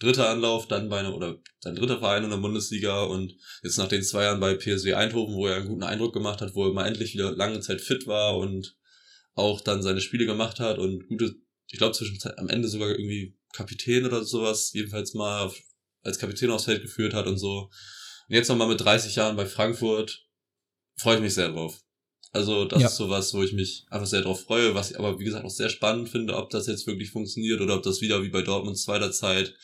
dritter 0.01 0.29
Anlauf 0.29 0.67
dann 0.67 0.89
bei 0.89 0.99
einer, 0.99 1.15
oder 1.15 1.39
sein 1.61 1.77
dritter 1.77 1.99
Verein 1.99 2.25
in 2.25 2.31
der 2.31 2.39
Bundesliga 2.39 3.05
und 3.05 3.37
jetzt 3.63 3.77
nach 3.79 3.89
den 3.89 4.03
zwei 4.03 4.25
Jahren 4.25 4.41
bei 4.41 4.55
PSW 4.55 4.95
Eindhoven, 4.95 5.35
wo 5.35 5.47
er 5.47 5.57
einen 5.57 5.69
guten 5.69 5.83
Eindruck 5.83 6.15
gemacht 6.15 6.41
hat, 6.41 6.55
wo 6.55 6.67
er 6.67 6.73
mal 6.73 6.87
endlich 6.87 7.15
wieder 7.15 7.33
lange 7.33 7.61
Zeit 7.61 7.81
fit 7.81 8.07
war 8.07 8.37
und 8.39 8.77
auch 9.35 9.61
dann 9.61 9.83
seine 9.83 10.01
Spiele 10.01 10.27
gemacht 10.27 10.59
hat 10.59 10.79
und 10.79 11.07
gute, 11.07 11.35
ich 11.69 11.79
glaube 11.79 11.95
zwischenzeit 11.95 12.39
am 12.39 12.49
Ende 12.49 12.69
sogar 12.69 12.89
irgendwie 12.89 13.37
Kapitän 13.53 14.07
oder 14.07 14.25
sowas, 14.25 14.73
jedenfalls 14.73 15.15
mal 15.15 15.51
als 16.03 16.19
Kapitän 16.19 16.51
aufs 16.51 16.65
Feld 16.65 16.83
geführt 16.83 17.15
hat 17.15 17.27
und 17.27 17.39
so. 17.39 17.71
Und 18.31 18.37
jetzt 18.37 18.49
nochmal 18.49 18.69
mit 18.69 18.81
30 18.81 19.17
Jahren 19.17 19.35
bei 19.35 19.45
Frankfurt 19.45 20.25
freue 20.97 21.17
ich 21.17 21.21
mich 21.21 21.35
sehr 21.35 21.49
drauf. 21.49 21.83
Also 22.31 22.65
das 22.65 22.81
ja. 22.81 22.87
ist 22.87 22.95
sowas, 22.95 23.35
wo 23.35 23.43
ich 23.43 23.53
mich 23.53 23.87
einfach 23.91 24.07
sehr 24.07 24.23
drauf 24.23 24.45
freue, 24.45 24.73
was 24.73 24.93
ich 24.93 24.99
aber 25.01 25.19
wie 25.19 25.25
gesagt 25.25 25.45
auch 25.45 25.51
sehr 25.51 25.69
spannend 25.69 26.11
finde, 26.11 26.37
ob 26.37 26.49
das 26.51 26.69
jetzt 26.69 26.87
wirklich 26.87 27.11
funktioniert 27.11 27.61
oder 27.61 27.75
ob 27.75 27.83
das 27.83 28.01
wieder 28.01 28.23
wie 28.23 28.29
bei 28.29 28.43
Dortmunds 28.43 28.85
zweiter 28.85 29.11
Zeit 29.11 29.57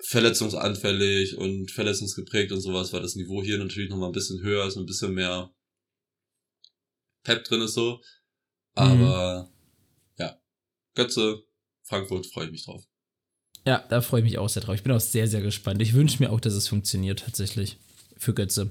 verletzungsanfällig 0.00 1.36
und 1.36 1.70
verletzungsgeprägt 1.70 2.50
und 2.50 2.60
sowas, 2.60 2.92
weil 2.92 3.02
das 3.02 3.14
Niveau 3.14 3.44
hier 3.44 3.58
natürlich 3.58 3.90
nochmal 3.90 4.08
ein 4.08 4.12
bisschen 4.12 4.42
höher 4.42 4.66
ist, 4.66 4.76
ein 4.76 4.84
bisschen 4.84 5.14
mehr 5.14 5.54
Pep 7.22 7.44
drin 7.44 7.60
ist 7.60 7.74
so. 7.74 8.00
Aber 8.74 9.44
mhm. 9.44 10.18
ja, 10.18 10.36
Götze, 10.96 11.44
Frankfurt 11.84 12.26
freue 12.26 12.46
ich 12.46 12.50
mich 12.50 12.64
drauf. 12.64 12.84
Ja, 13.66 13.84
da 13.88 14.00
freue 14.00 14.20
ich 14.20 14.24
mich 14.24 14.38
auch 14.38 14.48
sehr 14.48 14.62
drauf. 14.62 14.74
Ich 14.74 14.82
bin 14.82 14.92
auch 14.92 15.00
sehr, 15.00 15.28
sehr 15.28 15.40
gespannt. 15.40 15.80
Ich 15.82 15.94
wünsche 15.94 16.22
mir 16.22 16.30
auch, 16.30 16.40
dass 16.40 16.54
es 16.54 16.68
funktioniert 16.68 17.20
tatsächlich 17.20 17.76
für 18.16 18.34
Götze. 18.34 18.70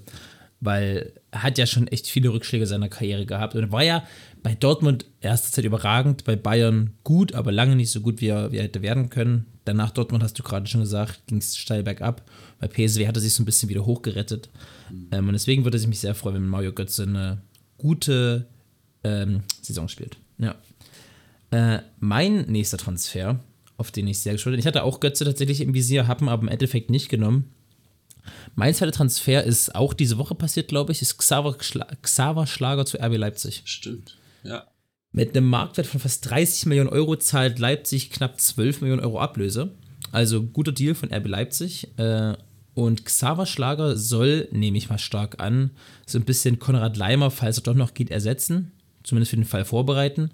Weil 0.59 1.13
er 1.31 1.43
hat 1.43 1.57
ja 1.57 1.65
schon 1.65 1.87
echt 1.87 2.07
viele 2.07 2.29
Rückschläge 2.29 2.67
seiner 2.67 2.89
Karriere 2.89 3.25
gehabt. 3.25 3.55
Und 3.55 3.71
war 3.71 3.83
ja 3.83 4.05
bei 4.43 4.53
Dortmund 4.53 5.05
erste 5.21 5.51
Zeit 5.51 5.65
überragend, 5.65 6.23
bei 6.23 6.35
Bayern 6.35 6.93
gut, 7.03 7.33
aber 7.33 7.51
lange 7.51 7.75
nicht 7.75 7.91
so 7.91 8.01
gut, 8.01 8.21
wie 8.21 8.27
er, 8.27 8.51
wie 8.51 8.57
er 8.57 8.63
hätte 8.63 8.81
werden 8.81 9.09
können. 9.09 9.45
Danach 9.65 9.91
Dortmund, 9.91 10.23
hast 10.23 10.37
du 10.37 10.43
gerade 10.43 10.67
schon 10.67 10.81
gesagt, 10.81 11.21
ging 11.27 11.37
es 11.37 11.55
steil 11.55 11.83
bergab. 11.83 12.29
Bei 12.59 12.67
PSW 12.67 13.07
hat 13.07 13.15
er 13.15 13.21
sich 13.21 13.33
so 13.33 13.41
ein 13.41 13.45
bisschen 13.45 13.69
wieder 13.69 13.85
hochgerettet. 13.85 14.49
Mhm. 14.89 15.07
Ähm, 15.11 15.27
und 15.27 15.33
deswegen 15.33 15.63
würde 15.63 15.77
ich 15.77 15.87
mich 15.87 15.99
sehr 15.99 16.15
freuen, 16.15 16.35
wenn 16.35 16.47
Mario 16.47 16.73
Götze 16.73 17.03
eine 17.03 17.41
gute 17.77 18.47
ähm, 19.03 19.41
Saison 19.61 19.87
spielt. 19.87 20.17
Ja. 20.37 20.55
Äh, 21.51 21.81
mein 21.99 22.45
nächster 22.45 22.77
Transfer 22.77 23.39
auf 23.81 23.91
den 23.91 24.07
ich 24.07 24.19
sehr 24.19 24.33
gespannt 24.33 24.53
bin. 24.53 24.59
Ich 24.59 24.67
hatte 24.67 24.83
auch 24.83 25.01
Götze 25.01 25.25
tatsächlich 25.25 25.59
im 25.59 25.73
Visier, 25.73 26.07
habe 26.07 26.23
ihn 26.23 26.29
aber 26.29 26.43
im 26.43 26.47
Endeffekt 26.47 26.89
nicht 26.89 27.09
genommen. 27.09 27.51
Mein 28.55 28.73
zweiter 28.73 28.91
Transfer 28.91 29.43
ist 29.43 29.75
auch 29.75 29.93
diese 29.93 30.17
Woche 30.17 30.35
passiert, 30.35 30.67
glaube 30.67 30.91
ich, 30.91 31.01
ist 31.01 31.17
Xaver, 31.17 31.57
Schla 31.59 31.87
Xaver 32.01 32.47
Schlager 32.47 32.85
zu 32.85 32.97
RB 32.97 33.17
Leipzig. 33.17 33.63
Stimmt, 33.65 34.17
ja. 34.43 34.67
Mit 35.11 35.35
einem 35.35 35.47
Marktwert 35.47 35.87
von 35.87 35.99
fast 35.99 36.29
30 36.29 36.67
Millionen 36.67 36.89
Euro 36.89 37.17
zahlt 37.17 37.59
Leipzig 37.59 38.11
knapp 38.11 38.39
12 38.39 38.81
Millionen 38.81 39.03
Euro 39.03 39.19
Ablöse. 39.19 39.71
Also 40.11 40.43
guter 40.43 40.71
Deal 40.71 40.95
von 40.95 41.11
RB 41.11 41.27
Leipzig. 41.27 41.87
Äh, 41.97 42.35
und 42.73 43.03
Xaver 43.03 43.45
Schlager 43.45 43.97
soll, 43.97 44.47
nehme 44.51 44.77
ich 44.77 44.89
mal 44.89 44.97
stark 44.97 45.41
an, 45.41 45.71
so 46.05 46.17
ein 46.17 46.23
bisschen 46.23 46.59
Konrad 46.59 46.95
Leimer, 46.95 47.29
falls 47.29 47.57
er 47.57 47.63
doch 47.63 47.73
noch 47.73 47.93
geht, 47.93 48.11
ersetzen. 48.11 48.71
Zumindest 49.03 49.31
für 49.31 49.35
den 49.35 49.45
Fall 49.45 49.65
vorbereiten. 49.65 50.31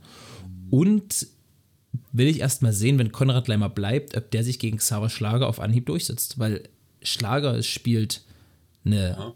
Und 0.69 1.27
will 2.12 2.28
ich 2.28 2.39
erstmal 2.39 2.73
sehen, 2.73 2.97
wenn 3.00 3.12
Konrad 3.12 3.47
Leimer 3.47 3.69
bleibt, 3.69 4.15
ob 4.17 4.32
der 4.32 4.43
sich 4.43 4.60
gegen 4.60 4.78
Xaver 4.78 5.10
Schlager 5.10 5.47
auf 5.47 5.60
Anhieb 5.60 5.86
durchsetzt. 5.86 6.39
Weil 6.39 6.63
Schlager 7.02 7.62
spielt 7.63 8.23
eine, 8.86 9.12
ja. 9.12 9.34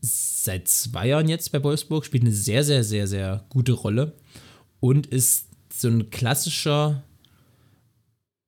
seit 0.00 0.68
zwei 0.68 1.08
Jahren 1.08 1.28
jetzt 1.28 1.52
bei 1.52 1.62
Wolfsburg, 1.62 2.04
spielt 2.04 2.24
eine 2.24 2.32
sehr, 2.32 2.64
sehr, 2.64 2.84
sehr, 2.84 3.06
sehr 3.06 3.44
gute 3.48 3.72
Rolle 3.72 4.12
und 4.80 5.06
ist 5.06 5.48
so 5.72 5.88
ein 5.88 6.10
klassischer, 6.10 7.02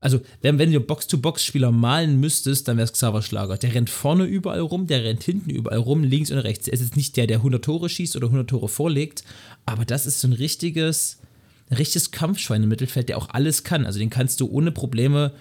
also 0.00 0.20
wenn, 0.42 0.58
wenn 0.58 0.72
du 0.72 0.80
Box-to-Box-Spieler 0.80 1.72
malen 1.72 2.20
müsstest, 2.20 2.68
dann 2.68 2.76
wäre 2.76 2.84
es 2.84 2.92
Xaver 2.92 3.22
Schlager. 3.22 3.56
Der 3.56 3.74
rennt 3.74 3.90
vorne 3.90 4.24
überall 4.24 4.60
rum, 4.60 4.86
der 4.86 5.04
rennt 5.04 5.24
hinten 5.24 5.50
überall 5.50 5.78
rum, 5.78 6.04
links 6.04 6.30
und 6.30 6.38
rechts. 6.38 6.68
Er 6.68 6.74
ist 6.74 6.80
jetzt 6.80 6.96
nicht 6.96 7.16
der, 7.16 7.26
der 7.26 7.38
100 7.38 7.64
Tore 7.64 7.88
schießt 7.88 8.16
oder 8.16 8.26
100 8.26 8.48
Tore 8.48 8.68
vorlegt, 8.68 9.24
aber 9.64 9.84
das 9.84 10.06
ist 10.06 10.20
so 10.20 10.28
ein 10.28 10.32
richtiges, 10.32 11.18
ein 11.68 11.76
richtiges 11.76 12.10
Kampfschwein 12.10 12.62
im 12.62 12.68
Mittelfeld, 12.68 13.08
der 13.08 13.18
auch 13.18 13.28
alles 13.30 13.64
kann. 13.64 13.86
Also 13.86 13.98
den 13.98 14.10
kannst 14.10 14.40
du 14.40 14.48
ohne 14.48 14.72
Probleme 14.72 15.32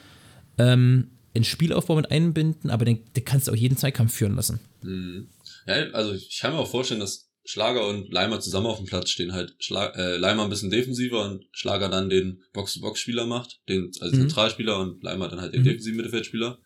ähm, 0.57 1.11
in 1.33 1.43
Spielaufbau 1.43 1.95
mit 1.95 2.11
einbinden, 2.11 2.69
aber 2.69 2.85
den, 2.85 2.99
den 3.15 3.25
kannst 3.25 3.47
du 3.47 3.51
auch 3.51 3.55
jeden 3.55 3.77
Zweikampf 3.77 4.13
führen 4.13 4.35
lassen. 4.35 4.59
Mhm. 4.81 5.27
Ja, 5.67 5.73
also 5.91 6.13
ich 6.13 6.39
kann 6.39 6.53
mir 6.53 6.59
auch 6.59 6.69
vorstellen, 6.69 6.99
dass 6.99 7.29
Schlager 7.43 7.87
und 7.87 8.11
Leimer 8.11 8.39
zusammen 8.39 8.65
auf 8.65 8.77
dem 8.77 8.87
Platz 8.87 9.11
stehen, 9.11 9.33
halt 9.33 9.53
Schlag, 9.59 9.95
äh, 9.95 10.17
Leimer 10.17 10.43
ein 10.43 10.49
bisschen 10.49 10.71
defensiver 10.71 11.29
und 11.29 11.45
Schlager 11.51 11.89
dann 11.89 12.09
den 12.09 12.41
Box-to-Box-Spieler 12.53 13.27
macht, 13.27 13.59
den, 13.69 13.91
also 13.99 14.15
mhm. 14.15 14.21
Zentralspieler 14.21 14.79
und 14.79 15.03
Leimer 15.03 15.29
dann 15.29 15.41
halt 15.41 15.53
den 15.53 15.61
mhm. 15.61 15.65
defensiven 15.65 15.97
Mittelfeldspieler. 15.97 16.57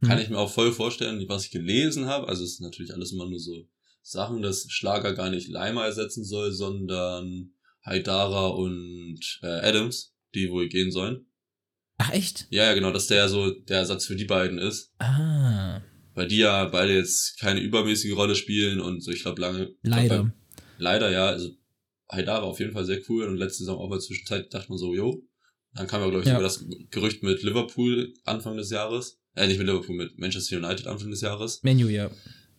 Mhm. 0.00 0.06
Kann 0.06 0.18
ich 0.18 0.30
mir 0.30 0.38
auch 0.38 0.50
voll 0.50 0.72
vorstellen, 0.72 1.22
was 1.28 1.44
ich 1.44 1.50
gelesen 1.50 2.06
habe. 2.06 2.28
Also 2.28 2.44
es 2.44 2.52
ist 2.52 2.60
natürlich 2.60 2.94
alles 2.94 3.12
immer 3.12 3.28
nur 3.28 3.40
so 3.40 3.68
Sachen, 4.02 4.40
dass 4.40 4.66
Schlager 4.70 5.12
gar 5.12 5.28
nicht 5.28 5.48
Leimer 5.48 5.84
ersetzen 5.84 6.24
soll, 6.24 6.52
sondern 6.52 7.52
Haidara 7.84 8.48
und 8.48 9.40
äh, 9.42 9.46
Adams, 9.46 10.14
die 10.34 10.50
wohl 10.50 10.68
gehen 10.68 10.90
sollen. 10.90 11.26
Ach 11.98 12.12
echt? 12.12 12.46
Ja, 12.50 12.64
ja, 12.64 12.74
genau, 12.74 12.92
dass 12.92 13.06
der 13.06 13.28
so 13.28 13.50
der 13.50 13.78
Ersatz 13.78 14.06
für 14.06 14.16
die 14.16 14.24
beiden 14.24 14.58
ist. 14.58 14.92
Ah 14.98 15.82
weil 16.14 16.28
die 16.28 16.38
ja 16.38 16.66
beide 16.66 16.94
jetzt 16.94 17.38
keine 17.38 17.60
übermäßige 17.60 18.14
Rolle 18.14 18.34
spielen 18.34 18.80
und 18.80 19.02
so, 19.02 19.10
ich 19.10 19.22
glaube 19.22 19.40
lange. 19.40 19.74
Leider. 19.82 20.16
Glaub, 20.16 20.32
leider, 20.78 21.10
ja. 21.10 21.26
Also 21.26 21.50
Haidara 22.10 22.42
auf 22.42 22.60
jeden 22.60 22.72
Fall 22.72 22.84
sehr 22.84 23.00
cool 23.08 23.26
und 23.26 23.36
letzte 23.36 23.60
Saison 23.60 23.78
auch 23.78 23.88
mal 23.88 24.00
zwischenzeit 24.00 24.52
dachte 24.52 24.68
man 24.68 24.78
so, 24.78 24.94
yo. 24.94 25.22
Dann 25.74 25.86
kam 25.86 26.02
ja, 26.02 26.08
glaube 26.08 26.22
ich, 26.22 26.26
ja. 26.26 26.34
sogar 26.34 26.42
das 26.42 26.64
Gerücht 26.90 27.22
mit 27.22 27.42
Liverpool 27.42 28.12
Anfang 28.24 28.58
des 28.58 28.70
Jahres. 28.70 29.18
Äh, 29.34 29.46
nicht 29.46 29.56
mit 29.56 29.66
Liverpool, 29.66 29.96
mit 29.96 30.18
Manchester 30.18 30.58
United 30.58 30.86
Anfang 30.86 31.10
des 31.10 31.22
Jahres. 31.22 31.62
Menu, 31.62 31.88
ja. 31.88 32.10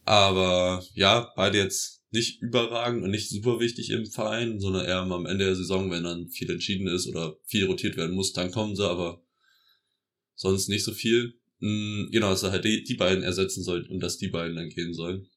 Aber 0.06 0.84
ja, 0.96 1.32
beide 1.36 1.60
jetzt 1.60 2.03
nicht 2.13 2.41
überragend 2.41 3.04
und 3.04 3.10
nicht 3.12 3.30
super 3.30 3.60
wichtig 3.60 3.89
im 3.89 4.06
Verein, 4.06 4.60
sondern 4.60 4.86
eher 4.86 4.99
am 4.99 5.26
Ende 5.26 5.45
der 5.45 5.56
Saison, 5.56 5.89
wenn 5.89 6.04
dann 6.04 6.30
viel 6.30 6.49
entschieden 6.52 6.88
ist 6.88 7.08
oder 7.08 7.36
viel 7.45 7.65
rotiert 7.65 7.97
werden 7.97 8.15
muss, 8.15 8.34
dann 8.34 8.52
kommen 8.52 8.76
sie, 8.76 8.88
aber 8.88 9.23
sonst 10.36 10.69
nicht 10.69 10.84
so 10.84 10.93
viel. 10.93 11.39
Mh, 11.60 12.10
genau, 12.12 12.30
dass 12.30 12.43
er 12.43 12.52
halt 12.52 12.65
die, 12.65 12.84
die 12.84 12.95
beiden 12.95 13.23
ersetzen 13.23 13.63
soll 13.63 13.88
und 13.89 13.99
dass 13.99 14.17
die 14.17 14.28
beiden 14.28 14.56
dann 14.56 14.69
gehen 14.69 14.93
sollen. 14.93 15.28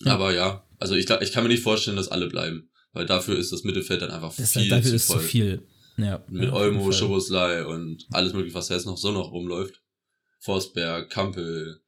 Ja. 0.00 0.14
Aber 0.14 0.32
ja, 0.32 0.66
also 0.78 0.94
ich, 0.94 1.10
ich 1.10 1.32
kann 1.32 1.42
mir 1.42 1.50
nicht 1.50 1.62
vorstellen, 1.62 1.96
dass 1.96 2.08
alle 2.08 2.28
bleiben, 2.28 2.70
weil 2.92 3.06
dafür 3.06 3.36
ist 3.36 3.52
das 3.52 3.64
Mittelfeld 3.64 4.02
dann 4.02 4.10
einfach 4.10 4.34
das 4.36 4.52
viel 4.52 4.68
dafür 4.68 4.90
zu 4.90 4.96
ist 4.96 5.06
voll. 5.06 5.20
zu 5.20 5.26
viel. 5.26 5.66
Ja, 5.96 6.24
Mit 6.28 6.44
ja, 6.44 6.52
Olmo, 6.52 6.90
Schoboslei 6.92 7.64
und 7.66 8.06
alles 8.10 8.32
mögliche, 8.32 8.54
was 8.54 8.68
jetzt 8.68 8.86
noch 8.86 8.96
so 8.96 9.12
noch 9.12 9.32
rumläuft. 9.32 9.80
Forsberg, 10.40 11.10
Kampel 11.10 11.80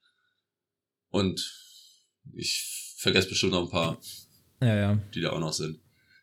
und 1.10 1.52
ich 2.34 2.85
vergesse 2.96 3.28
bestimmt 3.28 3.52
noch 3.52 3.64
ein 3.64 3.70
paar, 3.70 4.00
ja, 4.60 4.74
ja. 4.74 5.02
die 5.14 5.20
da 5.20 5.30
auch 5.30 5.40
noch 5.40 5.52
sind. 5.52 5.80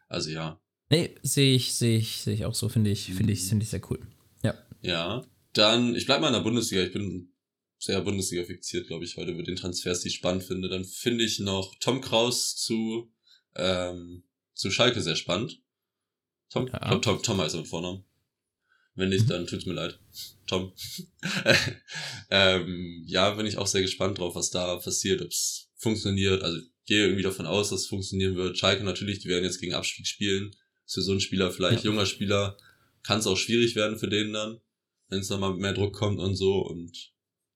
Also 0.08 0.30
ja. 0.32 0.60
Nee, 0.90 1.16
sehe 1.24 1.56
ich, 1.56 1.74
sehe 1.74 1.98
ich, 1.98 2.18
sehe 2.18 2.34
ich 2.34 2.46
auch 2.46 2.54
so, 2.54 2.70
finde 2.70 2.90
ich, 2.90 3.06
finde 3.14 3.34
ich, 3.34 3.42
finde 3.44 3.64
ich 3.64 3.70
sehr 3.70 3.82
cool. 3.90 4.00
Ja. 4.44 4.54
Ja. 4.82 5.26
Dann, 5.54 5.96
ich 5.96 6.06
bleib 6.06 6.22
mal 6.22 6.28
in 6.28 6.34
der 6.34 6.42
Bundesliga. 6.42 6.84
Ich 6.84 6.92
bin 6.92 7.34
sehr 7.78 8.02
Bundesliga 8.02 8.44
fixiert, 8.44 8.88
glaube 8.88 9.06
ich, 9.06 9.18
heute 9.18 9.32
über 9.32 9.44
den 9.44 9.56
Transfers, 9.56 10.02
die 10.02 10.10
ich 10.10 10.16
spannend 10.16 10.44
finde. 10.44 10.70
Dann 10.70 10.84
finde 10.84 11.24
ich 11.24 11.40
noch 11.40 11.76
Tom 11.80 12.02
Kraus 12.02 12.56
zu, 12.56 13.12
ähm, 13.56 14.24
zu 14.54 14.72
Schalke 14.72 15.02
sehr 15.02 15.16
spannend. 15.16 15.62
Tom, 16.50 16.68
ja. 16.68 16.80
Tom, 16.90 17.02
Tom, 17.02 17.24
Tom 17.24 17.42
heißt 17.42 17.56
er 17.56 17.62
mit 17.62 17.70
Vornamen. 17.70 18.04
Wenn 18.96 19.10
nicht, 19.10 19.26
mhm. 19.26 19.30
dann 19.30 19.48
tut's 19.48 19.66
mir 19.66 19.74
leid. 19.74 20.00
Tom. 20.46 20.74
ähm, 22.30 23.04
ja, 23.08 23.32
bin 23.32 23.46
ich 23.46 23.58
auch 23.58 23.68
sehr 23.68 23.82
gespannt 23.82 24.20
drauf, 24.20 24.36
was 24.36 24.52
da 24.52 24.76
passiert, 24.76 25.22
ob's 25.22 25.72
funktioniert. 25.84 26.42
Also 26.42 26.60
gehe 26.86 27.04
irgendwie 27.04 27.24
davon 27.24 27.46
aus, 27.46 27.70
dass 27.70 27.82
es 27.82 27.88
funktionieren 27.88 28.36
wird. 28.36 28.58
Schalke 28.58 28.84
natürlich, 28.84 29.20
die 29.20 29.30
werden 29.30 29.46
jetzt 29.46 29.60
gegen 29.60 29.74
Abstieg 29.74 30.08
spielen. 30.08 30.52
Ist 30.86 30.96
für 30.96 31.02
so 31.02 31.14
ein 31.14 31.22
Spieler 31.22 31.52
vielleicht, 31.52 31.84
ja. 31.84 31.92
junger 31.92 32.06
Spieler, 32.06 32.58
kann 33.04 33.20
es 33.20 33.28
auch 33.28 33.38
schwierig 33.38 33.76
werden 33.76 33.98
für 33.98 34.10
den 34.10 34.34
dann 34.34 34.60
wenn 35.14 35.22
es 35.22 35.30
nochmal 35.30 35.54
mehr 35.54 35.74
Druck 35.74 35.94
kommt 35.94 36.20
und 36.20 36.36
so 36.36 36.60
und 36.66 37.12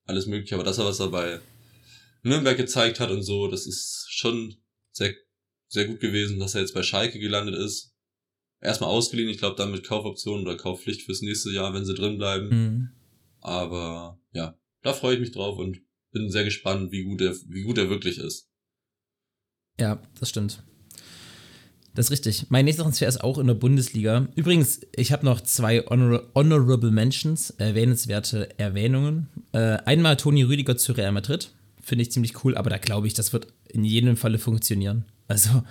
alles 0.06 0.28
mögliche. 0.28 0.56
Aber 0.56 0.64
das, 0.64 0.78
was 0.78 1.00
er 1.00 1.10
bei 1.10 1.40
Nürnberg 2.24 2.56
gezeigt 2.56 3.00
hat 3.00 3.12
und 3.12 3.24
so, 3.24 3.48
das 3.48 3.66
ist 3.66 4.08
schon 4.10 4.56
sehr, 4.92 5.14
sehr 5.68 5.86
gut 5.86 6.00
gewesen, 6.00 6.40
dass 6.40 6.56
er 6.56 6.62
jetzt 6.62 6.74
bei 6.74 6.84
Schalke 6.84 7.20
gelandet 7.20 7.56
ist. 7.56 7.96
Erstmal 8.62 8.90
ausgeliehen, 8.90 9.30
ich 9.30 9.38
glaube 9.38 9.56
dann 9.56 9.72
mit 9.72 9.84
Kaufoption 9.86 10.42
oder 10.42 10.56
Kaufpflicht 10.56 11.04
fürs 11.04 11.22
nächste 11.22 11.52
Jahr, 11.52 11.74
wenn 11.74 11.86
sie 11.86 11.94
drin 11.94 12.18
bleiben. 12.18 12.50
Mhm. 12.50 12.90
Aber 13.40 14.20
ja, 14.34 14.58
da 14.84 14.94
freue 14.94 15.16
ich 15.16 15.20
mich 15.20 15.32
drauf 15.32 15.58
und 15.58 15.82
bin 16.12 16.30
sehr 16.30 16.44
gespannt, 16.44 16.92
wie 16.92 17.04
gut 17.04 17.22
er, 17.22 17.36
wie 17.48 17.64
gut 17.64 17.78
er 17.78 17.90
wirklich 17.90 18.18
ist. 18.18 18.50
Ja, 19.80 20.02
das 20.20 20.30
stimmt. 20.30 20.64
Das 21.98 22.08
ist 22.08 22.12
richtig. 22.12 22.46
Mein 22.50 22.66
nächster 22.66 22.84
Transfer 22.84 23.08
ist 23.08 23.24
auch 23.24 23.40
in 23.40 23.48
der 23.48 23.56
Bundesliga. 23.56 24.28
Übrigens, 24.36 24.82
ich 24.96 25.12
habe 25.12 25.26
noch 25.26 25.42
zwei 25.42 25.80
Honor 25.80 26.30
Honorable 26.36 26.92
Mentions, 26.92 27.50
erwähnenswerte 27.50 28.60
Erwähnungen. 28.60 29.30
Äh, 29.52 29.78
einmal 29.86 30.16
Toni 30.16 30.44
Rüdiger 30.44 30.78
zu 30.78 30.94
Real 30.94 31.12
Madrid. 31.12 31.50
Finde 31.82 32.04
ich 32.04 32.12
ziemlich 32.12 32.44
cool, 32.44 32.56
aber 32.56 32.70
da 32.70 32.78
glaube 32.78 33.08
ich, 33.08 33.16
das 33.16 33.34
wird 33.34 33.48
in 33.68 33.84
jedem 33.84 34.16
Falle 34.16 34.38
funktionieren. 34.38 35.06
Also, 35.28 35.64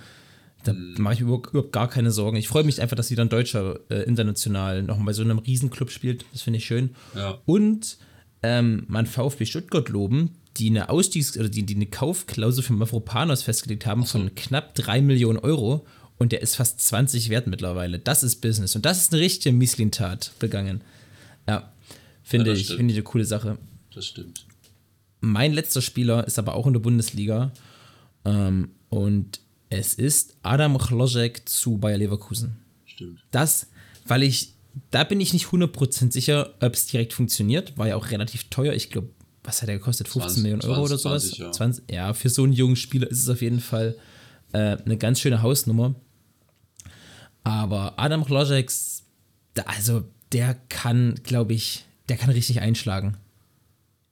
da 0.65 0.73
mhm. 0.73 0.95
mache 0.97 1.13
ich 1.13 1.21
mir 1.21 1.27
überhaupt 1.27 1.71
gar 1.71 1.89
keine 1.89 2.11
Sorgen. 2.11 2.35
Ich 2.35 2.49
freue 2.49 2.65
mich 2.65 2.81
einfach, 2.81 2.97
dass 2.97 3.09
wieder 3.09 3.23
ein 3.23 3.29
Deutscher 3.29 3.79
äh, 3.89 4.03
international 4.03 4.83
noch 4.83 5.01
bei 5.03 5.13
so 5.13 5.21
einem 5.21 5.39
Riesenclub 5.39 5.91
spielt. 5.91 6.25
Das 6.33 6.41
finde 6.41 6.57
ich 6.57 6.65
schön. 6.65 6.93
Ja. 7.15 7.41
Und 7.45 7.97
ähm, 8.43 8.83
man 8.87 9.05
VfB 9.05 9.45
Stuttgart 9.45 9.89
loben, 9.89 10.35
die 10.57 10.69
eine 10.69 10.89
Ausstiegs- 10.89 11.37
oder 11.37 11.49
die, 11.49 11.63
die 11.63 11.75
eine 11.75 11.85
Kaufklausel 11.85 12.63
für 12.63 12.73
Mavropanos 12.73 13.43
festgelegt 13.43 13.85
haben 13.85 14.03
so. 14.03 14.19
von 14.19 14.35
knapp 14.35 14.75
3 14.75 15.01
Millionen 15.01 15.39
Euro 15.39 15.85
und 16.17 16.31
der 16.31 16.41
ist 16.41 16.55
fast 16.55 16.81
20 16.81 17.29
wert 17.29 17.47
mittlerweile. 17.47 17.99
Das 17.99 18.23
ist 18.23 18.41
Business 18.41 18.75
und 18.75 18.85
das 18.85 19.01
ist 19.01 19.13
eine 19.13 19.21
richtige 19.21 19.55
Misslintat 19.55 20.31
begangen. 20.39 20.81
Ja, 21.47 21.71
finde 22.23 22.51
ja, 22.51 22.57
ich, 22.57 22.67
finde 22.67 22.91
ich 22.91 22.97
eine 22.97 23.03
coole 23.03 23.25
Sache. 23.25 23.57
Das 23.93 24.05
stimmt. 24.05 24.45
Mein 25.21 25.53
letzter 25.53 25.81
Spieler 25.81 26.25
ist 26.27 26.39
aber 26.39 26.55
auch 26.55 26.67
in 26.67 26.73
der 26.73 26.79
Bundesliga 26.79 27.51
ähm, 28.25 28.71
und 28.89 29.41
es 29.69 29.93
ist 29.93 30.37
Adam 30.43 30.77
Chlojek 30.77 31.47
zu 31.47 31.77
Bayer 31.77 31.97
Leverkusen. 31.97 32.57
Stimmt. 32.85 33.23
Das, 33.31 33.67
weil 34.05 34.23
ich, 34.23 34.53
da 34.91 35.03
bin 35.03 35.19
ich 35.19 35.33
nicht 35.33 35.47
100% 35.47 36.11
sicher, 36.11 36.53
ob 36.61 36.73
es 36.73 36.87
direkt 36.87 37.13
funktioniert. 37.13 37.77
War 37.77 37.87
ja 37.87 37.95
auch 37.95 38.11
relativ 38.11 38.49
teuer. 38.49 38.73
Ich 38.73 38.89
glaube, 38.89 39.09
was 39.43 39.61
hat 39.61 39.69
er 39.69 39.77
gekostet? 39.77 40.07
15 40.07 40.43
20, 40.43 40.43
Millionen 40.43 40.61
Euro 40.63 40.87
20, 40.87 40.91
oder 40.91 40.97
sowas? 40.97 41.23
20, 41.23 41.39
ja. 41.39 41.51
20, 41.51 41.91
ja, 41.91 42.13
für 42.13 42.29
so 42.29 42.43
einen 42.43 42.53
jungen 42.53 42.75
Spieler 42.75 43.09
ist 43.09 43.19
es 43.23 43.29
auf 43.29 43.41
jeden 43.41 43.59
Fall 43.59 43.95
äh, 44.51 44.77
eine 44.77 44.97
ganz 44.97 45.19
schöne 45.19 45.41
Hausnummer. 45.41 45.95
Aber 47.43 47.97
Adam 47.97 48.25
Chlojeks, 48.25 49.03
also 49.65 50.03
der 50.33 50.55
kann, 50.69 51.15
glaube 51.23 51.53
ich, 51.53 51.85
der 52.09 52.17
kann 52.17 52.29
richtig 52.29 52.59
einschlagen. 52.59 53.17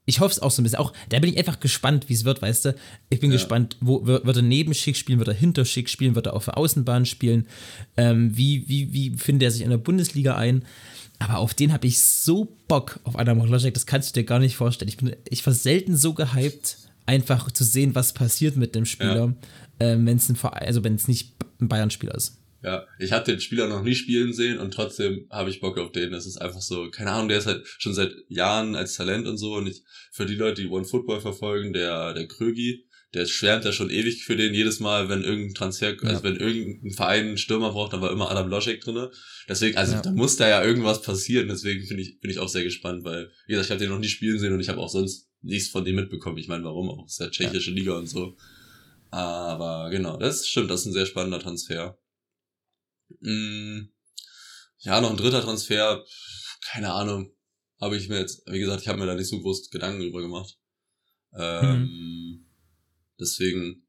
Ich 0.05 0.19
hoffe 0.19 0.33
es 0.33 0.39
auch 0.39 0.51
so 0.51 0.61
ein 0.61 0.63
bisschen. 0.63 0.79
Auch 0.79 0.93
da 1.09 1.19
bin 1.19 1.31
ich 1.31 1.37
einfach 1.37 1.59
gespannt, 1.59 2.09
wie 2.09 2.13
es 2.13 2.25
wird, 2.25 2.41
weißt 2.41 2.65
du. 2.65 2.75
Ich 3.09 3.19
bin 3.19 3.31
ja. 3.31 3.37
gespannt, 3.37 3.77
wo 3.81 4.05
wird, 4.05 4.25
wird 4.25 4.37
er 4.37 4.43
neben 4.43 4.73
Schick 4.73 4.97
spielen, 4.97 5.19
wird 5.19 5.29
er 5.29 5.33
hinter 5.33 5.65
Schick 5.65 5.89
spielen, 5.89 6.15
wird 6.15 6.27
er 6.27 6.33
auf 6.33 6.45
der 6.45 6.57
Außenbahn 6.57 7.05
spielen. 7.05 7.47
Ähm, 7.97 8.37
wie, 8.37 8.67
wie, 8.67 8.93
wie 8.93 9.17
findet 9.17 9.43
er 9.47 9.51
sich 9.51 9.61
in 9.61 9.71
der 9.71 9.77
Bundesliga 9.77 10.35
ein? 10.35 10.63
Aber 11.17 11.39
auf 11.39 11.53
den 11.53 11.73
habe 11.73 11.87
ich 11.87 12.01
so 12.01 12.55
Bock 12.67 12.99
auf 13.03 13.17
Adam 13.17 13.41
Chlojek, 13.43 13.73
das 13.73 13.85
kannst 13.85 14.15
du 14.15 14.19
dir 14.19 14.25
gar 14.25 14.39
nicht 14.39 14.55
vorstellen. 14.55 14.89
Ich, 14.89 14.97
bin, 14.97 15.15
ich 15.29 15.45
war 15.45 15.53
selten 15.53 15.95
so 15.95 16.13
gehypt, 16.13 16.77
einfach 17.05 17.49
zu 17.51 17.63
sehen, 17.63 17.95
was 17.95 18.13
passiert 18.13 18.57
mit 18.57 18.75
dem 18.75 18.85
Spieler, 18.85 19.33
ja. 19.79 19.91
ähm, 19.91 20.05
wenn 20.05 20.17
es 20.17 20.29
ein 20.29 20.35
Verein, 20.35 20.67
also 20.67 20.83
wenn 20.83 20.95
es 20.95 21.07
nicht 21.07 21.35
ein 21.61 21.67
Bayern-Spieler 21.67 22.15
ist. 22.15 22.37
Ja, 22.65 22.87
ich 22.97 23.11
hatte 23.11 23.31
den 23.31 23.41
Spieler 23.41 23.67
noch 23.67 23.83
nie 23.83 23.93
spielen 23.93 24.33
sehen 24.33 24.57
und 24.57 24.73
trotzdem 24.73 25.27
habe 25.29 25.51
ich 25.51 25.59
Bock 25.59 25.77
auf 25.77 25.91
den. 25.91 26.11
Das 26.11 26.25
ist 26.25 26.37
einfach 26.37 26.61
so, 26.61 26.89
keine 26.89 27.11
Ahnung, 27.11 27.27
der 27.27 27.37
ist 27.37 27.45
halt 27.45 27.63
schon 27.77 27.93
seit 27.93 28.11
Jahren 28.27 28.75
als 28.75 28.95
Talent 28.95 29.27
und 29.27 29.37
so. 29.37 29.53
Und 29.53 29.67
ich, 29.67 29.83
für 30.11 30.25
die 30.25 30.33
Leute, 30.33 30.63
die 30.63 30.67
One 30.67 30.83
Football 30.83 31.21
verfolgen, 31.21 31.73
der, 31.73 32.15
der 32.15 32.27
Krögi, 32.27 32.87
der 33.13 33.27
schwärmt 33.27 33.65
ja 33.65 33.71
schon 33.71 33.91
ewig 33.91 34.25
für 34.25 34.35
den 34.35 34.55
jedes 34.55 34.79
Mal, 34.79 35.09
wenn 35.09 35.21
irgendein 35.21 35.53
Transfer, 35.53 35.93
ja. 35.93 36.09
also 36.09 36.23
wenn 36.23 36.37
irgendein 36.37 36.89
Verein 36.89 37.27
einen 37.27 37.37
Stürmer 37.37 37.71
braucht, 37.71 37.93
dann 37.93 38.01
war 38.01 38.11
immer 38.11 38.31
Adam 38.31 38.49
Loschek 38.49 38.81
drinne. 38.81 39.11
Deswegen, 39.47 39.77
also 39.77 39.93
ja. 39.93 40.01
da 40.01 40.11
muss 40.11 40.35
da 40.35 40.49
ja 40.49 40.63
irgendwas 40.63 41.03
passieren. 41.03 41.47
Deswegen 41.47 41.85
finde 41.85 42.01
ich, 42.01 42.19
bin 42.19 42.31
ich 42.31 42.39
auch 42.39 42.49
sehr 42.49 42.63
gespannt, 42.63 43.03
weil, 43.03 43.29
wie 43.45 43.51
gesagt, 43.51 43.67
ich 43.67 43.71
habe 43.71 43.79
den 43.79 43.91
noch 43.91 43.99
nie 43.99 44.07
spielen 44.07 44.39
sehen 44.39 44.53
und 44.53 44.59
ich 44.59 44.69
habe 44.69 44.79
auch 44.79 44.89
sonst 44.89 45.29
nichts 45.43 45.69
von 45.69 45.85
dem 45.85 45.97
mitbekommen. 45.97 46.39
Ich 46.39 46.47
meine, 46.47 46.63
warum 46.63 46.89
auch? 46.89 47.03
Das 47.03 47.13
ist 47.13 47.19
ja 47.19 47.29
tschechische 47.29 47.69
ja. 47.69 47.77
Liga 47.77 47.95
und 47.95 48.07
so. 48.07 48.35
Aber 49.11 49.91
genau, 49.91 50.17
das 50.17 50.47
stimmt, 50.47 50.71
das 50.71 50.81
ist 50.81 50.87
ein 50.87 50.93
sehr 50.93 51.05
spannender 51.05 51.39
Transfer. 51.39 51.95
Mm, 53.25 53.89
ja, 54.79 55.01
noch 55.01 55.09
ein 55.09 55.17
dritter 55.17 55.41
Transfer, 55.41 56.05
keine 56.71 56.93
Ahnung. 56.93 57.31
Habe 57.81 57.97
ich 57.97 58.07
mir 58.07 58.19
jetzt, 58.19 58.43
wie 58.47 58.59
gesagt, 58.59 58.81
ich 58.81 58.87
habe 58.87 58.99
mir 58.99 59.05
da 59.05 59.15
nicht 59.15 59.27
so 59.27 59.39
groß 59.39 59.69
Gedanken 59.69 60.01
drüber 60.01 60.21
gemacht. 60.21 60.57
Ähm, 61.37 61.81
mhm. 61.81 62.45
Deswegen 63.19 63.85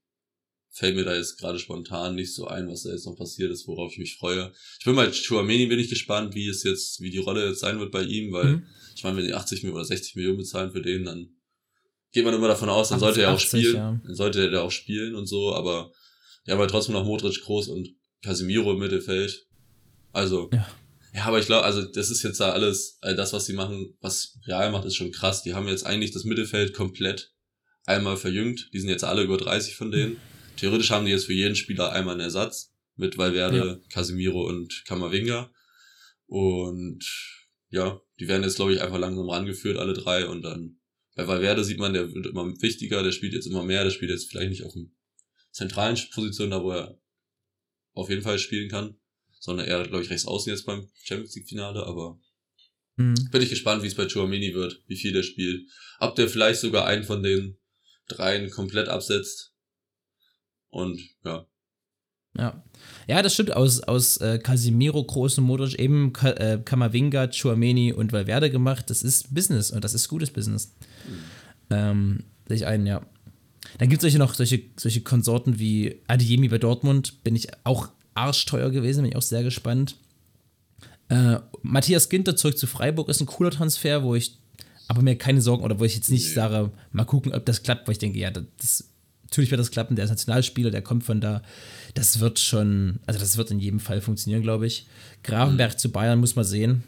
fällt 0.70 0.96
mir 0.96 1.04
da 1.04 1.14
jetzt 1.14 1.38
gerade 1.38 1.58
spontan 1.58 2.14
nicht 2.14 2.34
so 2.34 2.46
ein, 2.46 2.68
was 2.68 2.82
da 2.82 2.90
jetzt 2.90 3.06
noch 3.06 3.16
passiert 3.16 3.50
ist, 3.50 3.66
worauf 3.66 3.92
ich 3.92 3.98
mich 3.98 4.16
freue. 4.16 4.52
Ich 4.78 4.84
bin 4.84 4.96
bei 4.96 5.10
Chouameni 5.10 5.66
bin 5.66 5.78
ich 5.78 5.88
gespannt, 5.88 6.34
wie 6.34 6.48
es 6.48 6.64
jetzt, 6.64 7.00
wie 7.00 7.10
die 7.10 7.18
Rolle 7.18 7.48
jetzt 7.48 7.60
sein 7.60 7.78
wird 7.78 7.92
bei 7.92 8.02
ihm, 8.02 8.32
weil 8.32 8.56
mhm. 8.56 8.66
ich 8.94 9.02
meine, 9.02 9.16
wenn 9.16 9.26
die 9.26 9.34
80 9.34 9.62
Millionen 9.62 9.78
oder 9.78 9.86
60 9.86 10.16
Millionen 10.16 10.38
bezahlen 10.38 10.72
für 10.72 10.82
den, 10.82 11.04
dann 11.04 11.30
geht 12.12 12.24
man 12.24 12.34
immer 12.34 12.48
davon 12.48 12.68
aus, 12.68 12.90
dann 12.90 13.00
sollte 13.00 13.22
er 13.22 13.32
auch 13.32 13.40
spielen, 13.40 13.74
ja. 13.74 14.00
dann 14.04 14.14
sollte 14.14 14.50
er 14.50 14.62
auch 14.62 14.70
spielen 14.70 15.14
und 15.14 15.26
so, 15.26 15.54
aber 15.54 15.92
ja, 16.44 16.54
aber 16.54 16.68
trotzdem 16.68 16.94
noch 16.94 17.04
Modric 17.04 17.40
groß 17.42 17.68
und 17.68 17.88
Casemiro 18.22 18.72
im 18.72 18.78
Mittelfeld. 18.78 19.46
Also, 20.12 20.50
ja. 20.52 20.66
Ja, 21.16 21.24
aber 21.24 21.38
ich 21.38 21.46
glaube, 21.46 21.64
also 21.64 21.82
das 21.82 22.10
ist 22.10 22.22
jetzt 22.22 22.40
da 22.40 22.50
alles, 22.50 22.98
all 23.00 23.16
das, 23.16 23.32
was 23.32 23.46
sie 23.46 23.54
machen, 23.54 23.96
was 24.02 24.38
Real 24.46 24.70
macht, 24.70 24.84
ist 24.84 24.96
schon 24.96 25.12
krass. 25.12 25.42
Die 25.42 25.54
haben 25.54 25.66
jetzt 25.66 25.86
eigentlich 25.86 26.10
das 26.10 26.24
Mittelfeld 26.24 26.74
komplett 26.74 27.32
einmal 27.86 28.18
verjüngt. 28.18 28.68
Die 28.74 28.80
sind 28.80 28.90
jetzt 28.90 29.02
alle 29.04 29.22
über 29.22 29.38
30 29.38 29.76
von 29.76 29.90
denen. 29.90 30.18
Theoretisch 30.58 30.90
haben 30.90 31.06
die 31.06 31.12
jetzt 31.12 31.24
für 31.24 31.32
jeden 31.32 31.56
Spieler 31.56 31.90
einmal 31.92 32.14
einen 32.14 32.20
Ersatz 32.20 32.74
mit 32.96 33.16
Valverde, 33.16 33.80
ja. 33.82 33.88
Casemiro 33.88 34.46
und 34.46 34.84
Kamavinga. 34.86 35.50
Und 36.26 37.02
ja, 37.70 37.98
die 38.20 38.28
werden 38.28 38.42
jetzt, 38.42 38.56
glaube 38.56 38.74
ich, 38.74 38.82
einfach 38.82 38.98
langsam 38.98 39.30
rangeführt, 39.30 39.78
alle 39.78 39.94
drei. 39.94 40.26
Und 40.26 40.42
dann 40.42 40.80
bei 41.14 41.26
Valverde 41.26 41.64
sieht 41.64 41.78
man, 41.78 41.94
der 41.94 42.12
wird 42.12 42.26
immer 42.26 42.44
wichtiger, 42.60 43.02
der 43.02 43.12
spielt 43.12 43.32
jetzt 43.32 43.46
immer 43.46 43.62
mehr, 43.62 43.84
der 43.84 43.90
spielt 43.90 44.10
jetzt 44.10 44.28
vielleicht 44.28 44.50
nicht 44.50 44.64
auf 44.64 44.74
dem 44.74 44.94
zentralen 45.50 45.98
Position, 46.12 46.50
da 46.50 46.62
wo 46.62 46.72
er 46.72 47.00
auf 47.96 48.08
jeden 48.08 48.22
Fall 48.22 48.38
spielen 48.38 48.68
kann 48.68 48.96
sondern 49.46 49.66
eher, 49.66 49.86
glaube 49.86 50.02
ich, 50.02 50.10
rechts 50.10 50.26
außen 50.26 50.50
jetzt 50.50 50.66
beim 50.66 50.88
Champions 51.04 51.36
League 51.36 51.48
Finale, 51.48 51.86
aber 51.86 52.18
mhm. 52.96 53.14
bin 53.30 53.42
ich 53.42 53.50
gespannt, 53.50 53.82
wie 53.82 53.86
es 53.86 53.94
bei 53.94 54.08
Chouamini 54.08 54.54
wird, 54.54 54.82
wie 54.88 54.96
viel 54.96 55.12
der 55.12 55.22
spielt. 55.22 55.68
Ob 56.00 56.16
der 56.16 56.28
vielleicht 56.28 56.60
sogar 56.60 56.86
einen 56.86 57.04
von 57.04 57.22
den 57.22 57.56
dreien 58.08 58.50
komplett 58.50 58.88
absetzt. 58.88 59.52
Und 60.68 61.00
ja. 61.24 61.46
Ja. 62.36 62.64
Ja, 63.06 63.22
das 63.22 63.34
stimmt. 63.34 63.54
Aus, 63.54 63.80
aus 63.80 64.18
äh, 64.18 64.38
Casimiro, 64.38 65.02
großen 65.02 65.42
Modric, 65.42 65.78
eben 65.78 66.12
Ka 66.12 66.32
äh, 66.32 66.60
Kamavinga, 66.62 67.28
Chouameni 67.28 67.92
und 67.92 68.12
Valverde 68.12 68.50
gemacht. 68.50 68.90
Das 68.90 69.02
ist 69.02 69.32
Business 69.32 69.70
und 69.70 69.84
das 69.84 69.94
ist 69.94 70.08
gutes 70.08 70.32
Business. 70.32 70.74
Mhm. 71.08 71.24
Ähm, 71.70 72.24
sehe 72.48 72.56
ich 72.56 72.66
ein, 72.66 72.84
ja. 72.84 73.06
Dann 73.78 73.88
gibt 73.88 74.00
es 74.00 74.02
solche 74.02 74.18
noch 74.18 74.34
solche, 74.34 74.62
solche 74.76 75.00
Konsorten 75.00 75.58
wie 75.58 75.96
Adiemi 76.06 76.48
bei 76.48 76.58
Dortmund. 76.58 77.22
Bin 77.24 77.36
ich 77.36 77.48
auch 77.64 77.88
arschteuer 78.14 78.70
gewesen, 78.70 79.02
bin 79.02 79.12
ich 79.12 79.16
auch 79.16 79.22
sehr 79.22 79.42
gespannt. 79.42 79.96
Äh, 81.08 81.36
Matthias 81.62 82.08
Ginter 82.08 82.36
zurück 82.36 82.58
zu 82.58 82.66
Freiburg 82.66 83.08
ist 83.08 83.20
ein 83.20 83.26
cooler 83.26 83.50
Transfer, 83.50 84.02
wo 84.02 84.14
ich 84.14 84.38
aber 84.88 85.02
mir 85.02 85.16
keine 85.16 85.40
Sorgen 85.40 85.64
oder 85.64 85.78
wo 85.78 85.84
ich 85.84 85.94
jetzt 85.94 86.10
nicht 86.10 86.32
sage, 86.32 86.70
mal 86.92 87.04
gucken, 87.04 87.32
ob 87.32 87.44
das 87.44 87.62
klappt, 87.62 87.86
weil 87.86 87.92
ich 87.92 87.98
denke, 87.98 88.18
ja, 88.18 88.30
das, 88.30 88.88
natürlich 89.24 89.50
wird 89.50 89.60
das 89.60 89.70
klappen, 89.70 89.96
der 89.96 90.04
ist 90.04 90.10
Nationalspieler, 90.10 90.70
der 90.70 90.82
kommt 90.82 91.04
von 91.04 91.20
da. 91.20 91.42
Das 91.94 92.20
wird 92.20 92.38
schon, 92.38 93.00
also 93.06 93.18
das 93.18 93.36
wird 93.36 93.50
in 93.50 93.58
jedem 93.58 93.80
Fall 93.80 94.00
funktionieren, 94.00 94.42
glaube 94.42 94.66
ich. 94.66 94.86
Gravenberg 95.22 95.72
mhm. 95.72 95.78
zu 95.78 95.90
Bayern 95.90 96.20
muss 96.20 96.36
man 96.36 96.44
sehen. 96.44 96.84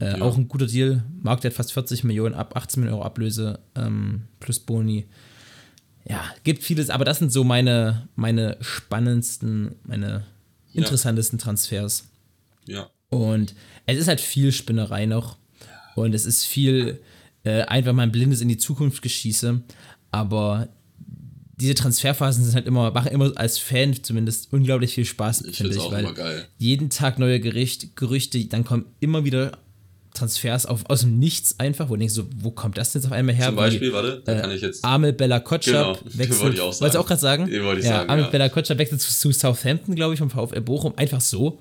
Äh, 0.00 0.18
ja. 0.18 0.22
Auch 0.22 0.36
ein 0.36 0.48
guter 0.48 0.66
Deal. 0.66 1.04
Marktwert 1.20 1.54
fast 1.54 1.72
40 1.72 2.04
Millionen 2.04 2.34
ab, 2.34 2.56
18 2.56 2.80
Millionen 2.80 3.00
Euro 3.00 3.06
Ablöse 3.06 3.60
ähm, 3.74 4.22
plus 4.40 4.58
Boni. 4.58 5.06
Ja, 6.08 6.24
gibt 6.44 6.62
vieles, 6.62 6.90
aber 6.90 7.04
das 7.04 7.18
sind 7.18 7.32
so 7.32 7.44
meine, 7.44 8.08
meine 8.16 8.56
spannendsten, 8.60 9.76
meine 9.84 10.24
interessantesten 10.72 11.38
ja. 11.38 11.44
Transfers. 11.44 12.08
Ja. 12.66 12.90
Und 13.08 13.54
es 13.86 13.98
ist 13.98 14.08
halt 14.08 14.20
viel 14.20 14.52
Spinnerei 14.52 15.06
noch. 15.06 15.36
Und 15.94 16.14
es 16.14 16.24
ist 16.24 16.44
viel 16.44 17.00
äh, 17.44 17.62
einfach 17.62 17.92
mal 17.92 18.04
ein 18.04 18.12
blindes 18.12 18.40
in 18.40 18.48
die 18.48 18.56
Zukunft 18.56 19.02
geschieße. 19.02 19.60
Aber 20.10 20.68
diese 21.56 21.74
Transferphasen 21.74 22.44
sind 22.44 22.54
halt 22.54 22.66
immer, 22.66 22.90
machen 22.90 23.12
immer 23.12 23.32
als 23.36 23.58
Fan 23.58 24.02
zumindest 24.02 24.52
unglaublich 24.52 24.94
viel 24.94 25.04
Spaß, 25.04 25.44
finde 25.52 25.74
ich. 25.74 25.78
Auch 25.78 25.92
weil 25.92 26.04
immer 26.04 26.14
geil. 26.14 26.48
jeden 26.58 26.90
Tag 26.90 27.18
neue 27.18 27.40
Gericht, 27.40 27.94
Gerüchte, 27.96 28.42
dann 28.46 28.64
kommen 28.64 28.86
immer 29.00 29.24
wieder 29.24 29.58
Transfers 30.22 30.66
auf, 30.66 30.88
aus 30.88 31.00
dem 31.00 31.18
Nichts 31.18 31.58
einfach, 31.58 31.88
wo 31.88 31.94
du 31.94 31.98
denkst, 31.98 32.14
so, 32.14 32.24
wo 32.36 32.52
kommt 32.52 32.78
das 32.78 32.94
jetzt 32.94 33.06
auf 33.06 33.12
einmal 33.12 33.34
her? 33.34 33.46
Zum 33.46 33.56
Beispiel, 33.56 33.88
Wie, 33.88 33.92
warte, 33.92 34.22
da 34.24 34.38
äh, 34.38 34.40
kann 34.40 34.50
ich 34.52 34.62
jetzt. 34.62 34.84
Amel 34.84 35.12
Bella 35.12 35.40
Kotschap 35.40 35.98
genau, 35.98 36.14
wechselt. 36.18 36.40
Wollte 36.40 36.54
ich 36.54 36.60
auch 36.60 36.72
sagen. 36.72 36.80
Wolltest 36.80 36.94
du 36.94 36.98
auch 37.00 37.06
gerade 37.06 37.20
sagen? 37.20 37.46
Den 37.50 37.64
wollte 37.64 37.80
ich 37.80 37.86
ja, 37.86 37.96
sagen. 37.96 38.10
Amel 38.10 38.24
ja. 38.24 38.30
Bella 38.30 38.48
Kotschap 38.48 38.78
wechselt 38.78 39.00
zu, 39.00 39.12
zu, 39.12 39.32
Southampton, 39.32 39.96
glaube 39.96 40.14
ich, 40.14 40.20
vom 40.20 40.30
VfL 40.30 40.60
Bochum. 40.60 40.92
Einfach 40.96 41.20
so. 41.20 41.58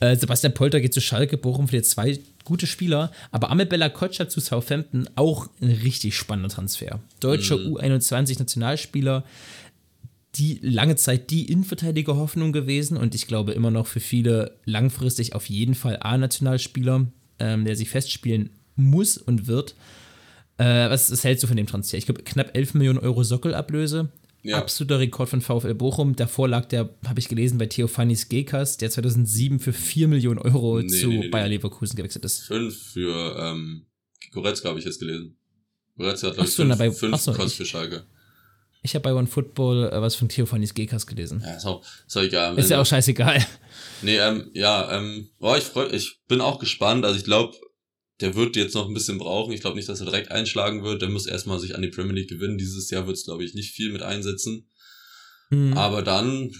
Äh, 0.00 0.16
Sebastian 0.16 0.52
Polter 0.52 0.80
geht 0.80 0.92
zu 0.92 1.00
Schalke, 1.00 1.38
Bochum 1.38 1.68
für 1.68 1.80
zwei 1.82 2.18
gute 2.44 2.66
Spieler. 2.66 3.10
Aber 3.30 3.50
Amel 3.50 3.64
Bella 3.64 3.88
Kotschap 3.88 4.30
zu 4.30 4.40
Southampton 4.40 5.08
auch 5.14 5.48
ein 5.62 5.70
richtig 5.70 6.16
spannender 6.16 6.50
Transfer. 6.50 7.00
Deutscher 7.20 7.56
mhm. 7.56 7.76
U21-Nationalspieler 7.76 9.24
die 10.34 10.58
lange 10.62 10.96
Zeit 10.96 11.30
die 11.30 11.50
Innenverteidiger-Hoffnung 11.50 12.52
gewesen 12.52 12.98
und 12.98 13.14
ich 13.14 13.26
glaube 13.26 13.52
immer 13.52 13.70
noch 13.70 13.86
für 13.86 14.00
viele 14.00 14.52
langfristig 14.66 15.34
auf 15.34 15.48
jeden 15.48 15.74
Fall 15.74 15.98
A-Nationalspieler 16.02 17.06
ähm, 17.38 17.64
der 17.64 17.76
sich 17.76 17.90
festspielen 17.90 18.50
muss 18.76 19.18
und 19.18 19.46
wird. 19.46 19.74
Äh, 20.58 20.90
was, 20.90 21.10
was 21.10 21.24
hältst 21.24 21.42
du 21.42 21.48
von 21.48 21.56
dem 21.56 21.66
Transfer? 21.66 21.98
Ich 21.98 22.06
glaube, 22.06 22.22
knapp 22.22 22.56
11 22.56 22.74
Millionen 22.74 22.98
Euro 22.98 23.22
Sockelablöse. 23.22 24.10
Ja. 24.42 24.58
Absoluter 24.58 25.00
Rekord 25.00 25.28
von 25.28 25.40
VfL 25.40 25.74
Bochum. 25.74 26.14
Davor 26.14 26.48
lag 26.48 26.66
der, 26.66 26.90
habe 27.06 27.18
ich 27.18 27.28
gelesen, 27.28 27.58
bei 27.58 27.66
Theophanis 27.66 28.28
Gekas, 28.28 28.76
der 28.76 28.90
2007 28.90 29.58
für 29.58 29.72
4 29.72 30.08
Millionen 30.08 30.38
Euro 30.38 30.80
nee, 30.80 30.86
zu 30.86 31.08
nee, 31.08 31.18
nee, 31.18 31.28
Bayer 31.28 31.48
Leverkusen 31.48 31.96
gewechselt 31.96 32.24
ist. 32.24 32.44
Fünf 32.44 32.92
für 32.92 33.36
ähm, 33.38 33.86
Goretzka 34.32 34.68
habe 34.68 34.78
ich 34.78 34.84
jetzt 34.84 35.00
gelesen. 35.00 35.36
Goretzka 35.96 36.28
hat, 36.28 36.34
glaube 36.34 36.48
ich, 36.48 36.54
so, 36.54 36.62
fünf, 36.62 36.78
bei, 36.78 36.92
fünf 36.92 37.16
so, 37.16 37.32
Kost 37.32 37.56
für 37.56 37.66
Schalke. 37.66 38.06
Ich 38.82 38.94
habe 38.94 39.02
bei 39.02 39.14
One 39.14 39.26
Football 39.26 39.90
äh, 39.92 40.00
was 40.00 40.14
von 40.14 40.28
Theophanis 40.28 40.74
Gekas 40.74 41.08
gelesen. 41.08 41.42
Ja, 41.44 41.56
ist 41.56 41.66
auch, 41.66 41.84
ist 42.06 42.16
auch 42.16 42.22
egal. 42.22 42.56
Ist 42.56 42.70
ja 42.70 42.80
auch 42.80 42.86
scheißegal. 42.86 43.44
Nee, 44.02 44.18
ähm, 44.18 44.50
ja, 44.54 44.96
ähm, 44.96 45.30
boah, 45.38 45.56
ich 45.56 45.64
freu, 45.64 45.88
ich 45.90 46.20
bin 46.28 46.40
auch 46.40 46.58
gespannt. 46.58 47.04
Also 47.04 47.18
ich 47.18 47.24
glaube, 47.24 47.56
der 48.20 48.34
wird 48.34 48.56
jetzt 48.56 48.74
noch 48.74 48.88
ein 48.88 48.94
bisschen 48.94 49.18
brauchen. 49.18 49.52
Ich 49.52 49.60
glaube 49.60 49.76
nicht, 49.76 49.88
dass 49.88 50.00
er 50.00 50.06
direkt 50.06 50.30
einschlagen 50.30 50.82
wird. 50.82 51.02
Der 51.02 51.08
muss 51.08 51.26
erstmal 51.26 51.58
sich 51.58 51.74
an 51.74 51.82
die 51.82 51.88
Premier 51.88 52.14
League 52.14 52.30
gewinnen. 52.30 52.58
Dieses 52.58 52.90
Jahr 52.90 53.06
wird 53.06 53.16
es, 53.16 53.24
glaube 53.24 53.44
ich, 53.44 53.54
nicht 53.54 53.72
viel 53.72 53.92
mit 53.92 54.02
einsetzen. 54.02 54.68
Mhm. 55.50 55.76
Aber 55.76 56.02
dann, 56.02 56.52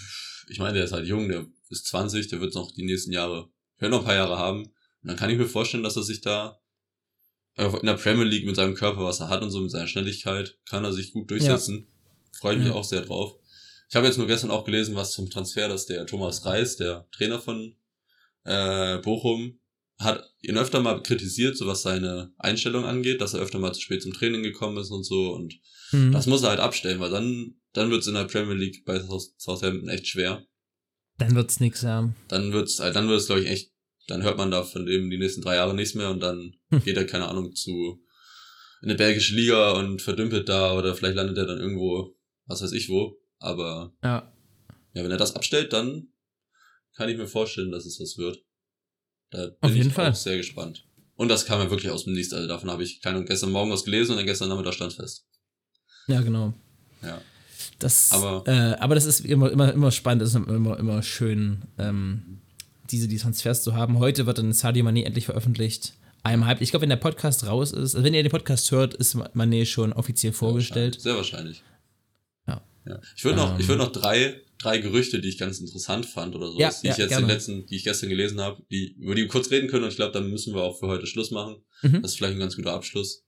ich 0.49 0.59
meine, 0.59 0.75
der 0.75 0.85
ist 0.85 0.93
halt 0.93 1.07
jung, 1.07 1.29
der 1.29 1.47
ist 1.71 1.87
20, 1.87 2.29
der 2.29 2.41
wird 2.41 2.55
noch 2.55 2.73
die 2.73 2.85
nächsten 2.85 3.13
Jahre, 3.13 3.49
wird 3.79 3.91
noch 3.91 4.01
ein 4.01 4.05
paar 4.05 4.15
Jahre 4.15 4.39
haben. 4.39 4.65
Und 4.65 5.11
dann 5.11 5.17
kann 5.17 5.31
ich 5.31 5.39
mir 5.39 5.47
vorstellen, 5.47 5.83
dass 5.83 5.97
er 5.97 6.03
sich 6.03 6.21
da 6.21 6.59
in 7.57 7.87
der 7.87 7.95
Premier 7.95 8.25
League 8.25 8.45
mit 8.45 8.57
seinem 8.57 8.75
Körper, 8.75 9.05
was 9.05 9.21
er 9.21 9.29
hat 9.29 9.43
und 9.43 9.51
so 9.51 9.61
mit 9.61 9.71
seiner 9.71 9.87
Schnelligkeit, 9.87 10.59
kann 10.69 10.85
er 10.85 10.93
sich 10.93 11.13
gut 11.13 11.31
durchsetzen. 11.31 11.87
Ja. 11.87 12.39
Freue 12.39 12.55
ich 12.55 12.59
mich 12.59 12.69
ja. 12.69 12.75
auch 12.75 12.85
sehr 12.85 13.01
drauf. 13.01 13.35
Ich 13.89 13.97
habe 13.97 14.07
jetzt 14.07 14.19
nur 14.19 14.27
gestern 14.27 14.51
auch 14.51 14.65
gelesen, 14.65 14.97
was 14.97 15.13
zum 15.13 15.31
Transfer, 15.31 15.69
dass 15.69 15.87
der 15.87 16.07
Thomas 16.07 16.45
Reis, 16.45 16.77
der 16.77 17.07
Trainer 17.13 17.41
von 17.41 17.77
äh, 18.45 18.99
Bochum, 18.99 19.61
hat 19.99 20.25
ihn 20.43 20.59
öfter 20.59 20.81
mal 20.81 21.03
kritisiert, 21.03 21.57
so 21.57 21.67
was 21.67 21.83
seine 21.83 22.33
Einstellung 22.39 22.85
angeht, 22.85 23.21
dass 23.21 23.35
er 23.35 23.41
öfter 23.41 23.59
mal 23.59 23.73
zu 23.73 23.81
spät 23.81 24.03
zum 24.03 24.13
Training 24.13 24.43
gekommen 24.43 24.77
ist 24.77 24.91
und 24.91 25.05
so. 25.05 25.33
Und 25.33 25.59
mhm. 25.93 26.13
das 26.13 26.27
muss 26.27 26.43
er 26.43 26.51
halt 26.51 26.61
abstellen, 26.61 27.01
weil 27.01 27.11
dann, 27.11 27.55
dann 27.73 27.91
wird 27.91 28.03
es 28.03 28.07
in 28.07 28.15
der 28.15 28.25
Premier 28.25 28.55
League 28.55 28.85
bei 28.85 29.01
Southampton 29.39 29.89
echt 29.89 30.07
schwer. 30.07 30.45
Dann 31.19 31.35
wird's 31.35 31.61
nix, 31.61 31.81
ja. 31.83 32.13
Dann 32.29 32.53
wird's, 32.53 32.79
halt, 32.79 32.95
dann 32.95 33.09
wird's, 33.09 33.27
glaube 33.27 33.43
ich, 33.43 33.49
echt, 33.49 33.73
dann 34.07 34.23
hört 34.23 34.37
man 34.37 34.51
da 34.51 34.65
von 34.65 34.85
dem 34.85 35.09
die 35.09 35.19
nächsten 35.19 35.41
drei 35.41 35.55
Jahre 35.55 35.75
nichts 35.75 35.95
mehr 35.95 36.11
und 36.11 36.21
dann 36.21 36.57
hm. 36.71 36.83
geht 36.83 36.97
er, 36.97 37.07
keine 37.07 37.29
Ahnung, 37.29 37.55
zu 37.55 38.03
in 38.83 38.91
eine 38.91 38.99
belgische 38.99 39.35
Liga 39.35 39.71
und 39.73 40.03
verdümpelt 40.03 40.49
da 40.49 40.77
oder 40.77 40.95
vielleicht 40.95 41.17
landet 41.17 41.39
er 41.39 41.47
dann 41.47 41.59
irgendwo, 41.59 42.15
was 42.45 42.63
weiß 42.63 42.73
ich 42.73 42.91
wo. 42.91 43.19
Aber 43.39 43.93
ja. 44.03 44.33
ja, 44.95 45.05
wenn 45.05 45.11
er 45.11 45.17
das 45.17 45.37
abstellt, 45.37 45.73
dann 45.73 46.09
kann 46.95 47.09
ich 47.09 47.17
mir 47.17 47.27
vorstellen, 47.27 47.71
dass 47.71 47.85
es 47.85 48.01
was 48.01 48.17
wird. 48.17 48.39
Da 49.31 49.47
bin 49.47 49.57
Auf 49.61 49.75
jeden 49.75 49.89
ich 49.89 49.95
Fall. 49.95 50.11
auch 50.11 50.15
sehr 50.15 50.37
gespannt. 50.37 50.87
Und 51.17 51.29
das 51.29 51.47
kam 51.47 51.61
ja 51.61 51.71
wirklich 51.71 51.91
aus 51.91 52.05
dem 52.05 52.15
Nichts. 52.15 52.33
Also 52.33 52.47
davon 52.47 52.71
habe 52.71 52.83
ich 52.83 53.01
keine 53.01 53.25
gestern 53.25 53.51
Morgen 53.51 53.71
was 53.71 53.85
gelesen 53.85 54.13
und 54.13 54.19
dann 54.19 54.27
gestern 54.27 54.49
Nachmittag 54.49 54.75
stand 54.75 54.93
fest. 54.93 55.27
Ja, 56.07 56.21
genau. 56.21 56.55
Ja. 57.03 57.21
Das, 57.79 58.13
aber, 58.13 58.45
äh, 58.47 58.75
aber 58.79 58.95
das 58.95 59.05
ist 59.05 59.21
immer, 59.21 59.51
immer, 59.51 59.73
immer 59.73 59.91
spannend, 59.91 60.23
es 60.23 60.31
ist 60.31 60.37
immer, 60.37 60.79
immer 60.79 61.03
schön, 61.03 61.63
ähm, 61.79 62.41
diese 62.91 63.09
die 63.09 63.19
Transfers 63.19 63.63
zu 63.63 63.75
haben. 63.75 63.99
Heute 63.99 64.27
wird 64.27 64.39
dann 64.39 64.53
Sadio 64.53 64.85
Mane 64.85 65.05
endlich 65.05 65.27
veröffentlicht. 65.27 65.95
Hype. 66.25 66.61
Ich 66.61 66.71
glaube, 66.71 66.83
wenn 66.83 66.89
der 66.89 66.97
Podcast 66.97 67.47
raus 67.47 67.71
ist, 67.71 67.95
also 67.95 68.03
wenn 68.03 68.13
ihr 68.13 68.23
den 68.23 68.33
Podcast 68.33 68.71
hört, 68.73 68.95
ist 68.95 69.17
Mane 69.35 69.65
schon 69.65 69.93
offiziell 69.93 70.33
vorgestellt. 70.33 71.01
Sehr 71.01 71.15
wahrscheinlich. 71.15 71.63
Ja. 72.87 73.01
Ich 73.17 73.25
würde 73.25 73.39
noch, 73.39 73.55
ähm. 73.55 73.61
ich 73.61 73.69
würde 73.69 73.83
noch 73.83 73.93
drei, 73.93 74.41
drei 74.59 74.79
Gerüchte, 74.79 75.21
die 75.21 75.29
ich 75.29 75.39
ganz 75.39 75.59
interessant 75.59 76.07
fand 76.07 76.35
oder 76.35 76.49
so, 76.49 76.59
ja, 76.59 76.71
die 76.71 76.87
ja, 76.87 76.93
ich 76.93 76.99
jetzt 76.99 77.09
gerne. 77.11 77.27
den 77.27 77.33
letzten, 77.33 77.67
die 77.67 77.77
ich 77.77 77.85
gestern 77.85 78.09
gelesen 78.09 78.41
habe, 78.41 78.63
die, 78.71 78.97
über 78.99 79.15
die 79.15 79.23
wir 79.23 79.29
kurz 79.29 79.51
reden 79.51 79.69
können 79.69 79.85
und 79.85 79.91
ich 79.91 79.97
glaube, 79.97 80.13
dann 80.13 80.31
müssen 80.31 80.55
wir 80.55 80.63
auch 80.63 80.79
für 80.79 80.87
heute 80.87 81.07
Schluss 81.07 81.31
machen. 81.31 81.57
Mhm. 81.83 82.03
Das 82.03 82.13
ist 82.13 82.17
vielleicht 82.17 82.35
ein 82.35 82.41
ganz 82.41 82.57
guter 82.57 82.73
Abschluss. 82.73 83.25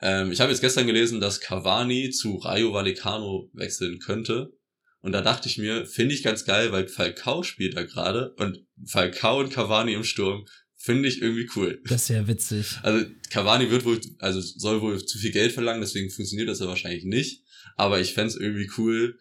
Ähm, 0.00 0.32
ich 0.32 0.40
habe 0.40 0.50
jetzt 0.50 0.60
gestern 0.60 0.86
gelesen, 0.86 1.20
dass 1.20 1.40
Cavani 1.40 2.10
zu 2.10 2.36
Rayo 2.36 2.72
Vallecano 2.72 3.50
wechseln 3.52 3.98
könnte. 3.98 4.52
Und 5.00 5.12
da 5.12 5.22
dachte 5.22 5.48
ich 5.48 5.56
mir, 5.56 5.86
finde 5.86 6.14
ich 6.14 6.22
ganz 6.22 6.44
geil, 6.44 6.72
weil 6.72 6.88
Falcao 6.88 7.44
spielt 7.44 7.76
da 7.76 7.84
gerade 7.84 8.34
und 8.38 8.66
Falcao 8.86 9.38
und 9.38 9.52
Cavani 9.52 9.92
im 9.92 10.02
Sturm 10.02 10.46
finde 10.74 11.08
ich 11.08 11.22
irgendwie 11.22 11.48
cool. 11.56 11.80
Das 11.88 12.02
ist 12.02 12.08
ja 12.08 12.26
witzig. 12.26 12.78
Also 12.82 13.06
Cavani 13.30 13.70
wird 13.70 13.84
wohl, 13.84 14.00
also 14.18 14.40
soll 14.40 14.80
wohl 14.80 15.04
zu 15.04 15.18
viel 15.18 15.32
Geld 15.32 15.52
verlangen, 15.52 15.80
deswegen 15.80 16.10
funktioniert 16.10 16.48
das 16.48 16.60
ja 16.60 16.66
wahrscheinlich 16.66 17.04
nicht. 17.04 17.44
Aber 17.76 18.00
ich 18.00 18.14
fände 18.14 18.34
irgendwie 18.38 18.70
cool, 18.78 19.18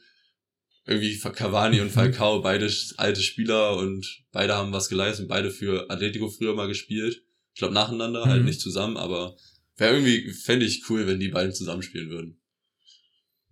irgendwie 0.86 1.18
Cavani 1.18 1.82
und 1.82 1.92
Falcao, 1.92 2.42
beide 2.42 2.72
alte 2.98 3.22
Spieler 3.22 3.78
und 3.78 4.24
beide 4.32 4.56
haben 4.56 4.72
was 4.72 4.90
geleistet, 4.90 5.28
beide 5.28 5.52
für 5.52 5.90
Atletico 5.90 6.30
früher 6.30 6.56
mal 6.56 6.68
gespielt. 6.68 7.24
Ich 7.54 7.60
glaube 7.60 7.74
nacheinander, 7.74 8.20
halt 8.20 8.28
mhm. 8.28 8.32
halt 8.34 8.46
nicht 8.46 8.62
zusammen, 8.62 8.98
aber 8.98 9.36
wäre 9.78 9.94
irgendwie, 9.94 10.32
fände 10.32 10.66
ich 10.66 10.90
cool, 10.90 11.08
wenn 11.08 11.20
die 11.20 11.30
beiden 11.30 11.54
zusammenspielen 11.54 12.10
würden. 12.10 12.42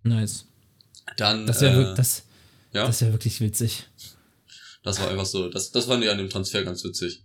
Nice. 0.02 0.46
Dann. 1.16 1.46
Das 1.46 1.60
wäre 1.60 1.92
äh, 1.92 1.94
das, 1.94 2.24
ja? 2.72 2.86
das 2.86 3.00
wär 3.00 3.12
wirklich 3.12 3.40
witzig. 3.40 3.84
Das 4.82 5.00
war 5.00 5.10
einfach 5.10 5.26
so, 5.26 5.48
das, 5.48 5.70
das 5.70 5.86
fand 5.86 6.04
ich 6.04 6.10
an 6.10 6.18
dem 6.18 6.28
Transfer 6.28 6.62
ganz 6.62 6.84
witzig. 6.84 7.24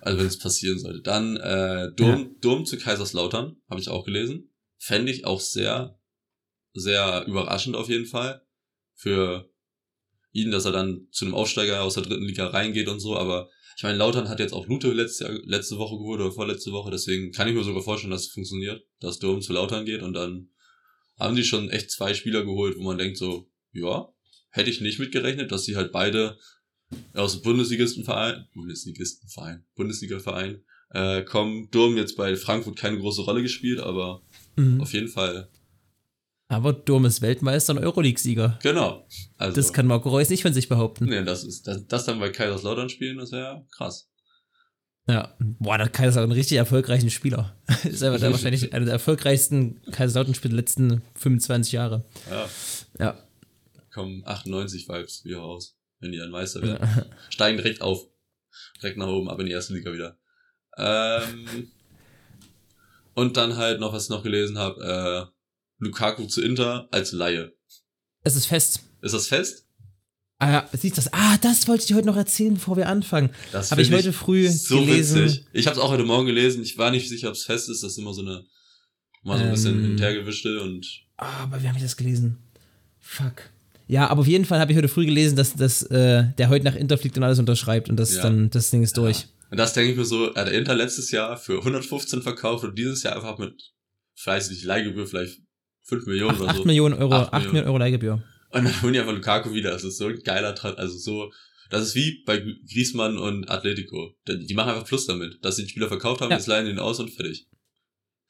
Also 0.00 0.18
wenn 0.18 0.26
es 0.26 0.38
passieren 0.38 0.78
sollte. 0.78 1.00
Dann 1.00 1.36
äh, 1.36 1.92
Dom, 1.94 2.20
ja. 2.20 2.30
Dom 2.40 2.66
zu 2.66 2.78
Kaiserslautern, 2.78 3.56
habe 3.68 3.80
ich 3.80 3.88
auch 3.88 4.04
gelesen. 4.04 4.50
Fände 4.78 5.12
ich 5.12 5.24
auch 5.24 5.40
sehr, 5.40 5.98
sehr 6.74 7.24
überraschend 7.26 7.76
auf 7.76 7.88
jeden 7.88 8.06
Fall. 8.06 8.42
Für 8.94 9.50
ihn, 10.32 10.50
dass 10.50 10.64
er 10.64 10.72
dann 10.72 11.08
zu 11.10 11.24
einem 11.24 11.34
Aufsteiger 11.34 11.82
aus 11.82 11.94
der 11.94 12.04
dritten 12.04 12.24
Liga 12.24 12.46
reingeht 12.46 12.88
und 12.88 13.00
so, 13.00 13.16
aber 13.16 13.50
ich 13.76 13.82
meine, 13.82 13.98
Lautern 13.98 14.28
hat 14.28 14.38
jetzt 14.38 14.52
auch 14.52 14.66
Lute 14.66 14.92
letzte, 14.92 15.42
letzte 15.44 15.78
Woche 15.78 15.96
geholt 15.96 16.20
oder 16.20 16.32
vorletzte 16.32 16.72
Woche, 16.72 16.90
deswegen 16.90 17.32
kann 17.32 17.48
ich 17.48 17.54
mir 17.54 17.64
sogar 17.64 17.82
vorstellen, 17.82 18.10
dass 18.10 18.26
es 18.26 18.32
funktioniert, 18.32 18.82
dass 19.00 19.18
Dom 19.18 19.42
zu 19.42 19.52
Lautern 19.52 19.84
geht 19.84 20.02
und 20.02 20.12
dann 20.12 20.50
haben 21.18 21.36
die 21.36 21.44
schon 21.44 21.70
echt 21.70 21.90
zwei 21.90 22.14
Spieler 22.14 22.44
geholt, 22.44 22.76
wo 22.78 22.82
man 22.82 22.98
denkt 22.98 23.18
so, 23.18 23.50
ja, 23.72 24.08
hätte 24.50 24.70
ich 24.70 24.80
nicht 24.80 24.98
mitgerechnet, 24.98 25.52
dass 25.52 25.64
sie 25.64 25.76
halt 25.76 25.92
beide 25.92 26.38
aus 27.14 27.34
dem 27.34 27.42
Bundesligistenverein, 27.42 28.46
Bundesligistenverein, 28.54 29.64
Bundesligaverein 29.74 30.62
äh, 30.90 31.22
kommen. 31.22 31.70
Durm 31.70 31.96
jetzt 31.96 32.16
bei 32.16 32.36
Frankfurt 32.36 32.76
keine 32.76 32.98
große 32.98 33.22
Rolle 33.22 33.42
gespielt, 33.42 33.80
aber 33.80 34.22
mhm. 34.56 34.80
auf 34.80 34.92
jeden 34.92 35.08
Fall. 35.08 35.48
Aber 36.52 36.72
Durm 36.72 37.04
ist 37.04 37.22
Weltmeister 37.22 37.72
und 37.72 37.78
Euroleague-Sieger. 37.78 38.58
Genau. 38.62 39.06
Also, 39.38 39.56
das 39.56 39.72
kann 39.72 39.86
Marco 39.86 40.10
Reus 40.10 40.28
nicht 40.28 40.42
von 40.42 40.52
sich 40.52 40.68
behaupten. 40.68 41.06
Nee, 41.06 41.24
das 41.24 41.44
ist 41.44 41.66
das, 41.66 41.86
das 41.86 42.04
dann 42.04 42.20
bei 42.20 42.30
Kaiserslautern 42.30 42.88
spielen, 42.88 43.18
das 43.18 43.32
wäre 43.32 43.66
krass. 43.76 44.08
Ja, 45.08 45.34
boah, 45.38 45.78
der 45.78 45.88
Kaiserslautern 45.88 46.30
ein 46.30 46.36
richtig 46.36 46.58
erfolgreichen 46.58 47.10
Spieler. 47.10 47.56
ist 47.84 48.02
einfach 48.02 48.20
der 48.20 48.30
wahrscheinlich 48.30 48.72
einer 48.72 48.84
der 48.84 48.94
erfolgreichsten 48.94 49.82
Kaiserslautern-Spieler 49.90 50.50
der 50.54 50.60
letzten 50.60 51.02
25 51.16 51.72
Jahre. 51.72 52.04
Ja. 52.30 52.48
Ja. 52.98 53.18
Kommen 53.92 54.22
98 54.24 54.88
Vibes 54.88 55.24
wieder 55.24 55.38
raus 55.38 55.76
wenn 56.02 56.12
die 56.12 56.18
dann 56.18 56.30
Meister 56.30 56.60
werden. 56.60 56.78
Ja. 56.82 57.06
Steigen 57.30 57.56
direkt 57.56 57.80
auf. 57.80 58.06
Direkt 58.82 58.98
nach 58.98 59.06
oben, 59.06 59.30
ab 59.30 59.38
in 59.38 59.46
die 59.46 59.52
erste 59.52 59.72
Liga 59.72 59.92
wieder. 59.92 60.18
Ähm, 60.76 61.70
und 63.14 63.36
dann 63.36 63.56
halt 63.56 63.80
noch, 63.80 63.92
was 63.92 64.04
ich 64.04 64.10
noch 64.10 64.22
gelesen 64.22 64.58
habe, 64.58 65.30
äh, 65.30 65.32
Lukaku 65.82 66.26
zu 66.26 66.40
Inter 66.42 66.88
als 66.92 67.10
Laie. 67.10 67.52
Es 68.22 68.36
ist 68.36 68.46
fest. 68.46 68.82
Ist 69.02 69.14
das 69.14 69.26
fest? 69.26 69.66
Ah, 70.38 70.52
ja, 70.52 70.68
siehst 70.72 70.96
das? 70.96 71.12
Ah, 71.12 71.36
das 71.38 71.66
wollte 71.66 71.82
ich 71.82 71.86
dir 71.88 71.96
heute 71.96 72.06
noch 72.06 72.16
erzählen, 72.16 72.54
bevor 72.54 72.76
wir 72.76 72.88
anfangen. 72.88 73.30
Das 73.50 73.72
habe 73.72 73.82
ich 73.82 73.92
heute 73.92 74.12
früh 74.12 74.48
so 74.48 74.80
gelesen. 74.80 75.24
Witzig. 75.24 75.46
Ich 75.52 75.66
habe 75.66 75.76
es 75.76 75.82
auch 75.82 75.90
heute 75.90 76.04
Morgen 76.04 76.26
gelesen. 76.26 76.62
Ich 76.62 76.78
war 76.78 76.92
nicht 76.92 77.08
sicher, 77.08 77.28
ob 77.28 77.34
es 77.34 77.44
fest 77.44 77.68
ist. 77.68 77.82
Das 77.82 77.92
ist 77.92 77.98
immer 77.98 78.14
so 78.14 78.22
eine, 78.22 78.44
mal 79.24 79.36
so 79.36 79.42
ein 79.42 79.48
ähm, 79.48 79.50
bisschen 79.54 79.84
hintergewischte 79.84 80.62
und. 80.62 80.86
Ah, 81.16 81.42
aber 81.42 81.60
wie 81.60 81.66
habe 81.66 81.78
ich 81.78 81.84
das 81.84 81.96
gelesen? 81.96 82.38
Fuck. 83.00 83.50
Ja, 83.88 84.08
aber 84.08 84.20
auf 84.20 84.28
jeden 84.28 84.44
Fall 84.44 84.60
habe 84.60 84.70
ich 84.70 84.78
heute 84.78 84.88
früh 84.88 85.04
gelesen, 85.04 85.34
dass, 85.34 85.54
dass 85.54 85.82
äh, 85.82 86.26
der 86.38 86.48
heute 86.48 86.64
nach 86.64 86.76
Inter 86.76 86.96
fliegt 86.96 87.16
und 87.16 87.24
alles 87.24 87.40
unterschreibt 87.40 87.90
und 87.90 87.96
das 87.96 88.14
ja. 88.14 88.22
dann 88.22 88.50
das 88.50 88.70
Ding 88.70 88.84
ist 88.84 88.96
durch. 88.96 89.26
Und 89.50 89.58
das 89.58 89.74
denke 89.74 89.90
ich 89.90 89.96
mir 89.96 90.04
so, 90.04 90.32
er 90.32 90.46
hat 90.46 90.52
Inter 90.52 90.76
letztes 90.76 91.10
Jahr 91.10 91.36
für 91.36 91.58
115 91.58 92.22
verkauft 92.22 92.64
und 92.64 92.78
dieses 92.78 93.02
Jahr 93.02 93.16
einfach 93.16 93.38
mit, 93.38 93.72
vielleicht 94.14 94.50
nicht 94.50 94.62
Leihgebühr, 94.62 95.06
vielleicht 95.06 95.40
5 95.84 96.06
Millionen 96.06 96.36
Ach, 96.36 96.40
oder 96.40 96.50
8 96.50 96.56
so. 96.58 96.64
Millionen 96.64 96.94
Euro, 96.94 97.14
8, 97.14 97.32
8 97.32 97.32
Millionen. 97.32 97.52
Millionen 97.52 97.68
Euro 97.68 97.78
Leihgebühr. 97.78 98.22
Und 98.50 98.64
dann 98.64 98.82
holen 98.82 98.92
die 98.92 99.00
einfach 99.00 99.14
Lukaku 99.14 99.54
wieder. 99.54 99.70
Das 99.70 99.84
ist 99.84 99.96
so 99.96 100.06
ein 100.06 100.20
geiler, 100.22 100.54
also 100.78 100.98
so, 100.98 101.32
das 101.70 101.88
ist 101.88 101.94
wie 101.94 102.22
bei 102.24 102.44
Griezmann 102.70 103.18
und 103.18 103.50
Atletico. 103.50 104.14
Die 104.28 104.54
machen 104.54 104.70
einfach 104.70 104.86
Plus 104.86 105.06
damit, 105.06 105.38
dass 105.42 105.56
sie 105.56 105.62
den 105.62 105.68
Spieler 105.70 105.88
verkauft 105.88 106.20
haben, 106.20 106.30
ja. 106.30 106.36
jetzt 106.36 106.46
leihen 106.46 106.66
den 106.66 106.78
aus 106.78 107.00
und 107.00 107.10
fertig. 107.10 107.46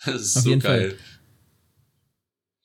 Das 0.04 0.20
ist 0.20 0.36
Auf 0.36 0.42
so 0.42 0.50
geil. 0.58 0.90
Fall. 0.90 0.98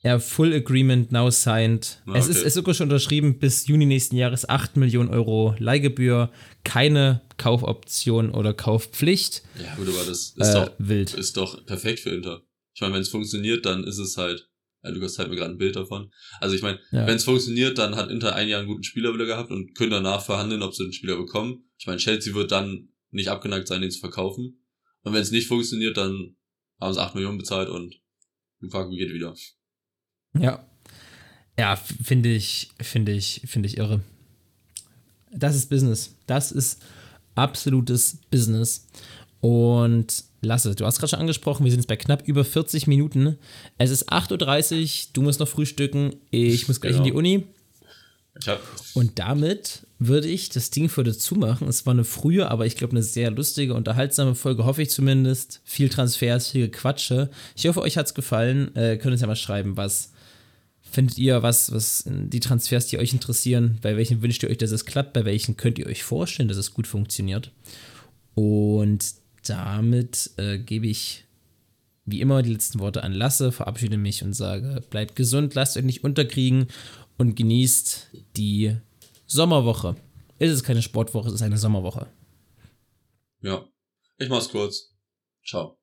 Ja, 0.03 0.19
Full 0.19 0.53
Agreement 0.53 1.11
now 1.11 1.29
signed. 1.29 2.01
Okay. 2.07 2.19
Es 2.19 2.27
ist, 2.27 2.37
es 2.37 2.43
ist 2.43 2.53
sogar 2.53 2.73
schon 2.73 2.85
unterschrieben 2.85 3.39
bis 3.39 3.67
Juni 3.67 3.85
nächsten 3.85 4.15
Jahres 4.15 4.47
8 4.47 4.77
Millionen 4.77 5.09
Euro 5.09 5.55
Leihgebühr, 5.57 6.31
keine 6.63 7.21
Kaufoption 7.37 8.31
oder 8.31 8.53
Kaufpflicht. 8.53 9.43
Ja, 9.61 9.75
gut, 9.75 9.87
aber 9.89 10.05
das 10.05 10.35
ist, 10.35 10.37
äh, 10.37 10.53
doch, 10.53 10.71
wild. 10.77 11.13
ist 11.13 11.37
doch 11.37 11.65
perfekt 11.65 11.99
für 11.99 12.11
Inter. 12.11 12.41
Ich 12.73 12.81
meine, 12.81 12.93
wenn 12.93 13.01
es 13.01 13.09
funktioniert, 13.09 13.65
dann 13.65 13.83
ist 13.83 13.97
es 13.97 14.17
halt. 14.17 14.47
Ja, 14.83 14.89
Lukas 14.89 15.13
zeigt 15.13 15.29
mir 15.29 15.35
gerade 15.35 15.51
ein 15.51 15.57
Bild 15.57 15.75
davon. 15.75 16.11
Also 16.39 16.55
ich 16.55 16.61
meine, 16.61 16.79
ja. 16.91 17.07
wenn 17.07 17.15
es 17.15 17.23
funktioniert, 17.23 17.77
dann 17.77 17.95
hat 17.95 18.09
Inter 18.09 18.35
ein 18.35 18.47
Jahr 18.47 18.59
einen 18.59 18.67
guten 18.67 18.83
Spieler 18.83 19.13
wieder 19.13 19.25
gehabt 19.25 19.51
und 19.51 19.75
können 19.75 19.91
danach 19.91 20.23
verhandeln, 20.23 20.61
ob 20.61 20.73
sie 20.73 20.83
den 20.83 20.93
Spieler 20.93 21.17
bekommen. 21.17 21.69
Ich 21.77 21.87
meine, 21.87 21.97
Chelsea 21.97 22.33
wird 22.33 22.51
dann 22.51 22.89
nicht 23.11 23.29
abgeneigt 23.29 23.67
sein, 23.67 23.81
den 23.81 23.91
zu 23.91 23.99
verkaufen. 23.99 24.63
Und 25.01 25.13
wenn 25.13 25.21
es 25.21 25.31
nicht 25.31 25.47
funktioniert, 25.47 25.97
dann 25.97 26.35
haben 26.79 26.93
sie 26.93 27.01
8 27.01 27.15
Millionen 27.15 27.37
bezahlt 27.37 27.69
und 27.69 27.95
Lukaku 28.59 28.91
geht 28.91 29.13
wieder. 29.13 29.33
Ja. 30.37 30.67
Ja, 31.59 31.75
finde 31.75 32.33
ich, 32.33 32.69
finde 32.79 33.13
ich, 33.13 33.41
finde 33.45 33.67
ich 33.67 33.77
irre. 33.77 34.01
Das 35.31 35.55
ist 35.55 35.69
Business. 35.69 36.15
Das 36.27 36.51
ist 36.51 36.83
absolutes 37.33 38.19
Business. 38.29 38.87
Und 39.39 40.23
Lasse, 40.41 40.75
du 40.75 40.85
hast 40.85 40.99
gerade 40.99 41.09
schon 41.09 41.19
angesprochen, 41.19 41.63
wir 41.63 41.71
sind 41.71 41.79
jetzt 41.79 41.87
bei 41.87 41.95
knapp 41.95 42.27
über 42.27 42.45
40 42.45 42.87
Minuten. 42.87 43.37
Es 43.77 43.89
ist 43.89 44.11
8.30 44.11 44.81
Uhr, 44.81 45.09
du 45.13 45.21
musst 45.23 45.39
noch 45.39 45.47
frühstücken, 45.47 46.15
ich 46.29 46.67
muss 46.67 46.79
gleich 46.79 46.93
genau. 46.93 47.05
in 47.05 47.11
die 47.11 47.17
Uni. 47.17 47.43
Und 48.93 49.17
damit 49.17 49.87
würde 49.99 50.27
ich 50.27 50.49
das 50.49 50.69
Ding 50.69 50.89
für 50.89 51.03
dazu 51.03 51.35
machen. 51.35 51.67
Es 51.67 51.85
war 51.87 51.93
eine 51.93 52.03
frühe, 52.03 52.49
aber 52.49 52.67
ich 52.67 52.75
glaube 52.75 52.91
eine 52.91 53.01
sehr 53.01 53.31
lustige, 53.31 53.73
unterhaltsame 53.73 54.35
Folge, 54.35 54.65
hoffe 54.65 54.83
ich 54.83 54.91
zumindest. 54.91 55.61
Viel 55.65 55.89
Transfers, 55.89 56.49
viel 56.49 56.69
Gequatsche. 56.69 57.31
Ich 57.55 57.65
hoffe, 57.67 57.81
euch 57.81 57.97
hat 57.97 58.05
es 58.05 58.13
gefallen. 58.13 58.75
Äh, 58.75 58.97
könnt 58.97 59.13
uns 59.13 59.21
ja 59.21 59.27
mal 59.27 59.35
schreiben, 59.35 59.75
was 59.75 60.11
findet 60.81 61.17
ihr, 61.17 61.43
was, 61.43 61.71
was 61.71 62.03
die 62.05 62.39
Transfers, 62.39 62.87
die 62.87 62.97
euch 62.97 63.11
interessieren, 63.11 63.79
bei 63.81 63.97
welchen 63.97 64.21
wünscht 64.21 64.43
ihr 64.43 64.49
euch, 64.49 64.57
dass 64.57 64.71
es 64.71 64.85
klappt, 64.85 65.13
bei 65.13 65.25
welchen 65.25 65.57
könnt 65.57 65.79
ihr 65.79 65.87
euch 65.87 66.03
vorstellen, 66.03 66.47
dass 66.47 66.57
es 66.57 66.73
gut 66.73 66.87
funktioniert. 66.87 67.51
Und 68.35 69.03
damit 69.49 70.31
äh, 70.37 70.57
gebe 70.57 70.87
ich 70.87 71.25
wie 72.05 72.21
immer 72.21 72.41
die 72.41 72.53
letzten 72.53 72.79
Worte 72.79 73.03
an 73.03 73.13
Lasse, 73.13 73.51
verabschiede 73.51 73.97
mich 73.97 74.23
und 74.23 74.33
sage, 74.33 74.81
bleibt 74.89 75.15
gesund, 75.15 75.55
lasst 75.55 75.75
euch 75.77 75.83
nicht 75.83 76.03
unterkriegen 76.03 76.67
und 77.17 77.35
genießt 77.35 78.09
die 78.37 78.77
Sommerwoche. 79.25 79.95
Es 80.39 80.51
ist 80.51 80.63
keine 80.63 80.81
Sportwoche, 80.81 81.27
es 81.27 81.35
ist 81.35 81.41
eine 81.41 81.57
Sommerwoche. 81.57 82.07
Ja, 83.41 83.67
ich 84.17 84.29
mach's 84.29 84.49
kurz. 84.49 84.95
Ciao. 85.45 85.76